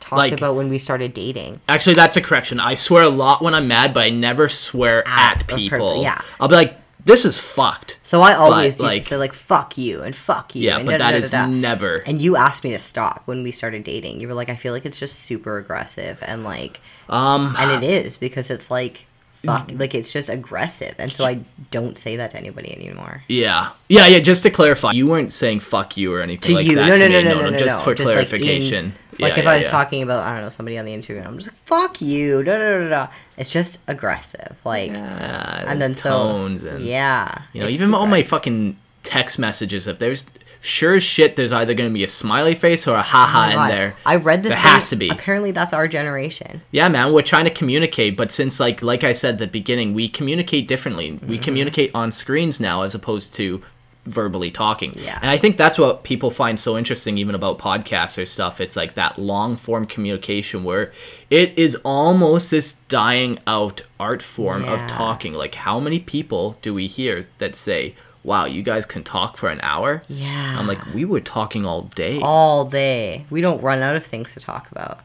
[0.00, 1.60] talked Like- about when we started dating.
[1.68, 2.58] Actually, that's a correction.
[2.58, 6.02] I swear a lot when I'm mad, but I never swear at, a per- people.
[6.02, 6.20] yeah.
[6.40, 9.32] I'll be like, "This is fucked." So I always But, used like- to say like
[9.32, 11.60] "fuck you" and "fuck you." Yeah, and but that is da-da-da-da-da.
[11.60, 11.96] never.
[12.06, 14.20] And you asked me to stop when we started dating.
[14.20, 17.88] You were like, "I feel like it's just super aggressive," and like, Um, and it
[17.88, 19.06] is because it's like,
[19.44, 21.40] fuck, like it's just aggressive, and so I
[21.70, 23.22] don't say that to anybody anymore.
[23.28, 24.18] yeah, yeah, yeah.
[24.18, 26.86] Just to clarify, you weren't saying "fuck you" or anything To like you, that.
[26.86, 27.14] no, no, me.
[27.14, 27.84] no, no, no, no, just no.
[27.84, 28.94] for Just, like, in- clarification.
[29.20, 29.70] Like Yeah, if yeah, I was yeah.
[29.70, 32.56] talking about I don't know somebody on the Instagram, I'm just like fuck you, da
[32.58, 33.08] da da da.
[33.36, 37.94] It's just aggressive, like, Yeah, and then there's so tones and yeah, You know, even
[37.94, 40.26] all my fucking text messages, if there's
[40.62, 43.68] sure as shit, there's either gonna be a smiley face or a haha Oh in
[43.70, 43.94] there.
[44.04, 44.50] I read this.
[44.50, 45.08] There thing- has to be.
[45.08, 46.60] Apparently, that's our generation.
[46.70, 49.94] Yeah, man, we're trying to communicate, but since like like I said at the beginning,
[49.94, 51.12] we communicate differently.
[51.12, 51.44] We Mm-hmm.
[51.44, 53.62] communicate on screens now as opposed to
[54.06, 54.92] verbally talking.
[54.96, 55.18] Yeah.
[55.20, 58.60] And I think that's what people find so interesting even about podcasts or stuff.
[58.60, 60.92] It's like that long form communication where
[61.28, 65.34] it is almost this dying out art form of talking.
[65.34, 67.94] Like how many people do we hear that say,
[68.24, 70.56] "Wow, you guys can talk for an hour?" Yeah.
[70.58, 73.26] I'm like, "We were talking all day." all day.
[73.30, 75.00] We don't run out of things to talk about.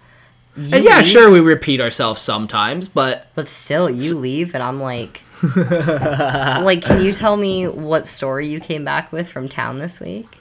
[0.57, 4.63] You and yeah, leave, sure we repeat ourselves sometimes, but But still, you leave, and
[4.63, 5.24] I'm like,
[5.55, 10.39] like, can you tell me what story you came back with from town this week?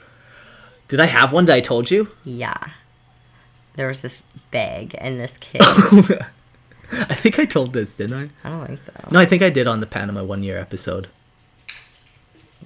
[0.87, 2.09] did I have one that I told you?
[2.23, 2.57] Yeah.
[3.73, 5.61] There was this bag and this kid.
[6.91, 8.47] I think I told this, didn't I?
[8.47, 8.93] I don't think so.
[9.11, 11.07] No, I think I did on the Panama one year episode.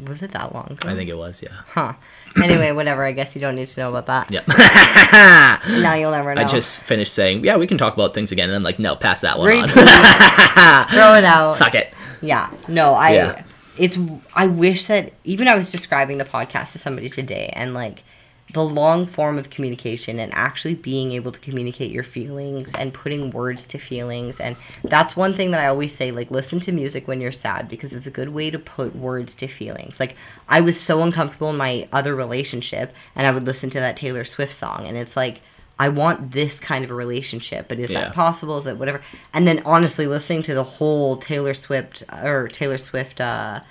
[0.05, 0.87] Was it that long ago?
[0.87, 1.49] I think it was, yeah.
[1.67, 1.93] Huh.
[2.41, 3.03] Anyway, whatever.
[3.03, 4.31] I guess you don't need to know about that.
[4.31, 4.45] Yep.
[5.81, 6.41] Now you'll never know.
[6.41, 8.49] I just finished saying, yeah, we can talk about things again.
[8.49, 9.63] And I'm like, no, pass that one Repeat.
[9.63, 9.67] on.
[9.69, 11.57] throw it out.
[11.57, 11.93] Suck it.
[12.21, 12.49] Yeah.
[12.67, 13.43] No, I Yeah.
[13.77, 13.97] it's
[14.35, 18.03] I wish that even I was describing the podcast to somebody today and like
[18.51, 23.29] the long form of communication and actually being able to communicate your feelings and putting
[23.29, 24.55] words to feelings and
[24.85, 27.93] that's one thing that I always say like listen to music when you're sad because
[27.93, 29.99] it's a good way to put words to feelings.
[29.99, 30.15] Like
[30.47, 34.23] I was so uncomfortable in my other relationship and I would listen to that Taylor
[34.23, 35.41] Swift song and it's like
[35.79, 38.01] I want this kind of a relationship, but is Yeah.
[38.05, 38.57] that possible?
[38.57, 39.01] Is it whatever?
[39.33, 43.61] And then honestly, listening to the whole Taylor Swift or Taylor Swift uh,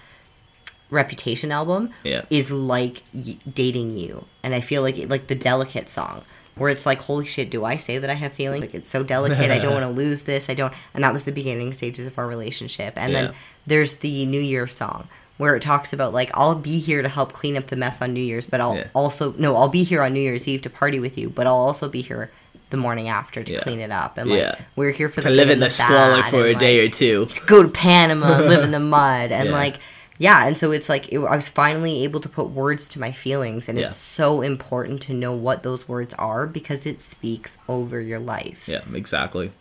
[0.91, 2.23] Reputation album Yeah.
[2.31, 6.23] is like y- dating you, and I feel like it, like the delicate song
[6.55, 8.63] where it's like, holy shit, do I say that I have feelings?
[8.63, 9.51] Like it's so delicate.
[9.51, 10.49] I don't want to lose this.
[10.51, 10.73] I don't.
[10.95, 12.95] And that was the beginning stages of our relationship.
[12.97, 13.23] And Yeah.
[13.23, 13.35] then
[13.67, 15.07] there's the New Year song
[15.39, 18.13] where it talks about like I'll be here to help clean up the mess on
[18.13, 18.89] New Year's, but I'll Yeah.
[18.95, 21.55] also no, I'll be here on New Year's Eve to party with you, but I'll
[21.55, 22.31] also be here
[22.71, 23.61] the morning after to Yeah.
[23.61, 24.19] clean it up.
[24.19, 24.55] And like Yeah.
[24.77, 26.95] we're here for the To live in and the squalor for a day like, or
[26.95, 27.25] two.
[27.27, 29.77] to go to Panama, live in the mud, and like
[30.21, 33.13] yeah, and so it's like it, I was finally able to put words to my
[33.13, 38.01] feelings, and it's so important to know what those words are because it speaks over
[38.01, 38.65] your life.
[38.67, 39.53] Yeah, exactly.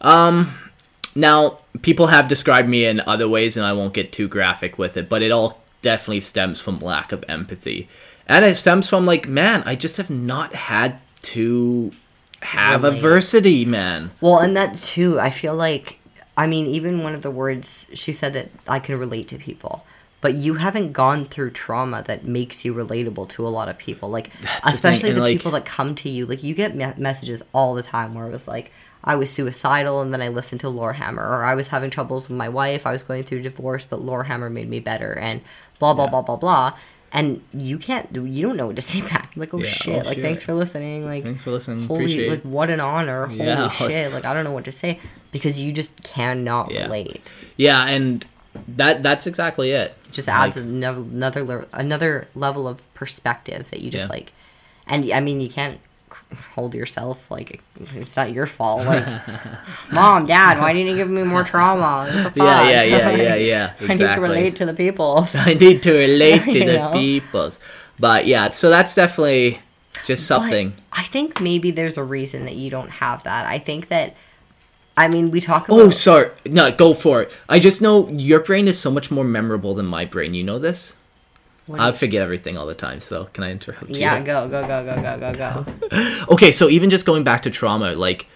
[0.00, 0.54] Um,
[1.14, 4.96] now people have described me in other ways, and I won't get too graphic with
[4.96, 7.88] it, but it all definitely stems from lack of empathy,
[8.26, 11.92] and it stems from like, man, I just have not had to
[12.40, 12.96] have Relate.
[12.96, 14.10] adversity, man.
[14.20, 15.98] Well, and that too, I feel like,
[16.36, 19.84] I mean, even one of the words she said that I can relate to people,
[20.20, 24.08] but you haven't gone through trauma that makes you relatable to a lot of people.
[24.08, 26.26] Like, the thing, especially and, the like- people that come to you.
[26.26, 28.72] Like, you get me- messages all the time where it was like,
[29.04, 32.36] I was suicidal and then I listened to Lorehammer, or I was having troubles with
[32.38, 35.40] my wife, I was going through divorce, but Lorehammer made me better, and
[35.78, 36.72] blah, blah, blah, blah, blah.
[37.14, 39.32] And you can't, do you don't know what to say back.
[39.36, 40.22] Like, oh Yeah, shit, oh, like, shit.
[40.24, 41.04] thanks for listening.
[41.04, 41.86] Like, Thanks for listening.
[41.86, 44.72] holy Appreciate like what an honor holy Yeah, shit like i don't know what to
[44.72, 44.98] say
[45.30, 46.84] because you just cannot Yeah.
[46.84, 48.24] relate Yeah, and
[48.68, 49.94] that that's exactly it.
[50.12, 51.00] just adds Like- another
[51.40, 54.12] another another level of perspective that you just Yeah.
[54.12, 54.32] like
[54.86, 55.80] and i mean you can't
[56.54, 57.60] hold yourself like
[57.94, 59.06] it's not your fault like
[59.92, 63.72] mom dad why didn't you give me more trauma Yeah, yeah, yeah, yeah, yeah.
[63.88, 66.92] i need to relate to the people I need to relate to the know?
[66.92, 67.58] peoples.
[67.98, 69.60] But yeah, so that's definitely
[70.04, 70.70] Just something.
[70.70, 73.46] But I think maybe there's a reason that you don't have that.
[73.46, 74.16] I think that
[74.96, 76.30] I mean, we talk oh, about Oh, sorry.
[76.46, 77.32] No, go for it.
[77.48, 80.34] I just know your brain is so much more memorable than my brain.
[80.34, 80.96] You know this?
[81.80, 84.00] I you- forget everything all the time, so can I interrupt you?
[84.00, 85.34] Yeah, go, go, go, go, go, go,
[85.90, 86.26] go.
[86.32, 88.26] Okay, so even just going back to trauma, like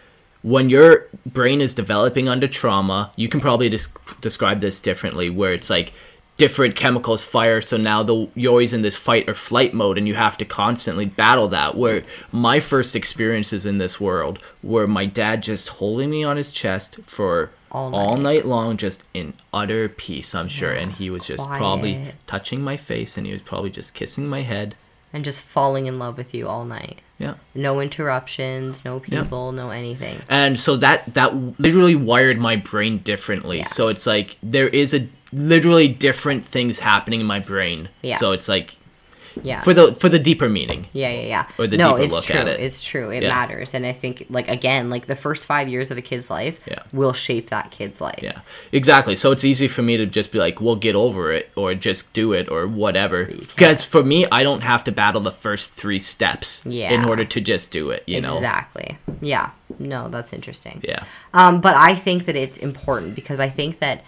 [0.43, 3.79] when your brain is developing under trauma, you can probably des-
[4.21, 5.93] describe this differently, where it's like
[6.37, 10.07] different chemicals fire, so now the you're always in this fight or flight mode, and
[10.07, 11.77] you have to constantly battle that.
[11.77, 12.03] Where
[12.33, 16.99] my first experiences in this world were my dad just holding me on his chest
[17.03, 18.23] for All all night.
[18.23, 22.77] night, long, just in utter peace, I'm sure, and he was just probably touching my
[22.77, 24.75] face, and he was probably just kissing my head.
[25.13, 27.01] And just falling in love with you all night.
[27.19, 27.35] Yeah.
[27.55, 29.23] No interruptions, no Yeah.
[29.23, 30.21] people, no anything.
[30.29, 33.65] and so that that literally wired my brain differently Yeah.
[33.65, 38.17] so it's like there is a literally different things happening in my brain Yeah.
[38.17, 38.77] so it's like
[39.43, 39.61] Yeah.
[39.63, 41.47] for the for the deeper meaning Yeah, yeah, yeah.
[41.59, 42.37] Or the no, deeper it's look true.
[42.41, 42.59] at it.
[42.59, 43.11] It's true.
[43.11, 43.29] It Yeah.
[43.29, 46.59] matters, and I think like again, like the first five years of a kid's life
[46.67, 46.79] Yeah.
[46.93, 48.21] will shape that kid's life.
[48.23, 48.39] yeah
[48.73, 51.75] exactly so it's easy for me to just be like we'll get over it or
[51.75, 55.73] just do it or whatever because for me i don't have to battle the first
[55.75, 56.91] three steps yeah.
[56.93, 58.97] in order to just do it you know Exactly.
[59.21, 59.51] Yeah.
[59.79, 60.81] No, that's interesting.
[60.83, 61.03] yeah
[61.35, 64.03] Um, but I think that it's important because I think that,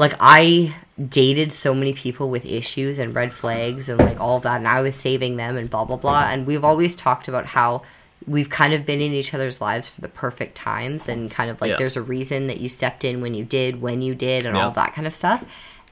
[0.00, 0.74] like, I
[1.08, 4.80] dated so many people with issues and red flags and like all that, and I
[4.80, 6.28] was saving them and blah blah blah.
[6.30, 7.82] And we've always talked about how
[8.26, 11.60] we've kind of been in each other's lives for the perfect times, and kind of
[11.60, 11.76] like Yeah.
[11.76, 14.70] there's a reason that you stepped in when you did, when you did, and all
[14.72, 15.44] that kind of stuff.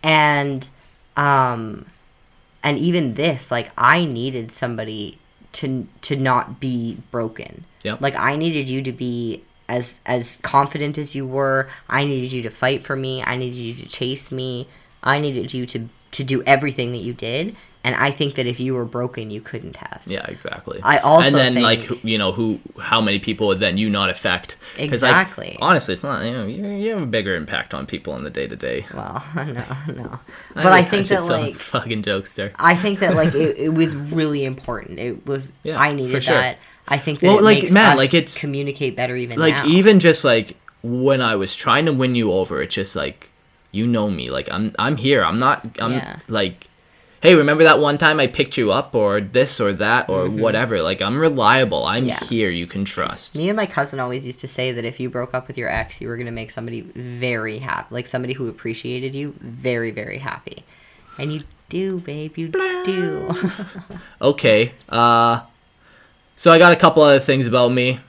[0.02, 0.68] And,
[1.16, 1.86] um,
[2.62, 5.18] and even this, like, I needed somebody
[5.52, 7.64] to to not be broken.
[7.82, 8.00] Yep.
[8.00, 11.68] Like I needed you to be as as confident as you were.
[11.88, 13.22] I needed you to fight for me.
[13.24, 14.66] I needed you to chase me.
[15.02, 17.54] I needed you to to do everything that you did.
[17.84, 20.02] And I think that if you were broken, you couldn't have.
[20.06, 23.60] yeah exactly I also and then think- like you know who how many people would
[23.60, 25.56] then you not affect like, Exactly.
[25.60, 28.30] honestly it's not you know you, you have a bigger impact on people in the
[28.30, 29.64] day-to-day Well, no,
[30.02, 30.20] no.
[30.54, 32.50] But I think that like fucking jokester.
[32.58, 34.98] I think that like it, it was really important.
[34.98, 36.34] It was Yeah, I needed sure.
[36.34, 36.58] that.
[36.88, 39.66] I think that Well, like, man, like, it's- communicate better even like now.
[39.66, 43.28] even just like when I was trying to win you over, it's just like
[43.72, 44.30] you know me.
[44.30, 45.22] Like I'm I'm here.
[45.22, 46.16] I'm not I'm Yeah.
[46.28, 46.64] like
[47.20, 50.38] hey, remember that one time I picked you up or this or that or Mhm.
[50.38, 50.80] whatever.
[50.80, 51.84] Like I'm reliable.
[51.84, 52.20] I'm Yeah.
[52.24, 52.48] here.
[52.48, 53.34] You can trust.
[53.34, 55.68] Me and my cousin always used to say that if you broke up with your
[55.68, 59.90] ex, you were going to make somebody very happy, like somebody who appreciated you, very,
[59.90, 60.62] very happy.
[61.18, 62.48] And you do, babe, you
[62.84, 63.34] do.
[64.22, 64.72] Okay.
[64.88, 65.40] Uh
[66.38, 68.00] so I got a couple other things about me.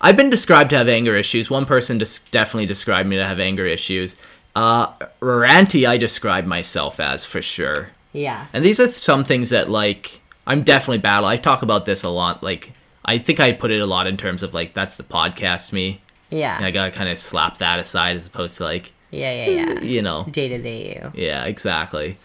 [0.00, 1.48] I've been described to have anger issues.
[1.50, 4.16] One person dis- definitely described me to have anger issues.
[4.54, 7.88] Uh ranty I describe myself as for sure.
[8.12, 8.46] yeah.
[8.52, 11.26] And these are some things that like I'm definitely battle.
[11.28, 12.42] I talk about this a lot.
[12.42, 12.72] Like
[13.04, 16.00] I think I put it a lot in terms of like that's the podcast me.
[16.30, 16.56] Yeah.
[16.56, 19.80] And I gotta kind of slap that aside as opposed to like Yeah, yeah, yeah.
[19.80, 21.12] you know Day to day you.
[21.14, 22.16] yeah exactly.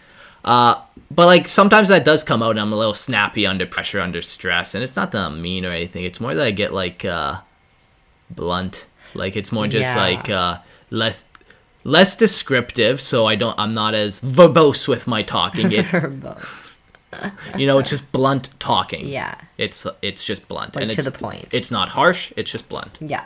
[0.44, 0.80] Uh,
[1.10, 4.20] but like sometimes that does come out and I'm a little snappy under pressure, under
[4.22, 6.04] stress, and it's not that I'm mean or anything.
[6.04, 7.36] It's more that I get like uh,
[8.30, 8.86] blunt.
[9.14, 10.02] Like it's more just Yeah.
[10.02, 10.58] like uh,
[10.90, 11.26] less
[11.84, 15.66] less descriptive, so I don't I'm not as verbose with my talking.
[15.72, 16.76] It's Verbose.
[17.56, 19.06] you know, it's just blunt talking.
[19.06, 19.36] Yeah.
[19.56, 21.46] It's it's just blunt Like, and to the point.
[21.52, 22.32] It's not harsh.
[22.36, 22.98] It's just blunt.
[23.00, 23.24] Yeah.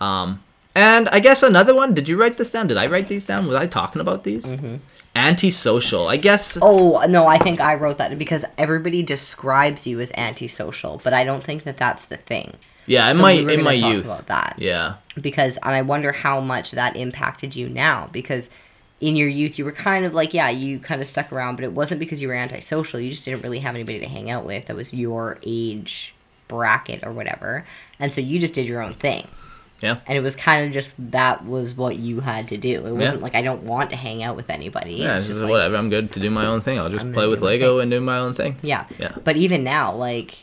[0.00, 0.42] Um,
[0.74, 1.94] and I guess another one.
[1.94, 2.66] Did you write this down?
[2.66, 3.46] Did I write these down?
[3.46, 4.46] Was I talking about these?
[4.46, 4.76] Mm-hmm.
[5.16, 6.08] Antisocial.
[6.08, 6.58] I guess.
[6.62, 11.24] Oh, no, I think I wrote that because everybody describes you as antisocial, but I
[11.24, 12.54] don't think that that's the thing.
[12.86, 14.04] Yeah, in So my we in my youth.
[14.04, 14.54] about that.
[14.58, 14.94] Yeah.
[15.20, 18.48] because and I wonder how much that impacted you now because
[19.00, 21.64] in your youth you were kind of like yeah you kind of stuck around but
[21.64, 24.44] it wasn't because you were antisocial you just didn't really have anybody to hang out
[24.46, 26.14] with that was your age
[26.48, 27.66] bracket or whatever
[27.98, 29.26] and so you just did your own thing
[29.82, 29.98] Yeah.
[30.06, 33.20] and it was kind of just that was what you had to do it wasn't
[33.20, 35.76] like I don't want to hang out with anybody Yeah, it's just like, whatever.
[35.76, 36.78] I'm good to do my own thing.
[36.80, 38.56] I'll just I'm play with Lego and do my own thing.
[38.62, 39.12] yeah Yeah.
[39.22, 40.36] but even now like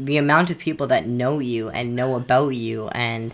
[0.00, 3.32] the amount of people that know you and know about you and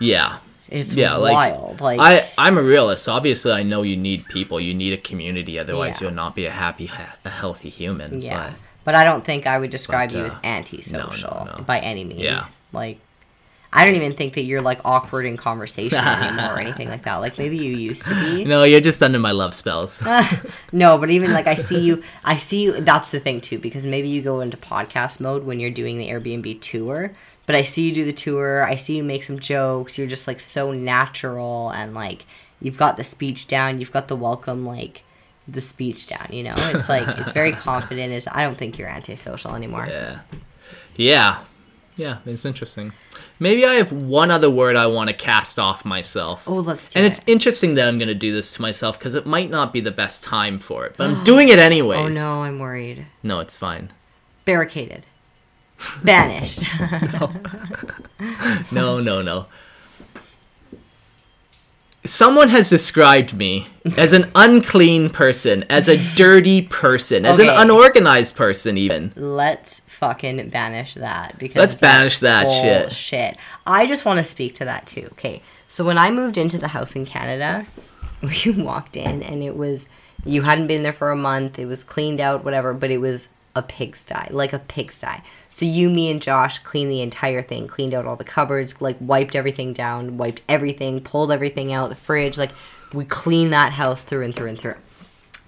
[0.00, 0.38] Yeah.
[0.68, 3.08] it's yeah, like, wild like I I'm a realist.
[3.08, 4.58] Obviously, I know you need people.
[4.60, 5.58] You need a community.
[5.58, 6.08] Otherwise, Yeah.
[6.08, 6.90] you'll not be a happy,
[7.24, 8.20] a healthy human.
[8.20, 8.48] Yeah.
[8.48, 11.64] But But I don't think I would describe But, you as uh, antisocial no, no.
[11.64, 12.22] by any means.
[12.22, 12.44] Yeah.
[12.72, 12.98] Like
[13.74, 17.16] I don't even think that you're like awkward in conversation anymore or anything like that.
[17.16, 18.44] Like maybe you used to be.
[18.46, 20.02] no, you're just under my love spells.
[20.72, 23.86] no, but even like I see you I see you that's the thing too, because
[23.86, 27.12] maybe you go into podcast mode when you're doing the Airbnb tour.
[27.46, 30.28] But I see you do the tour, I see you make some jokes, you're just
[30.28, 32.24] like so natural and like
[32.60, 35.02] you've got the speech down, you've got the welcome like
[35.48, 36.26] the speech down.
[36.30, 38.12] You know, it's like it's very confident.
[38.12, 39.86] It's I don't think you're antisocial anymore.
[39.88, 40.20] Yeah.
[40.96, 41.44] Yeah.
[41.96, 42.92] Yeah, it's interesting.
[43.38, 46.44] Maybe I have one other word I want to cast off myself.
[46.46, 46.96] Oh, let's do it.
[46.96, 47.08] and it.
[47.08, 49.80] it's interesting that I'm going to do this to myself because it might not be
[49.80, 52.16] the best time for it, but I'm doing it oh, anyways.
[52.16, 53.04] Oh no, I'm worried.
[53.22, 53.90] No, it's fine.
[54.44, 55.06] Barricaded.
[56.04, 56.64] Banished.
[58.70, 59.46] No, no, no.
[62.04, 63.66] Someone has described me
[63.96, 69.12] as an unclean person, as a dirty person, as an unorganized person, even.
[69.14, 72.82] Let's fucking banish that because Let's banish that shit.
[72.82, 73.36] bullshit.
[73.68, 75.08] I just want to speak to that too.
[75.12, 77.64] Okay, so when I moved into the house in Canada,
[78.22, 79.88] we walked in and it was
[80.24, 81.58] you hadn't been there for a month.
[81.58, 85.22] It was cleaned out, whatever, but it was a pigsty, like a pigsty.
[85.54, 88.96] So you, me, and Josh cleaned the entire thing, cleaned out all the cupboards, like
[89.00, 92.52] wiped everything down, wiped everything, pulled everything out, the fridge, like
[92.94, 94.76] we cleaned that house through and through and through.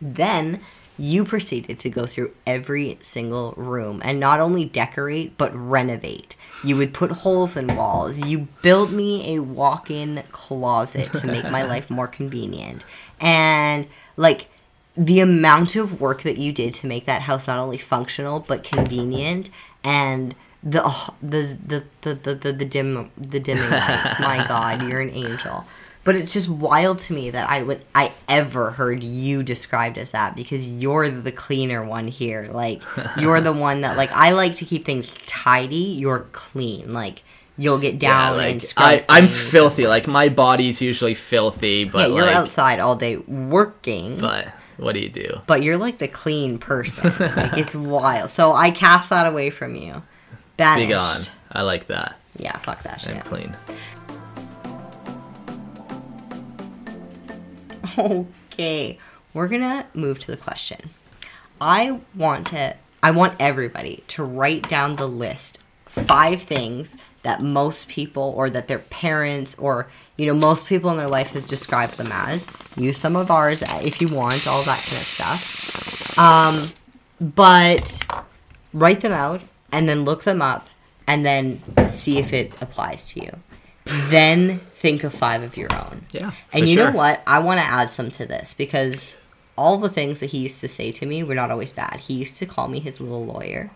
[0.02, 0.60] Then
[0.98, 6.36] you proceeded to go through every single room and not only decorate but renovate.
[6.62, 8.20] You would put holes in walls.
[8.20, 12.84] You built me a walk in closet to make my life more convenient.
[13.22, 13.86] And
[14.18, 14.48] like
[14.98, 18.62] the amount of work that you did to make that house not only functional but
[18.62, 19.48] convenient
[19.84, 24.18] and the oh, the, the, the, the, the, the dim the dimming lights.
[24.18, 25.64] My God, you're an angel.
[26.04, 30.10] But it's just wild to me that I would I ever heard you described as
[30.10, 32.48] that because you're the cleaner one here.
[32.50, 32.82] Like
[33.18, 35.76] you're the one that like I like to keep things tidy.
[35.76, 36.92] You're clean.
[36.92, 37.22] Like
[37.56, 39.86] you'll get down yeah, and like I, I'm filthy.
[39.86, 44.20] Like my body's usually filthy, but Yeah, you're like, outside all day working.
[44.20, 45.40] but what do you do?
[45.46, 47.12] but you're like the clean person.
[47.18, 48.30] like it's wild.
[48.30, 50.02] So I cast that away from you.
[50.56, 50.88] Banished.
[50.88, 51.22] Be gone.
[51.52, 52.16] I like that.
[52.36, 53.16] Yeah, fuck that shit.
[53.16, 53.56] I'm clean.
[57.98, 58.98] Okay,
[59.34, 60.90] we're gonna move to the question.
[61.60, 62.76] I want to.
[63.02, 68.66] I want everybody to write down the list five things that most people or that
[68.66, 72.96] their parents or you know most people in their life has described them as use
[72.96, 76.68] some of ours if you want all that kind of stuff um
[77.34, 78.00] but
[78.72, 79.40] write them out
[79.72, 80.68] and then look them up
[81.06, 83.30] and then see if it applies to you
[84.08, 86.32] then think of five of your own Yeah.
[86.52, 86.90] and you sure.
[86.90, 87.22] know what?
[87.26, 89.18] I want to add some to this because
[89.56, 92.00] all the things that he used to say to me were not always bad.
[92.00, 93.70] He used to call me his little lawyer.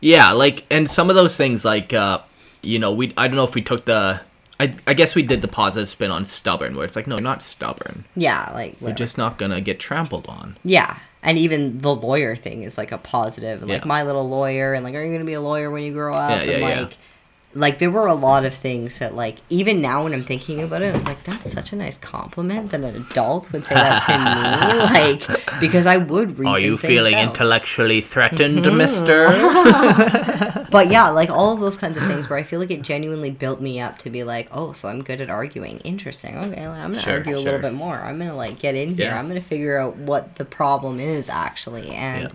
[0.00, 2.18] Yeah, like and some of those things like uh
[2.62, 4.20] you know, we I don't know if we took the
[4.64, 7.22] I I guess we did the positive spin on stubborn where it's like no, you're
[7.22, 8.04] not stubborn.
[8.16, 10.56] Yeah, like You're just not to get trampled on.
[10.62, 10.96] yeah.
[11.26, 13.86] And even the lawyer thing is like a positive, and like Yeah.
[13.88, 16.30] my little lawyer, and like, are you gonna be a lawyer when you grow up?
[16.30, 16.88] Yeah, and yeah, yeah.
[17.54, 20.82] Like, there were a lot of things that like even now when I'm thinking about
[20.82, 24.00] it, I was like, that's such a nice compliment that an adult would say that
[24.06, 27.28] to me, like because I would reason Are you feeling out.
[27.28, 28.76] intellectually threatened, mm-hmm.
[28.76, 29.28] mister?
[30.70, 33.30] but yeah, like all of those kinds of things where I feel like it genuinely
[33.30, 35.78] built me up to be like, oh, so I'm good at arguing.
[35.78, 36.36] Interesting.
[36.36, 37.94] Okay, like, I'm gonna Sure, argue a little bit more.
[37.96, 39.06] I'm gonna like get in here.
[39.06, 39.18] Yeah.
[39.18, 42.30] I'm gonna figure out what the problem is actually, and Yeah.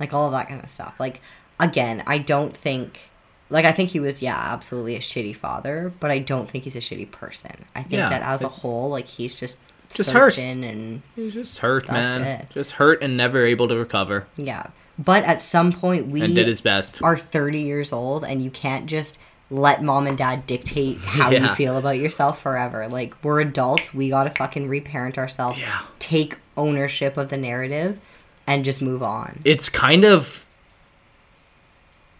[0.00, 0.94] like all of that kind of stuff.
[0.98, 1.20] Like
[1.60, 3.10] again, I don't think.
[3.50, 6.76] Like I think he was, yeah, absolutely a shitty father, but I don't think he's
[6.76, 7.52] a shitty person.
[7.74, 9.58] I think Yeah, that as a it- whole, like he's just
[9.92, 10.32] Just hurt.
[10.34, 12.40] searching and He's just hurt, That's man.
[12.40, 12.48] it.
[12.52, 14.26] Just hurt and never able to recover.
[14.36, 14.66] yeah.
[14.98, 17.02] But at some point, we And did his best.
[17.02, 19.18] are 30 years old and you can't just
[19.50, 21.54] let mom and dad dictate how you Yeah.
[21.54, 22.86] feel about yourself forever.
[22.88, 25.60] Like we're adults, we got to fucking reparent ourselves.
[25.60, 25.80] Yeah.
[25.98, 27.98] Take ownership of the narrative
[28.46, 29.40] and just move on.
[29.44, 30.44] It's kind of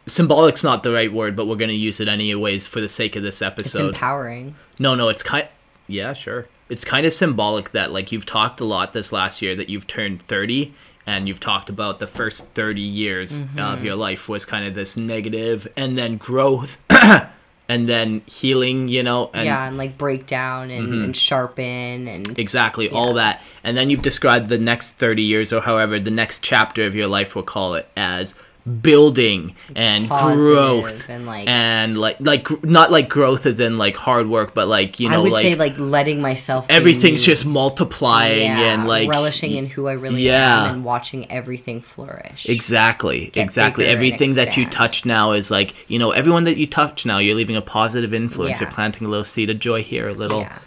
[0.07, 3.17] symbolic's not the right word, but we're going to use it anyways for the sake
[3.17, 3.87] of this episode.
[3.89, 4.55] It's empowering.
[4.79, 5.49] No, no, it's kind.
[5.87, 6.47] Yeah, sure.
[6.69, 9.87] It's kind of symbolic that like you've talked a lot this last year that you've
[9.87, 10.73] turned thirty,
[11.07, 13.59] and you've talked about the first thirty years Mm-hmm.
[13.59, 16.79] of your life was kind of this negative, and then growth,
[17.69, 18.89] and then healing.
[18.89, 19.45] You know, and Mm-hmm.
[19.47, 24.03] yeah, and like break down and, and sharpen and exactly all that, and then you've
[24.03, 27.75] described the next thirty years, or however the next chapter of your life, we'll call
[27.75, 28.35] it as
[28.81, 33.95] building and Positive growth and, like- and like like not like growth as in like
[33.95, 37.45] hard work but like you know I would like say like letting myself everything's just
[37.45, 40.65] multiplying Yeah, and like relishing in who I really yeah.
[40.69, 42.49] am and watching everything flourish.
[42.49, 47.05] exactly exactly everything that you touch now is like you know everyone that you touch
[47.05, 48.67] now you're leaving a positive influence Yeah.
[48.67, 50.59] you're planting a little seed of joy here a little Yeah.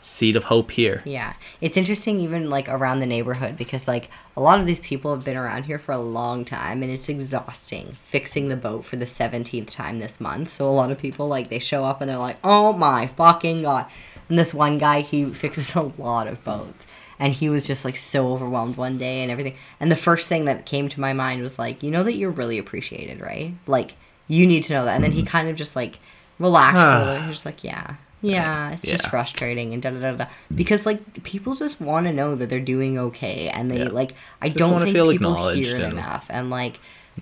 [0.00, 4.40] Seed of hope here Yeah, it's interesting even like around the neighborhood because like a
[4.40, 7.92] lot of these people have been around here for a long time and it's exhausting
[7.92, 10.50] fixing the boat for the 17th time this month.
[10.50, 13.62] So a lot of people like they show up and they're like, "Oh my fucking
[13.62, 13.86] god."
[14.28, 16.86] And this one guy, he fixes a lot of boats.
[17.18, 19.54] and he was just like so overwhelmed one day and everything.
[19.78, 22.30] And the first thing that came to my mind was like, you know that you're
[22.30, 23.52] really appreciated, right?
[23.66, 23.94] Like
[24.26, 24.94] you need to know that.
[24.94, 25.28] And then he mm-hmm.
[25.28, 25.98] kind of just like
[26.38, 27.14] relaxed a little.
[27.16, 27.20] Ah.
[27.20, 27.96] He was just like, yeah.
[28.22, 30.26] Yeah, it's just frustrating and da da da da.
[30.54, 33.88] Because like people just want to know that they're doing okay, and they Yeah.
[33.88, 36.80] like I Just don't think feel people hear it and- enough, and like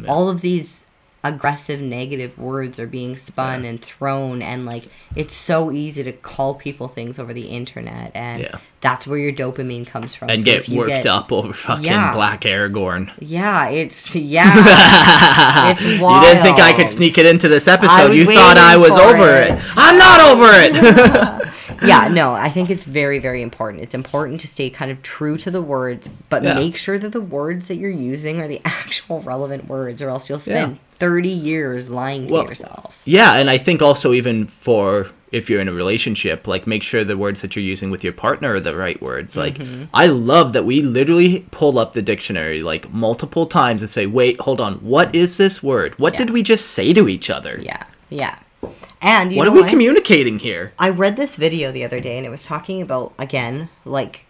[0.08, 0.84] all of these
[1.24, 4.84] aggressive negative words are being spun and thrown and like
[5.16, 8.58] it's so easy to call people things over the internet and Yeah.
[8.80, 12.12] that's where your dopamine comes from and So get worked get- up over fucking Yeah.
[12.12, 13.10] Black Aragorn.
[13.18, 14.52] yeah it's yeah
[15.72, 16.24] it's wild.
[16.24, 18.12] You didn't think I could sneak it into this episode.
[18.14, 19.50] You thought I was over it.
[19.52, 19.64] it.
[19.76, 21.42] I'm not over it.
[21.84, 23.82] yeah, no, I think it's very, very important.
[23.82, 26.54] It's important to stay kind of true to the words, but Yeah.
[26.54, 30.28] make sure that the words that you're using are the actual relevant words, or else
[30.28, 30.78] you'll spend Yeah.
[30.98, 32.96] 30 years lying to Well, yourself.
[33.04, 37.04] yeah, and I think also even for if you're in a relationship, like make sure
[37.04, 39.36] the words that you're using with your partner are the right words.
[39.36, 39.84] Like Mm-hmm.
[39.92, 44.40] I love that we literally pull up the dictionary like multiple times and say, "Wait,
[44.40, 44.76] hold on.
[44.76, 45.98] What is this word?
[45.98, 46.20] What Yeah.
[46.20, 47.58] did we just say to each other?
[47.62, 48.36] Yeah, yeah.
[49.00, 49.70] And you what are we what?
[49.70, 53.68] communicating here?" I read this video the other day, and it was talking about again,
[53.84, 54.24] like,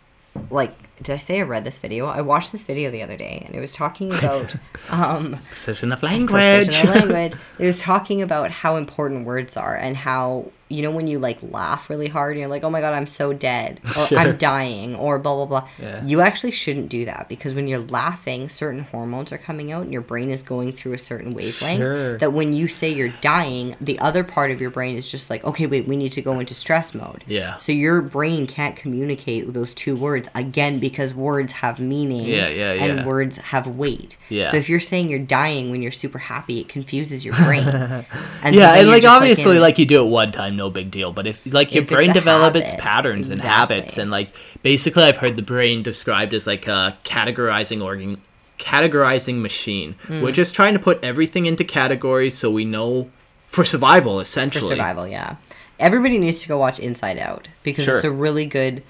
[0.51, 0.73] like.
[1.01, 2.07] Did I say I read this video?
[2.07, 4.57] I watched this video the other day, and it was talking about
[4.91, 7.03] um, Precision of precision language.
[7.03, 7.41] of language.
[7.61, 11.39] It was talking about how important words are and how you know when you like
[11.43, 14.19] laugh really hard and you're like, oh my god, I'm so dead or Sure.
[14.19, 15.69] I'm dying or blah blah blah.
[15.79, 16.05] Yeah.
[16.05, 19.93] You actually shouldn't do that because when you're laughing, certain hormones are coming out and
[19.93, 21.79] your brain is going through a certain wavelength.
[21.81, 22.19] Sure.
[22.19, 25.45] That when you say you're dying, the other part of your brain is just like,
[25.45, 27.25] okay, wait, we need to go into stress mode.
[27.27, 27.57] Yeah.
[27.59, 32.25] So your brain can't communicate those two words again because words have meaning.
[32.27, 33.07] Yeah, yeah, And yeah.
[33.07, 34.17] words have weight.
[34.29, 34.51] Yeah.
[34.51, 37.67] So if you're saying you're dying when you're super happy, it confuses your brain.
[37.69, 38.07] and
[38.55, 41.13] yeah, then and like obviously, in- like, you do it one time, no big deal.
[41.13, 44.29] But if like your If brain a develops its habit, patterns and habits, and like
[44.63, 48.21] basically, I've heard the brain described as like a categorizing organ,
[48.59, 49.95] categorizing machine.
[50.07, 50.21] Hmm.
[50.21, 53.09] We're just trying to put everything into categories so we know
[53.47, 54.69] for survival, essentially.
[54.69, 55.37] for survival, yeah.
[55.81, 57.97] Everybody needs to go watch Inside Out because Sure.
[57.97, 58.83] it's a really good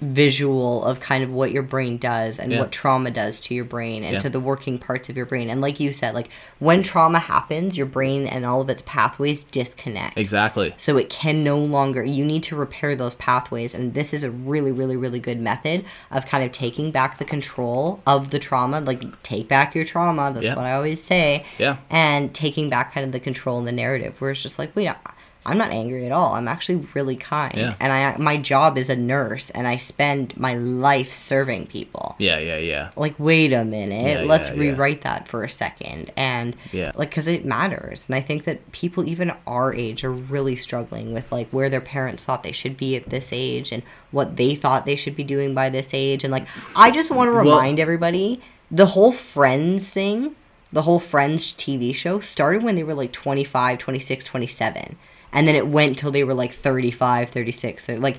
[0.00, 2.60] visual of kind of what your brain does and Yeah.
[2.60, 4.20] what trauma does to your brain and Yeah.
[4.20, 5.48] to the working parts of your brain.
[5.48, 6.28] And like you said, like
[6.58, 10.18] when trauma happens, your brain and all of its pathways disconnect.
[10.18, 10.74] Exactly.
[10.76, 13.74] So it can no longer, you need to repair those pathways.
[13.74, 17.24] And this is a really, really, really good method of kind of taking back the
[17.24, 18.80] control of the trauma.
[18.80, 20.30] Like, take back your trauma.
[20.32, 20.56] That's Yeah.
[20.56, 21.44] what I always say.
[21.58, 21.76] Yeah.
[21.90, 24.90] And taking back kind of the control in the narrative where it's just like, wait,
[25.46, 26.34] I'm not angry at all.
[26.34, 27.54] I'm actually really kind.
[27.56, 27.74] Yeah.
[27.80, 32.38] And I, my job is a nurse and I spend my life serving people Yeah,
[32.38, 32.90] yeah, yeah.
[32.96, 36.92] like wait a minute Yeah, let's yeah, rewrite that for a second and Yeah.
[36.96, 41.12] like because it matters and i think that people even our age are really struggling
[41.14, 44.54] with like where their parents thought they should be at this age and what they
[44.54, 47.44] thought they should be doing by this age and like i just want to Well-
[47.44, 48.40] remind everybody
[48.70, 50.34] the whole friends thing
[50.72, 54.96] the whole friends tv show started when they were like 25 26 27
[55.36, 58.18] and then it went till they were like 35 36 they're like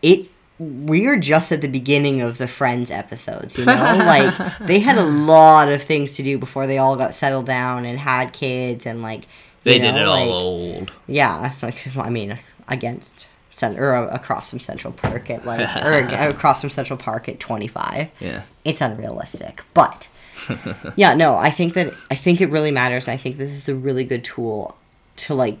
[0.00, 0.28] it
[0.58, 3.72] we're just at the beginning of the friends episodes you know
[4.06, 7.84] like they had a lot of things to do before they all got settled down
[7.84, 9.22] and had kids and like
[9.64, 10.92] They you did know, it all old.
[11.08, 15.92] yeah like i mean against cent- or uh, across from central park at like or
[15.94, 18.42] uh, across from central park at 25 Yeah.
[18.64, 20.08] it's unrealistic but
[20.96, 23.74] yeah no i think that i think it really matters i think this is a
[23.74, 24.76] really good tool
[25.16, 25.56] to like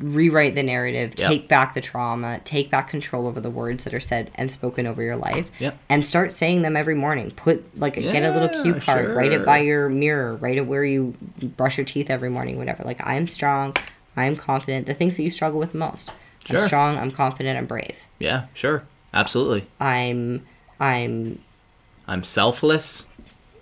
[0.00, 1.28] rewrite the narrative Yep.
[1.30, 4.86] take back the trauma take back control over the words that are said and spoken
[4.86, 5.76] over your life Yep.
[5.88, 9.32] and start saying them every morning put like get a little cue Yeah, card write
[9.32, 13.00] it by your mirror write it where you brush your teeth every morning whatever like
[13.04, 13.74] i'm strong
[14.16, 16.12] i'm confident the things that you struggle with most
[16.44, 16.60] Sure.
[16.60, 18.84] i'm strong i'm confident i'm brave Yeah, sure.
[19.12, 19.66] Absolutely.
[19.80, 20.46] i'm
[20.78, 21.40] i'm
[22.06, 23.04] I'm selfless.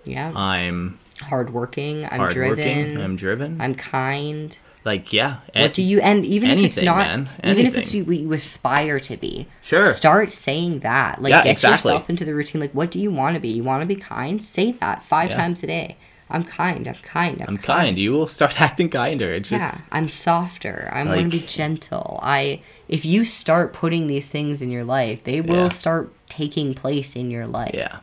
[0.05, 2.35] yeah I'm hardworking i'm hardworking.
[2.65, 3.61] driven I'm driven.
[3.61, 4.57] i'm kind
[4.87, 5.39] like, yeah.
[5.55, 7.29] What do you and even if it's not man.
[7.45, 7.99] even if it's Anything.
[7.99, 9.93] you, what you aspire to be, Sure.
[9.93, 11.21] start saying that.
[11.21, 11.91] Like Yeah, get exactly.
[11.93, 12.61] yourself into the routine.
[12.61, 13.49] Like what do you want to be?
[13.49, 14.43] You want to be kind?
[14.43, 15.37] Say that five Yeah.
[15.37, 15.97] times a day.
[16.29, 16.89] I'm kind.
[16.89, 17.41] I'm kind.
[17.43, 17.99] I'm, I'm kind.
[17.99, 19.33] You will start acting kinder.
[19.33, 20.89] It's just yeah, I'm softer.
[20.93, 22.19] I want to be gentle.
[22.23, 25.69] I if you start putting these things in your life, they will Yeah.
[25.69, 27.75] start taking place in your life.
[27.75, 27.99] Yeah.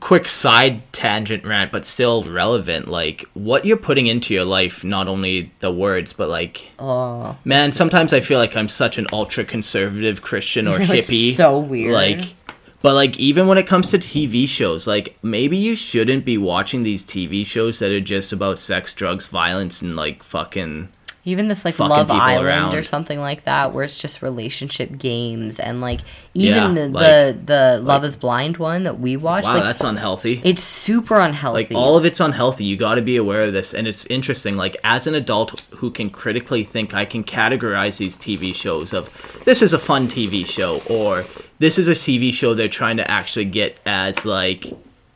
[0.00, 2.88] Quick side tangent rant, but still relevant.
[2.88, 7.72] Like what you're putting into your life, not only the words, but like, Oh, man,
[7.72, 11.32] sometimes I feel like I'm such an ultra conservative Christian or It's hippie.
[11.32, 11.94] so weird.
[11.94, 12.34] Like,
[12.82, 16.82] but like even when it comes to TV shows, like maybe you shouldn't be watching
[16.82, 20.88] these TV shows that are just about sex, drugs, violence, and like fucking
[21.24, 22.74] even this like fucking Love Island around.
[22.74, 26.00] or something like that, where it's just relationship games and like
[26.34, 29.46] even Yeah, the, like- the the Love Is Blind one that we watched.
[29.48, 30.40] wow, like, that's unhealthy.
[30.44, 31.64] it's super unhealthy.
[31.64, 34.56] like all of it's unhealthy you got to be aware of this and it's interesting
[34.56, 39.08] like as an adult who can critically think i can categorize these tv shows of
[39.44, 41.24] this is a fun tv show or
[41.58, 44.66] this is a tv show they're trying to actually get as like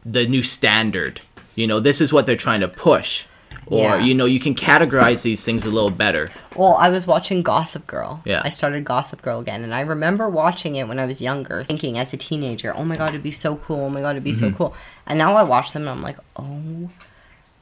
[0.05, 1.21] the new standard
[1.55, 3.25] you know this is what they're trying to push
[3.73, 4.05] or Yeah.
[4.05, 7.87] you know you can categorize these things a little better Well, I was watching Gossip
[7.87, 8.21] Girl.
[8.27, 8.43] Yeah.
[8.45, 11.97] I started Gossip Girl again, and I remember watching it when I was younger, thinking
[11.99, 13.81] as a teenager, "Oh my god, it'd be so cool!
[13.87, 14.57] Oh my god, it'd be so Mhm.
[14.59, 14.75] cool!"
[15.07, 16.91] And now I watch them, and I'm like, "Oh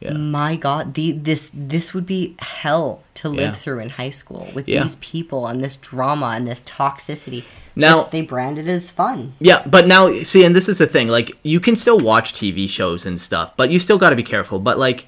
[0.01, 0.15] Yeah.
[0.15, 3.53] my god, the this this would be hell to live Yeah.
[3.53, 4.83] through in high school with Yeah.
[4.83, 7.45] these people and this drama and this toxicity."
[7.77, 9.35] Now- they brand it as fun.
[9.39, 11.07] Yeah, but now see, and this is the thing.
[11.09, 14.25] Like, you can still watch TV shows and stuff, but you still got to be
[14.25, 14.59] careful.
[14.59, 15.07] But like,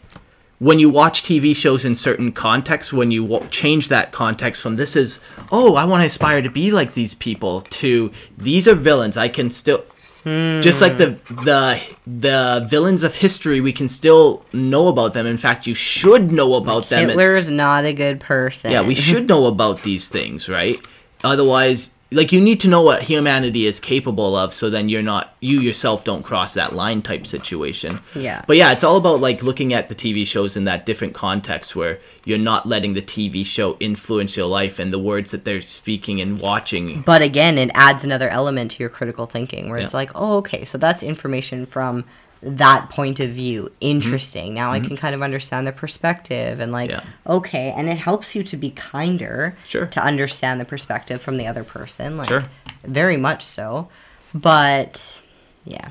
[0.62, 4.94] when you watch TV shows in certain contexts, when you change that context from this
[4.94, 5.18] is,
[5.50, 9.16] oh, I want to aspire to be like these people, to these are villains.
[9.16, 9.84] I can still,
[10.24, 15.26] just like the the the villains of history, we can still know about them.
[15.26, 17.08] In fact, you should know about them.
[17.08, 18.70] Hitler's not a good person.
[18.70, 20.78] Yeah, we should know about these things, right?
[21.24, 25.34] Otherwise, like you need to know what humanity is capable of so then you're not
[25.40, 27.98] you yourself don't cross that line type situation.
[28.14, 28.44] Yeah.
[28.46, 31.74] But yeah, it's all about like looking at the TV shows in that different context
[31.74, 35.60] where you're not letting the TV show influence your life and the words that they're
[35.60, 37.02] speaking and watching.
[37.02, 40.64] But again, it adds another element to your critical thinking where it's like, oh, okay,
[40.64, 42.04] so that's information from
[42.42, 43.70] that point of view.
[43.80, 44.52] Interesting.
[44.54, 44.88] Now I Mhm.
[44.88, 47.02] can kind of understand the perspective and like, Yeah.
[47.26, 49.86] okay, and it helps you to be kinder Sure.
[49.86, 52.16] to understand the perspective from the other person.
[52.16, 52.44] Like, Sure.
[52.84, 53.88] very much so.
[54.34, 55.20] But
[55.64, 55.90] yeah,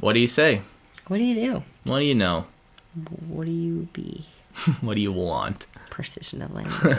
[0.00, 0.62] What do you say?
[1.08, 1.62] what do you do?
[1.84, 2.44] What do you know?
[3.26, 4.26] What do you be?
[4.80, 5.66] what do you want?
[5.90, 6.96] Precision of language.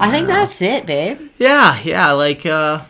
[0.00, 1.20] I think that's it, babe.
[1.38, 2.80] Yeah, yeah, like uh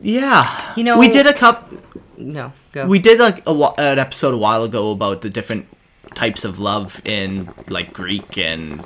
[0.00, 0.74] Yeah.
[0.76, 1.72] You know- we did a cup
[2.16, 2.86] No, go.
[2.86, 5.66] We did like a, an episode a while ago about the different
[6.14, 8.84] types of love in like Greek and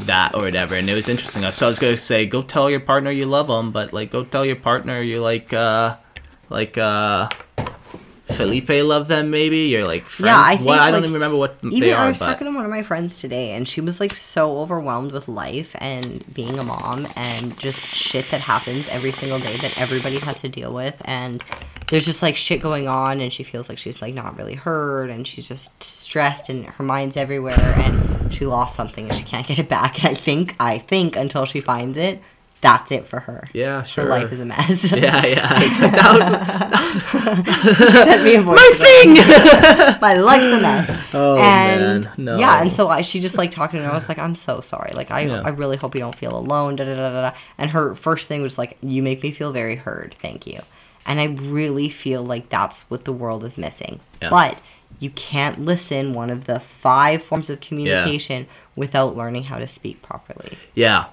[0.00, 1.48] that or whatever, and it was interesting.
[1.52, 4.24] So I was gonna say, go tell your partner you love them, but like, go
[4.24, 5.96] tell your partner you like, uh,
[6.50, 7.28] like, uh,
[8.32, 9.30] Felipe love them.
[9.30, 10.28] Maybe you're like, friends.
[10.28, 10.80] Yeah, I think, What?
[10.80, 12.82] I don't even remember what Even they I was but talking to one of my
[12.82, 17.58] friends today, and she was like so overwhelmed with life and being a mom and
[17.58, 21.00] just shit that happens every single day that everybody has to deal with.
[21.04, 21.42] And
[21.88, 25.10] there's just like shit going on, and she feels like she's like not really heard,
[25.10, 29.46] and she's just stressed, and her mind's everywhere, and she lost something and she can't
[29.46, 30.02] get it back.
[30.02, 32.20] And I think, I think until she finds it,
[32.62, 33.46] that's it for her.
[33.52, 34.04] yeah, sure.
[34.04, 34.90] Her life is a mess.
[34.92, 35.60] Yeah, yeah.
[35.62, 36.12] It's- that
[38.06, 39.14] was- me a voice My thing.
[40.00, 41.08] my life's a mess.
[41.12, 42.38] Oh, and man, no.
[42.38, 43.90] yeah, and so I, she just like talking to me.
[43.90, 44.92] I was like, I'm so sorry.
[44.94, 45.42] Like I, Yeah.
[45.44, 46.76] I really hope you don't feel alone.
[46.76, 47.36] Da, da, da, da, da.
[47.58, 50.14] And her first thing was like, you make me feel very heard.
[50.20, 50.60] Thank you.
[51.04, 53.98] And I really feel like that's what the world is missing.
[54.22, 54.30] Yeah.
[54.30, 54.62] But
[55.00, 60.00] you can't listen one of the five forms of communication without learning how to speak
[60.02, 60.56] properly.
[60.74, 61.06] yeah.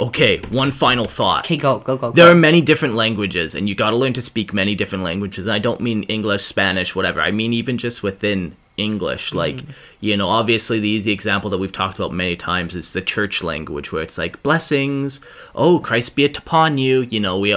[0.00, 1.44] Okay, one final thought.
[1.44, 2.32] Okay, go, go, go, There go.
[2.32, 5.44] are many different languages, and you got to learn to speak many different languages.
[5.46, 7.20] And I don't mean English, Spanish, whatever.
[7.20, 9.28] I mean even just within English.
[9.28, 9.38] Mm-hmm.
[9.38, 9.60] Like,
[10.00, 13.42] you know, obviously the easy example that we've talked about many times is the church
[13.42, 15.20] language, where it's like blessings.
[15.54, 17.02] Oh, Christ be it upon you.
[17.02, 17.54] You know, we,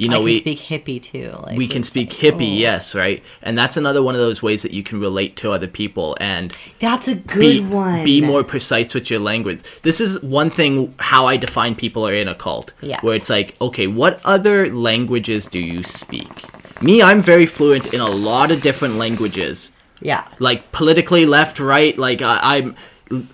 [0.00, 1.30] you know, we speak hippie too.
[1.42, 2.56] Like we can speak like, hippie, oh.
[2.56, 3.22] yes, right.
[3.42, 6.56] And that's another one of those ways that you can relate to other people and
[6.78, 8.02] That's a good be, one.
[8.02, 9.60] be more precise with your language.
[9.82, 12.72] This is one thing how I define people are in a cult.
[12.80, 12.98] Yeah.
[13.02, 16.30] Where it's like, okay, what other languages do you speak?
[16.82, 19.72] Me, I'm very fluent in a lot of different languages.
[20.00, 20.26] Yeah.
[20.38, 22.74] Like politically left, right, like I, I'm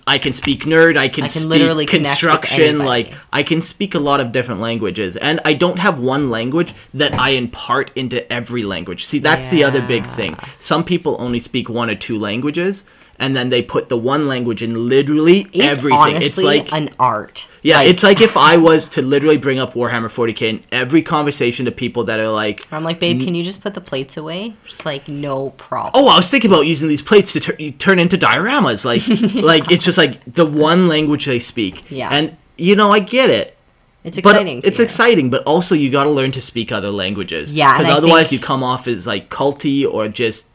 [0.07, 3.93] I can speak nerd, I can, I can speak literally construction, like I can speak
[3.93, 5.15] a lot of different languages.
[5.17, 9.05] And I don't have one language that I impart into every language.
[9.05, 10.35] See, that's the other big thing.
[10.59, 12.85] Some people only speak one or two languages
[13.19, 16.21] and then they put the one language in literally It's everything.
[16.21, 17.47] it's like an art.
[17.63, 21.01] yeah, Like- it's like if I was to literally bring up Warhammer 40k in every
[21.01, 24.17] conversation to people that are like, I'm like, babe, can you just put the plates
[24.17, 24.53] away?
[24.65, 25.91] Just like, no problem.
[25.95, 28.85] oh, I was thinking about using these plates to tur- turn into dioramas.
[28.85, 29.07] Like,
[29.43, 31.89] like it's just like the one language they speak.
[31.89, 32.09] Yeah.
[32.11, 33.55] and you know, I get it.
[34.03, 34.61] It's exciting.
[34.61, 34.83] to it's you.
[34.85, 37.51] exciting, but also you got to learn to speak other languages.
[37.53, 40.49] Yeah, because otherwise think- you come off as like culty or just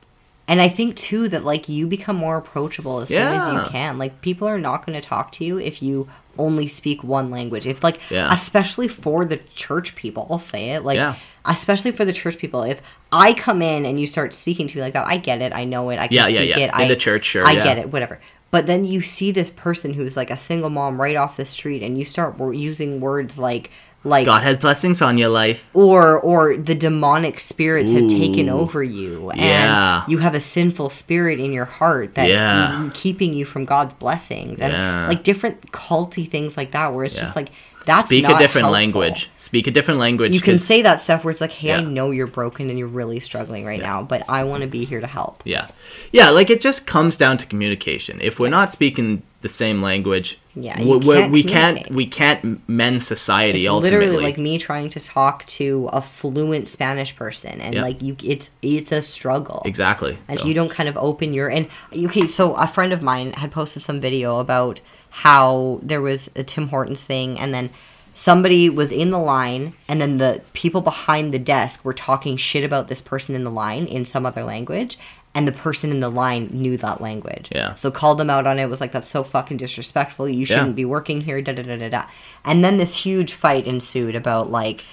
[0.48, 3.98] And I think too that like you become more approachable as soon as you can.
[3.98, 6.08] Like people are not going to talk to you if you
[6.38, 7.66] only speak one language.
[7.66, 8.28] If like Yeah.
[8.32, 10.82] especially for the church people, I'll say it.
[10.84, 11.14] Like Yeah.
[11.44, 12.62] especially for the church people.
[12.64, 12.82] If
[13.12, 15.52] I come in and you start speaking to me like that, I get it.
[15.54, 15.98] I know it.
[15.98, 16.58] I can Yeah, yeah, speak yeah.
[16.64, 16.68] it.
[16.68, 17.64] In I, the church, sure, I yeah.
[17.64, 17.92] get it.
[17.92, 18.18] Whatever.
[18.50, 21.82] But then you see this person who's like a single mom right off the street,
[21.82, 23.70] and you start using words like
[24.04, 25.68] like God has blessings on your life.
[25.74, 30.02] or or the demonic spirits have taken over you and Yeah.
[30.08, 32.90] you have a sinful spirit in your heart that's Yeah.
[32.94, 35.08] keeping you from God's blessings and Yeah.
[35.08, 37.48] like different culty things like that where it's just like
[37.84, 38.70] that's Speak a different helpful.
[38.70, 39.28] language.
[39.38, 40.30] Speak a different language.
[40.32, 42.86] You can say that stuff where it's like, hey, I know you're broken and you're
[42.86, 45.42] really struggling right now, but I want to be here to help.
[45.44, 45.66] Yeah.
[46.12, 48.18] Yeah, like it just comes down to communication.
[48.20, 53.02] If we're not speaking the same language, Yeah, we, can't we can't we can't mend
[53.02, 54.06] society It's ultimately.
[54.06, 58.50] literally like me trying to talk to a fluent Spanish person, and like you, it's
[58.60, 59.62] it's a struggle.
[59.64, 60.18] exactly.
[60.28, 63.32] and So, you don't kind of open your and okay so a friend of mine
[63.32, 64.80] had posted some video about
[65.10, 67.70] how there was a tim hortons thing and then
[68.14, 72.62] somebody was in the line and then the people behind the desk were talking shit
[72.62, 74.98] about this person in the line in some other language
[75.34, 77.74] and the person in the line knew that language Yeah.
[77.74, 80.72] so called them out on it was like that's so fucking disrespectful you shouldn't Yeah.
[80.74, 82.04] be working here da da da da da
[82.44, 84.84] and then this huge fight ensued about like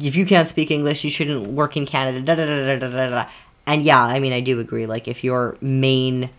[0.00, 2.18] if you can't speak English, you shouldn't work in Canada.
[2.22, 3.28] Da, da, da, da, da, da.
[3.66, 4.86] And yeah, I mean, I do agree.
[4.86, 6.30] Like, if your main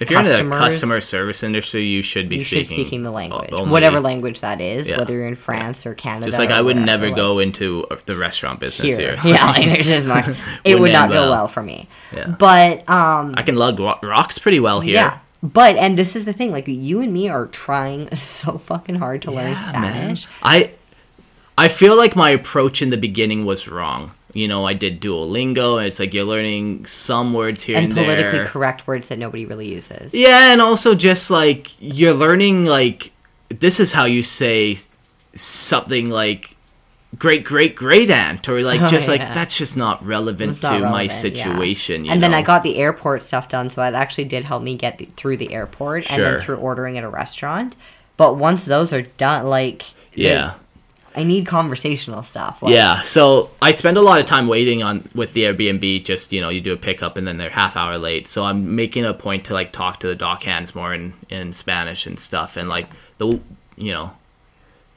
[0.00, 3.10] if you're in the customer service industry, you should be you speaking, should speaking the
[3.10, 4.98] language, only- whatever language that is, Yeah.
[4.98, 6.26] whether you're in France or Canada.
[6.26, 9.16] Just like I would wherever, never like, go into the restaurant business here.
[9.16, 9.20] here.
[9.34, 10.28] Yeah, like, there's just not.
[10.64, 11.30] It would not end go well.
[11.30, 11.88] well for me.
[12.14, 12.28] Yeah.
[12.38, 14.94] But um, I can lug rocks pretty well here.
[14.94, 15.18] yeah.
[15.42, 19.20] But and this is the thing, like you and me are trying so fucking hard
[19.22, 20.16] to learn Yeah, man.
[20.16, 20.26] Spanish.
[20.42, 20.70] I
[21.58, 24.12] I feel like my approach in the beginning was wrong.
[24.34, 27.94] You know, I did Duolingo, and it's like you're learning some words here and, And
[27.94, 28.46] politically there.
[28.46, 30.12] correct words that nobody really uses.
[30.12, 33.12] Yeah, and also just like you're learning like
[33.48, 34.76] this is how you say
[35.34, 36.50] something like
[37.18, 40.66] great great great aunt or like Oh, just like that's just not relevant It's to
[40.72, 41.44] not my relevant, yeah.
[41.44, 42.04] situation.
[42.04, 42.34] You and then?
[42.34, 45.36] I got the airport stuff done, so it actually did help me get the, through
[45.36, 47.76] the airport and then through ordering at a restaurant.
[48.16, 49.84] But once those are done, like
[50.14, 50.54] yeah.
[51.16, 52.62] I need conversational stuff.
[52.62, 56.04] Like, Yeah, so I spend a lot of time waiting on with the Airbnb.
[56.04, 58.26] Just you know, you do a pickup and then they're half hour late.
[58.28, 61.52] So I'm making a point to like talk to the dock hands more in in
[61.52, 62.56] Spanish and stuff.
[62.56, 62.88] And like
[63.18, 63.40] the
[63.76, 64.12] you know,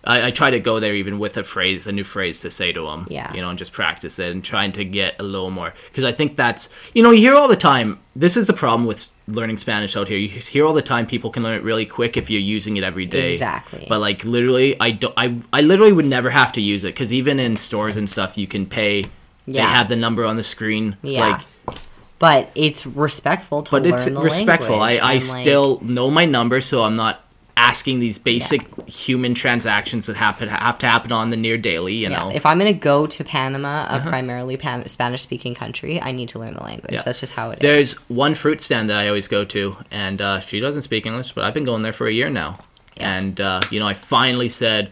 [0.07, 2.71] I, I try to go there even with a phrase, a new phrase to say
[2.71, 3.07] to them.
[3.09, 3.31] Yeah.
[3.33, 6.11] You know, and just practice it and trying to get a little more because I
[6.13, 7.99] think that's you know you hear all the time.
[8.15, 10.17] This is the problem with learning Spanish out here.
[10.17, 12.83] You hear all the time people can learn it really quick if you're using it
[12.83, 13.33] every day.
[13.33, 13.85] Exactly.
[13.87, 15.13] But like literally, I don't.
[15.17, 18.37] I I literally would never have to use it because even in stores and stuff,
[18.37, 19.03] you can pay.
[19.45, 19.65] Yeah.
[19.65, 20.95] They have the number on the screen.
[21.03, 21.41] Yeah.
[21.67, 21.77] Like,
[22.19, 24.75] But it's respectful to learn but learn it's the respectful.
[24.75, 27.26] I language I and, like, still know my number, so I'm not
[27.57, 31.95] asking these basic human transactions that happen have to happen on the near daily.
[31.95, 32.31] You yeah, know.
[32.31, 36.53] if I'm gonna go to Panama, a primarily pan- Spanish-speaking country, I need to learn
[36.53, 36.93] the language.
[36.93, 37.01] Yeah.
[37.01, 37.61] That's just how it is.
[37.61, 41.33] There's one fruit stand that I always go to, and uh, she doesn't speak English,
[41.33, 42.59] but I've been going there for a year now.
[42.97, 44.91] And uh, you know, I finally said,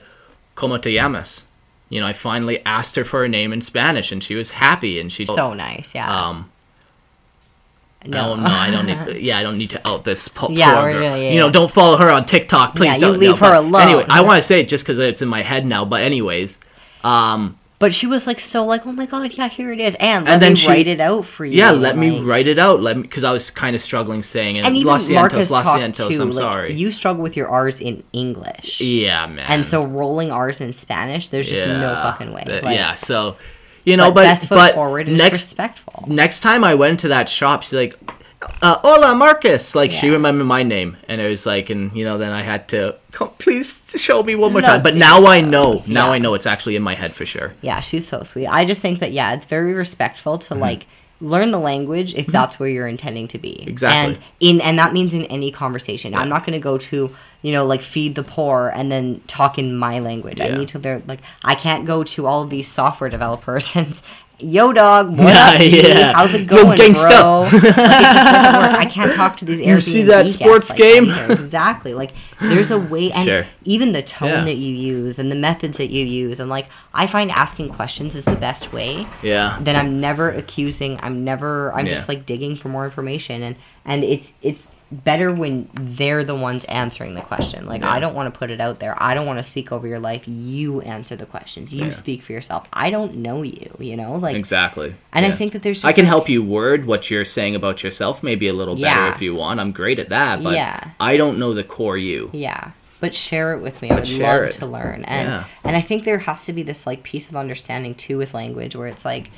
[0.56, 1.46] "Cómo te llamas?"
[1.90, 5.00] You know, I finally asked her for her name in Spanish, and she was happy,
[5.00, 5.94] and she's so nice.
[5.94, 6.12] Yeah.
[6.12, 6.50] um.
[8.08, 9.18] No, No, no, I don't need.
[9.22, 11.02] Yeah, I don't need to out this po- Yeah, poor we're girl.
[11.10, 11.52] gonna- yeah, you know, yeah.
[11.52, 13.00] don't follow her on TikTok, please.
[13.02, 13.82] Yeah, you leave no, her alone.
[13.82, 15.86] Anyway, I want to say it just because it's in my head now.
[15.86, 16.60] But anyways,
[17.04, 20.24] um, But she was like so like, oh my god, yeah, here it is, and
[20.26, 21.58] let And then me she- write it out for you.
[21.58, 22.82] yeah, let me write it out.
[22.82, 24.66] Let me because I was kind of struggling saying it.
[24.66, 26.16] And even Los Marcus Cientos, Los Cientos.
[26.16, 26.22] too.
[26.22, 26.74] I'm like, sorry.
[26.74, 28.80] You struggle with your R's in English.
[28.82, 29.46] yeah, man.
[29.50, 32.44] And so rolling R's in Spanish, there's just no fucking way.
[32.48, 33.36] that- Like, yeah, so
[33.86, 36.06] you know, but, but best foot but forward is next respectful.
[36.08, 37.94] next time I went to that shop, she's like,
[38.62, 42.18] uh, "Hola, Marcus!" Like she remembered my name, and it was like, and you know,
[42.18, 44.84] then I had to come, please show me one more time.
[44.84, 45.82] But now I know.
[45.86, 45.94] yeah.
[45.94, 47.54] Now I know it's actually in my head for sure.
[47.62, 48.48] Yeah, she's so sweet.
[48.48, 50.54] I just think that yeah, it's very respectful Mm-hmm.
[50.56, 50.88] to like
[51.22, 52.32] learn the language if mm-hmm.
[52.32, 53.64] that's where you're intending to be.
[53.68, 54.16] Exactly.
[54.16, 56.14] And in and that means in any conversation.
[56.14, 59.58] I'm not going to go to, you know, like feed the poor and then talk
[59.58, 60.42] in my language.
[60.42, 64.00] I need to learn like I can't go to all of these software developers and
[64.40, 65.62] Yo dog, what Yeah, up?
[65.62, 66.14] Yeah.
[66.14, 67.22] How's it going Yo, going, gangsta.
[67.22, 67.40] bro?
[67.42, 68.80] Like, it just doesn't work.
[68.82, 71.08] I can't talk to these Airbnb You see that sports like game?
[71.08, 71.34] that either.
[71.34, 71.94] Exactly.
[71.94, 73.46] Like there's a way, and Sure.
[73.64, 74.44] even the tone Yeah.
[74.44, 78.14] that you use and the methods that you use, and like I find asking questions
[78.14, 79.58] is the best way Yeah.
[79.62, 81.00] then I'm never accusing.
[81.02, 81.74] I'm never.
[81.74, 83.56] I'm just like digging for more information, and
[83.86, 87.66] and it's it's better when they're the ones answering the question.
[87.66, 88.96] Like I don't want to put it out there.
[89.02, 90.28] I don't want to speak over your life.
[90.28, 91.74] You answer the questions.
[91.74, 91.92] You Yeah.
[91.92, 92.68] speak for yourself.
[92.72, 93.72] I don't know you.
[93.80, 94.94] You know, like Exactly.
[95.12, 95.78] And I think that there's.
[95.78, 98.76] Just I can like- help you word what you're saying about yourself maybe a little
[98.76, 99.14] better Yeah.
[99.16, 99.60] if you want.
[99.60, 100.92] I'm great at that, but Yeah.
[101.00, 102.30] I don't know the core you.
[102.32, 102.72] Yeah.
[103.02, 103.92] but share it with me.
[103.92, 104.52] I would love it.
[104.54, 105.04] to learn.
[105.06, 105.44] And Yeah.
[105.64, 108.76] and I think there has to be this like piece of understanding too with language
[108.76, 109.30] where it's like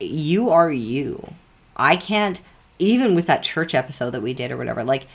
[0.00, 1.32] you are you.
[1.76, 2.40] I can't
[2.78, 4.84] even with that church episode that we did or whatever.
[4.84, 5.06] Like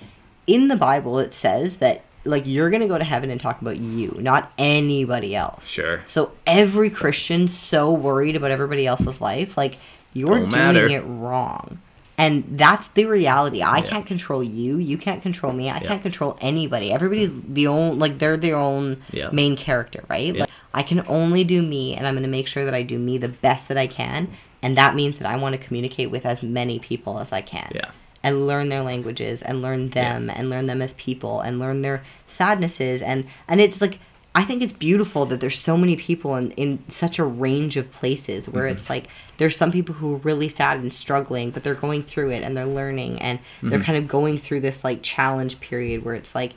[0.47, 3.61] in the Bible it says that like you're going to go to heaven and talk
[3.61, 5.67] about you, not anybody else.
[5.67, 6.01] Sure.
[6.05, 9.77] So every Christian's so worried about everybody else's life, like
[10.13, 10.87] you're Don't doing matter.
[10.87, 11.79] it wrong.
[12.17, 13.63] And that's the reality.
[13.63, 14.75] I can't control you.
[14.77, 15.69] You can't control me.
[15.69, 16.91] I can't control anybody.
[16.91, 19.29] Everybody's the own like they're their own Yeah.
[19.31, 20.33] main character, right?
[20.35, 20.41] Yeah.
[20.41, 22.99] Like I can only do me and I'm going to make sure that I do
[22.99, 24.27] me the best that I can,
[24.61, 27.71] and that means that I want to communicate with as many people as I can.
[27.73, 27.91] Yeah.
[28.21, 32.03] And learn their languages and learn them and learn them as people and learn their
[32.27, 33.99] sadnesses and and it's like
[34.35, 37.89] I think it's beautiful that there's so many people in, in such a range of
[37.91, 38.73] places where Mm-hmm.
[38.73, 39.07] it's like
[39.37, 42.55] there's some people who are really sad and struggling, but they're going through it and
[42.55, 43.83] they're learning and they're Mhm.
[43.85, 46.53] kind of going through this like challenge period where it's like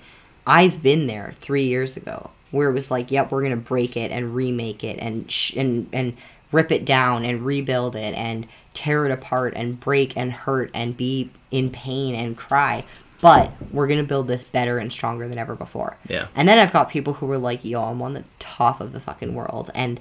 [0.46, 4.10] I've been there three years ago where it was like, yep, we're gonna break it
[4.10, 6.14] and remake it and sh- and and
[6.52, 10.96] rip it down and rebuild it and tear it apart and break and hurt and
[10.96, 12.84] be in pain and cry.
[13.20, 15.96] But we're gonna build this better and stronger than ever before.
[16.08, 16.26] Yeah.
[16.34, 19.00] And then I've got people who are like, yo, I'm on the top of the
[19.00, 19.70] fucking world.
[19.74, 20.00] And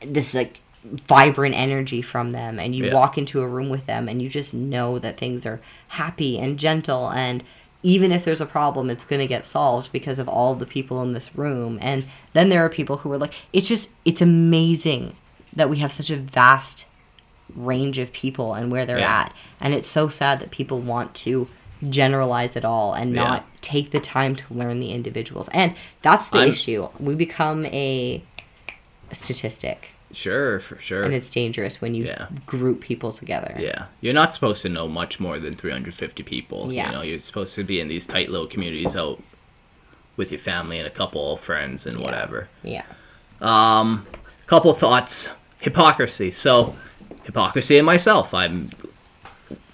[0.00, 2.58] this like vibrant energy from them.
[2.58, 2.94] And you Yeah.
[2.94, 6.58] walk into a room with them and you just know that things are happy and
[6.58, 7.10] gentle.
[7.10, 7.42] And
[7.82, 11.02] even if there's a problem, it's going to get solved because of all the people
[11.02, 11.78] in this room.
[11.82, 15.14] And then there are people who are like, it's just, it's amazing
[15.56, 16.86] that we have such a vast
[17.54, 19.20] range of people and where they're Yeah.
[19.22, 19.32] at.
[19.60, 21.48] And it's so sad that people want to
[21.90, 23.22] generalize it all and Yeah.
[23.24, 25.48] not take the time to learn the individuals.
[25.52, 26.88] And that's the I'm- issue.
[27.00, 28.22] We become a
[29.12, 29.90] statistic.
[30.12, 31.02] Sure, for sure.
[31.02, 32.26] And it's dangerous when you Yeah.
[32.46, 33.56] group people together.
[33.58, 36.72] Yeah, you're not supposed to know much more than 350 people.
[36.72, 36.86] Yeah.
[36.86, 39.20] You know, you're supposed to be in these tight little communities out
[40.16, 42.48] with your family and a couple of friends and whatever.
[42.62, 42.84] Yeah.
[43.40, 44.06] Um,
[44.46, 45.30] couple thoughts.
[45.60, 46.30] Hypocrisy.
[46.30, 46.74] So,
[47.24, 48.32] hypocrisy in myself.
[48.34, 48.70] I'm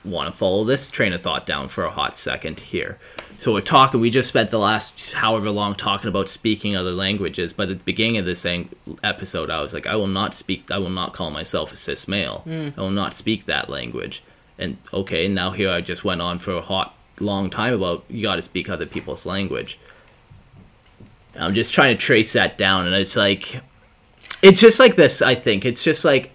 [0.05, 2.99] want to follow this train of thought down for a hot second here.
[3.39, 4.01] So we're talking.
[4.01, 7.53] We just spent the last however long talking about speaking other languages.
[7.53, 8.69] But at the beginning of this ang-
[9.03, 10.71] episode, I was like, I will not speak.
[10.71, 12.45] I will not call myself a cis male.
[12.47, 12.79] Mm.
[12.79, 14.23] I will not speak that language.
[14.59, 18.23] And okay, now here I just went on for a hot long time about you
[18.23, 19.79] got to speak other people's language.
[21.37, 23.61] I'm just trying to trace that down, and it's like,
[24.43, 25.23] it's just like this.
[25.23, 26.33] I think it's just like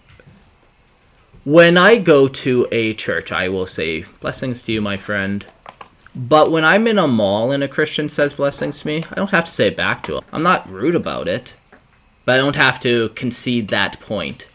[1.46, 5.46] when I go to a church, I will say blessings to you, my friend.
[6.16, 9.30] But when I'm in a mall and a Christian says blessings to me, I don't
[9.30, 10.24] have to say it back to him.
[10.34, 11.56] I'm not rude about it,
[12.26, 14.48] but I don't have to concede that point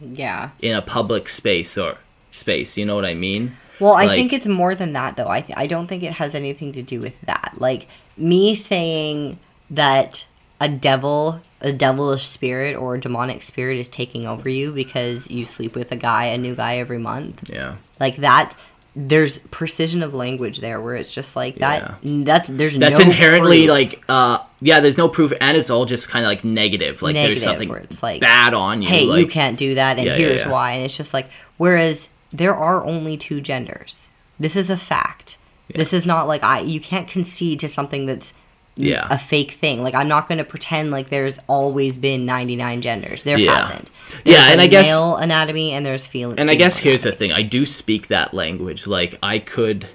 [0.00, 0.50] Yeah.
[0.60, 1.98] in a public space or
[2.30, 2.78] space.
[2.78, 3.52] You know what I mean?
[3.80, 5.28] Well, I Like- think it's more than that, though.
[5.28, 7.52] I, th- I don't think it has anything to do with that.
[7.58, 7.86] Like,
[8.16, 9.38] me saying
[9.70, 10.24] that
[10.60, 15.44] a devil, a devilish spirit or a demonic spirit is taking over you because you
[15.44, 17.48] sleep with a guy, a new guy every month.
[17.48, 17.76] Yeah.
[18.00, 18.56] Like, that,
[18.96, 21.94] there's precision of language there where it's just like that.
[22.02, 23.70] That's, there's That's no inherently proof.
[23.70, 24.80] like, uh, yeah.
[24.80, 27.02] There's no proof, and it's all just kind of like negative.
[27.02, 28.88] Like Negative, there's something where it's like, bad on you.
[28.88, 30.50] Hey, like, you can't do that, and Yeah, yeah, here's yeah.
[30.50, 30.72] why.
[30.72, 31.28] And it's just like,
[31.58, 34.10] whereas there are only two genders.
[34.40, 35.38] This is a fact.
[35.74, 36.60] This is not like I.
[36.60, 38.32] You can't concede to something that's
[38.78, 39.06] Yeah.
[39.10, 39.82] a fake thing.
[39.82, 43.24] Like I'm not going to pretend like there's always been 99 genders.
[43.24, 43.60] There Yeah.
[43.66, 43.90] hasn't.
[44.24, 46.34] Yeah, and I guess- male anatomy and there's feel.
[46.38, 48.86] And I guess here's the thing: I do speak that language.
[48.86, 49.86] Like I could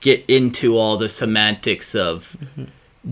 [0.00, 2.36] get into all the semantics of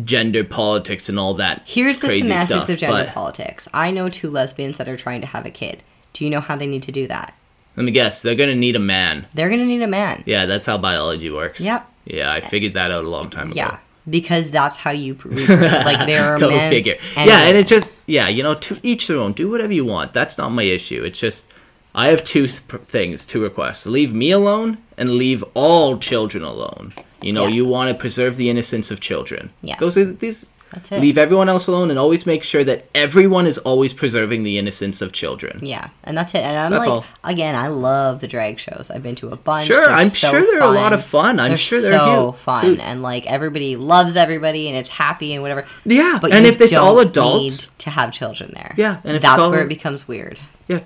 [0.04, 1.58] gender politics and all that.
[1.66, 1.80] Mm-hmm.
[1.80, 3.68] Here's the semantics stuff, of gender but- politics.
[3.72, 5.82] I know two lesbians that are trying to have a kid.
[6.12, 7.34] Do you know how they need to do that?
[7.76, 8.22] Let me guess.
[8.22, 9.26] They're gonna need a man.
[9.34, 10.22] They're going to need a man.
[10.26, 11.60] Yeah, that's how biology works.
[11.60, 11.86] Yep.
[12.06, 13.56] Yeah, I figured that out a long time ago.
[13.56, 13.78] Yeah,
[14.08, 15.48] because that's how you pr- reproduce.
[15.60, 16.70] like there are Go men.
[16.70, 16.96] figure.
[17.16, 19.32] and yeah, and it's just yeah, you know, to each their own.
[19.32, 20.12] Do whatever you want.
[20.12, 21.02] That's not my issue.
[21.04, 21.50] It's just
[21.94, 26.92] I have two th- things, two requests: leave me alone and leave all children alone.
[27.22, 27.54] You know, Yeah.
[27.54, 29.50] you want to preserve the innocence of children.
[29.62, 29.76] Yeah.
[29.78, 30.46] those are these.
[30.72, 31.00] That's it.
[31.00, 35.00] Leave everyone else alone and always make sure that everyone is always preserving the innocence
[35.00, 35.60] of children.
[35.62, 36.38] Yeah, and that's it.
[36.40, 37.04] And I'm That's like, all.
[37.22, 38.90] again, I love the drag shows.
[38.90, 39.68] I've been to a bunch.
[39.68, 41.38] Sure, They're I'm so sure they're a lot of fun.
[41.38, 42.40] I'm They're sure they're so huge.
[42.40, 45.66] fun, and like everybody loves everybody, and it's happy and whatever.
[45.84, 48.74] Yeah, but and if it's all adults- need to have children there.
[48.76, 50.40] Yeah, and if it's that's where it becomes weird.
[50.66, 50.80] Yeah.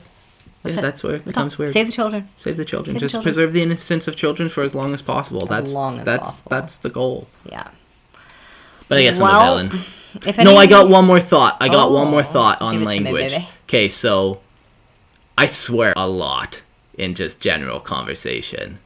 [0.62, 1.70] That's yeah, that's where it becomes weird.
[1.73, 2.28] Save the children.
[2.39, 2.89] Save the children.
[2.93, 3.23] Save the Just children.
[3.32, 5.47] preserve the innocence of children for as long as possible.
[5.47, 6.51] That's long as that's possible.
[6.51, 7.28] that's the goal.
[7.51, 7.69] Yeah.
[8.91, 9.85] But I guess Well, I'm a villain.
[10.27, 11.57] if no, I got one more thought.
[11.61, 13.35] I got one more Oh, thought on to me, language.
[13.65, 14.41] Okay, so
[15.39, 16.61] I swear a lot
[16.99, 18.79] in just general conversation.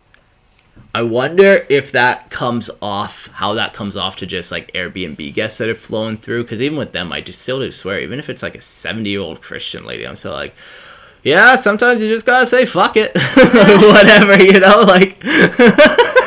[0.95, 5.59] I wonder if that comes off, how that comes off to just like Airbnb guests
[5.59, 6.43] that are flowing through.
[6.45, 9.09] Because even with them, I just still do swear, even if it's like a 70
[9.09, 10.55] year old Christian lady, I'm still like,
[11.23, 13.13] yeah, sometimes you just gotta say fuck it.
[13.95, 14.83] Whatever, you know?
[14.83, 15.17] Like,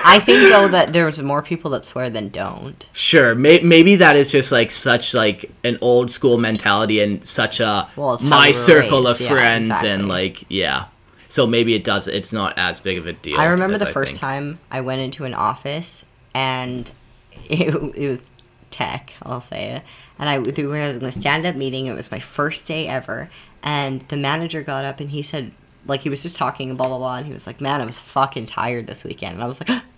[0.08, 2.86] I think though that there's more people that swear than don't.
[2.94, 7.60] Sure, may- maybe that is just like such like an old school mentality and such
[7.60, 9.90] a Well, my circle raised, of yeah, friends exactly.
[9.92, 10.86] and like yeah.
[11.30, 12.08] So maybe it does.
[12.08, 13.38] It's not as big of a deal.
[13.38, 14.22] I remember the I first think.
[14.22, 16.90] time I went into an office and
[17.50, 18.22] it, it was
[18.72, 19.84] tech, I'll say it.
[20.20, 21.86] And I, we were in a stand up meeting.
[21.88, 23.30] It was my first day ever.
[23.62, 25.52] And the manager got up and he said,
[25.86, 27.18] like, he was just talking and blah, blah, blah.
[27.18, 29.36] And he was like, man, I was fucking tired this weekend.
[29.36, 29.82] And I was like,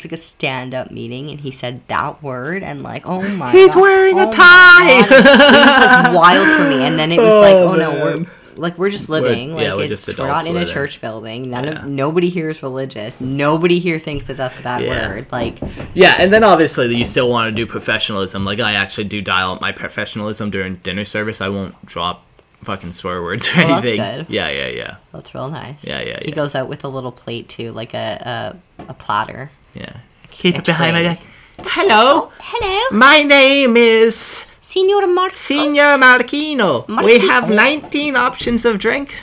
[0.00, 1.30] it's, it's like a stand up meeting.
[1.30, 2.62] And he said that word.
[2.62, 3.80] And like, oh my He's God.
[3.80, 5.00] wearing a Oh my tie.
[5.08, 5.10] God.
[5.10, 6.82] It was like wild for me.
[6.84, 8.20] And then it was oh, like, Oh, oh no, man.
[8.24, 8.30] we're.
[8.56, 9.50] Like we're just We're- living.
[9.56, 10.74] yeah, like we're it's just we're not adults in a living.
[10.74, 11.50] church building.
[11.50, 11.70] None Yeah.
[11.82, 13.18] of nobody here is religious.
[13.18, 15.08] Nobody here thinks that that's a bad Yeah.
[15.14, 15.32] word.
[15.32, 15.56] Like
[15.94, 18.44] Yeah, and then obviously you still want to do professionalism.
[18.44, 21.40] Like I actually do dial up my professionalism during dinner service.
[21.40, 22.26] I won't drop
[22.64, 24.16] fucking swear words or Well, that's anything.
[24.16, 24.26] good.
[24.28, 25.82] Yeah, yeah, yeah, that's real nice.
[25.86, 26.34] Yeah, yeah, He yeah.
[26.34, 29.50] goes out with a little plate too, like a a, a platter.
[29.74, 29.96] Yeah.
[30.30, 31.20] Keep it behind my back.
[31.60, 35.38] Hello, Hello, my name is Senor Marcos.
[35.40, 36.86] Senor Marquino.
[37.04, 39.22] We have 19 options of drink.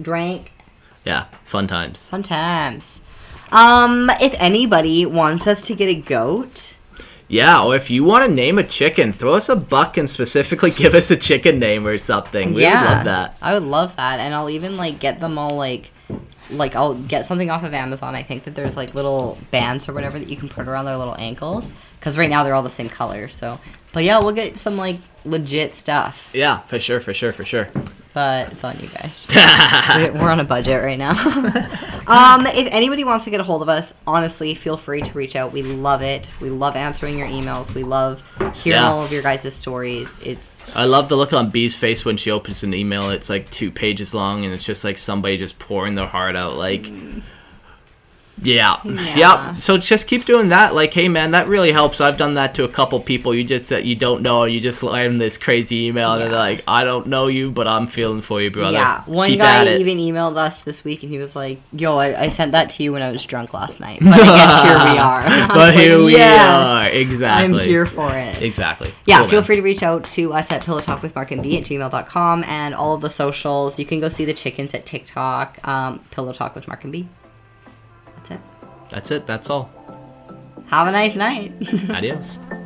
[0.00, 0.50] Drank.
[1.04, 2.02] Yeah, fun times.
[2.04, 3.00] Fun times.
[3.52, 6.76] Um, if anybody wants us to get a goat,
[7.28, 10.70] Yeah, or if you want to name a chicken, throw us a buck and specifically
[10.70, 12.54] give us a chicken name or something.
[12.54, 13.36] We yeah, would love that.
[13.42, 15.90] I would love that, and I'll even like get them all like,
[16.50, 18.14] like I'll get something off of Amazon.
[18.14, 20.96] I think that there's like little bands or whatever that you can put around their
[20.96, 23.28] little ankles, because right now they're all the same color.
[23.28, 23.58] So,
[23.92, 26.30] but yeah, we'll get some like legit stuff.
[26.32, 27.68] Yeah, for sure, for sure, for sure.
[28.16, 29.26] But it's on you guys.
[30.14, 31.10] We- We're on a budget right now.
[32.06, 35.36] um, if anybody wants to get a hold of us, honestly, feel free to reach
[35.36, 35.52] out.
[35.52, 36.26] We love it.
[36.40, 37.74] We love answering your emails.
[37.74, 38.22] We love
[38.54, 38.88] hearing Yeah.
[38.90, 40.18] all of your guys' stories.
[40.24, 43.10] It's I love the look on B's face when she opens an email.
[43.10, 46.56] It's like two pages long, and it's just like somebody just pouring their heart out.
[46.56, 46.90] Like,
[48.42, 49.16] yeah, Yeah.
[49.16, 49.54] yeah.
[49.56, 50.74] So just keep doing that.
[50.74, 52.00] Like, hey man, that really helps.
[52.00, 53.34] I've done that to a couple people.
[53.34, 56.62] You just that you don't know, you just land this crazy email, and they're like,
[56.68, 58.76] I don't know you, but I'm feeling for you, brother.
[58.76, 62.24] Yeah, one keep guy even emailed us this week and he was like, "Yo, I,
[62.24, 64.92] I sent that to you when I was drunk last night, but I guess here
[64.92, 66.88] we are." But like, here we "Yes, are.
[66.88, 67.60] Exactly.
[67.60, 68.42] I'm here for it.
[68.42, 68.92] Exactly.
[69.06, 69.46] Yeah, Cool, feel man.
[69.46, 72.44] free to reach out to us at Pillow Talk with Mark and B at gmail.com
[72.44, 73.78] and all of the socials.
[73.78, 77.08] You can go see the chickens at TikTok, um, Pillow Talk with Mark and B.
[78.90, 79.26] That's it.
[79.26, 79.70] That's all.
[80.68, 81.52] Have a nice night.
[81.90, 82.38] Adios.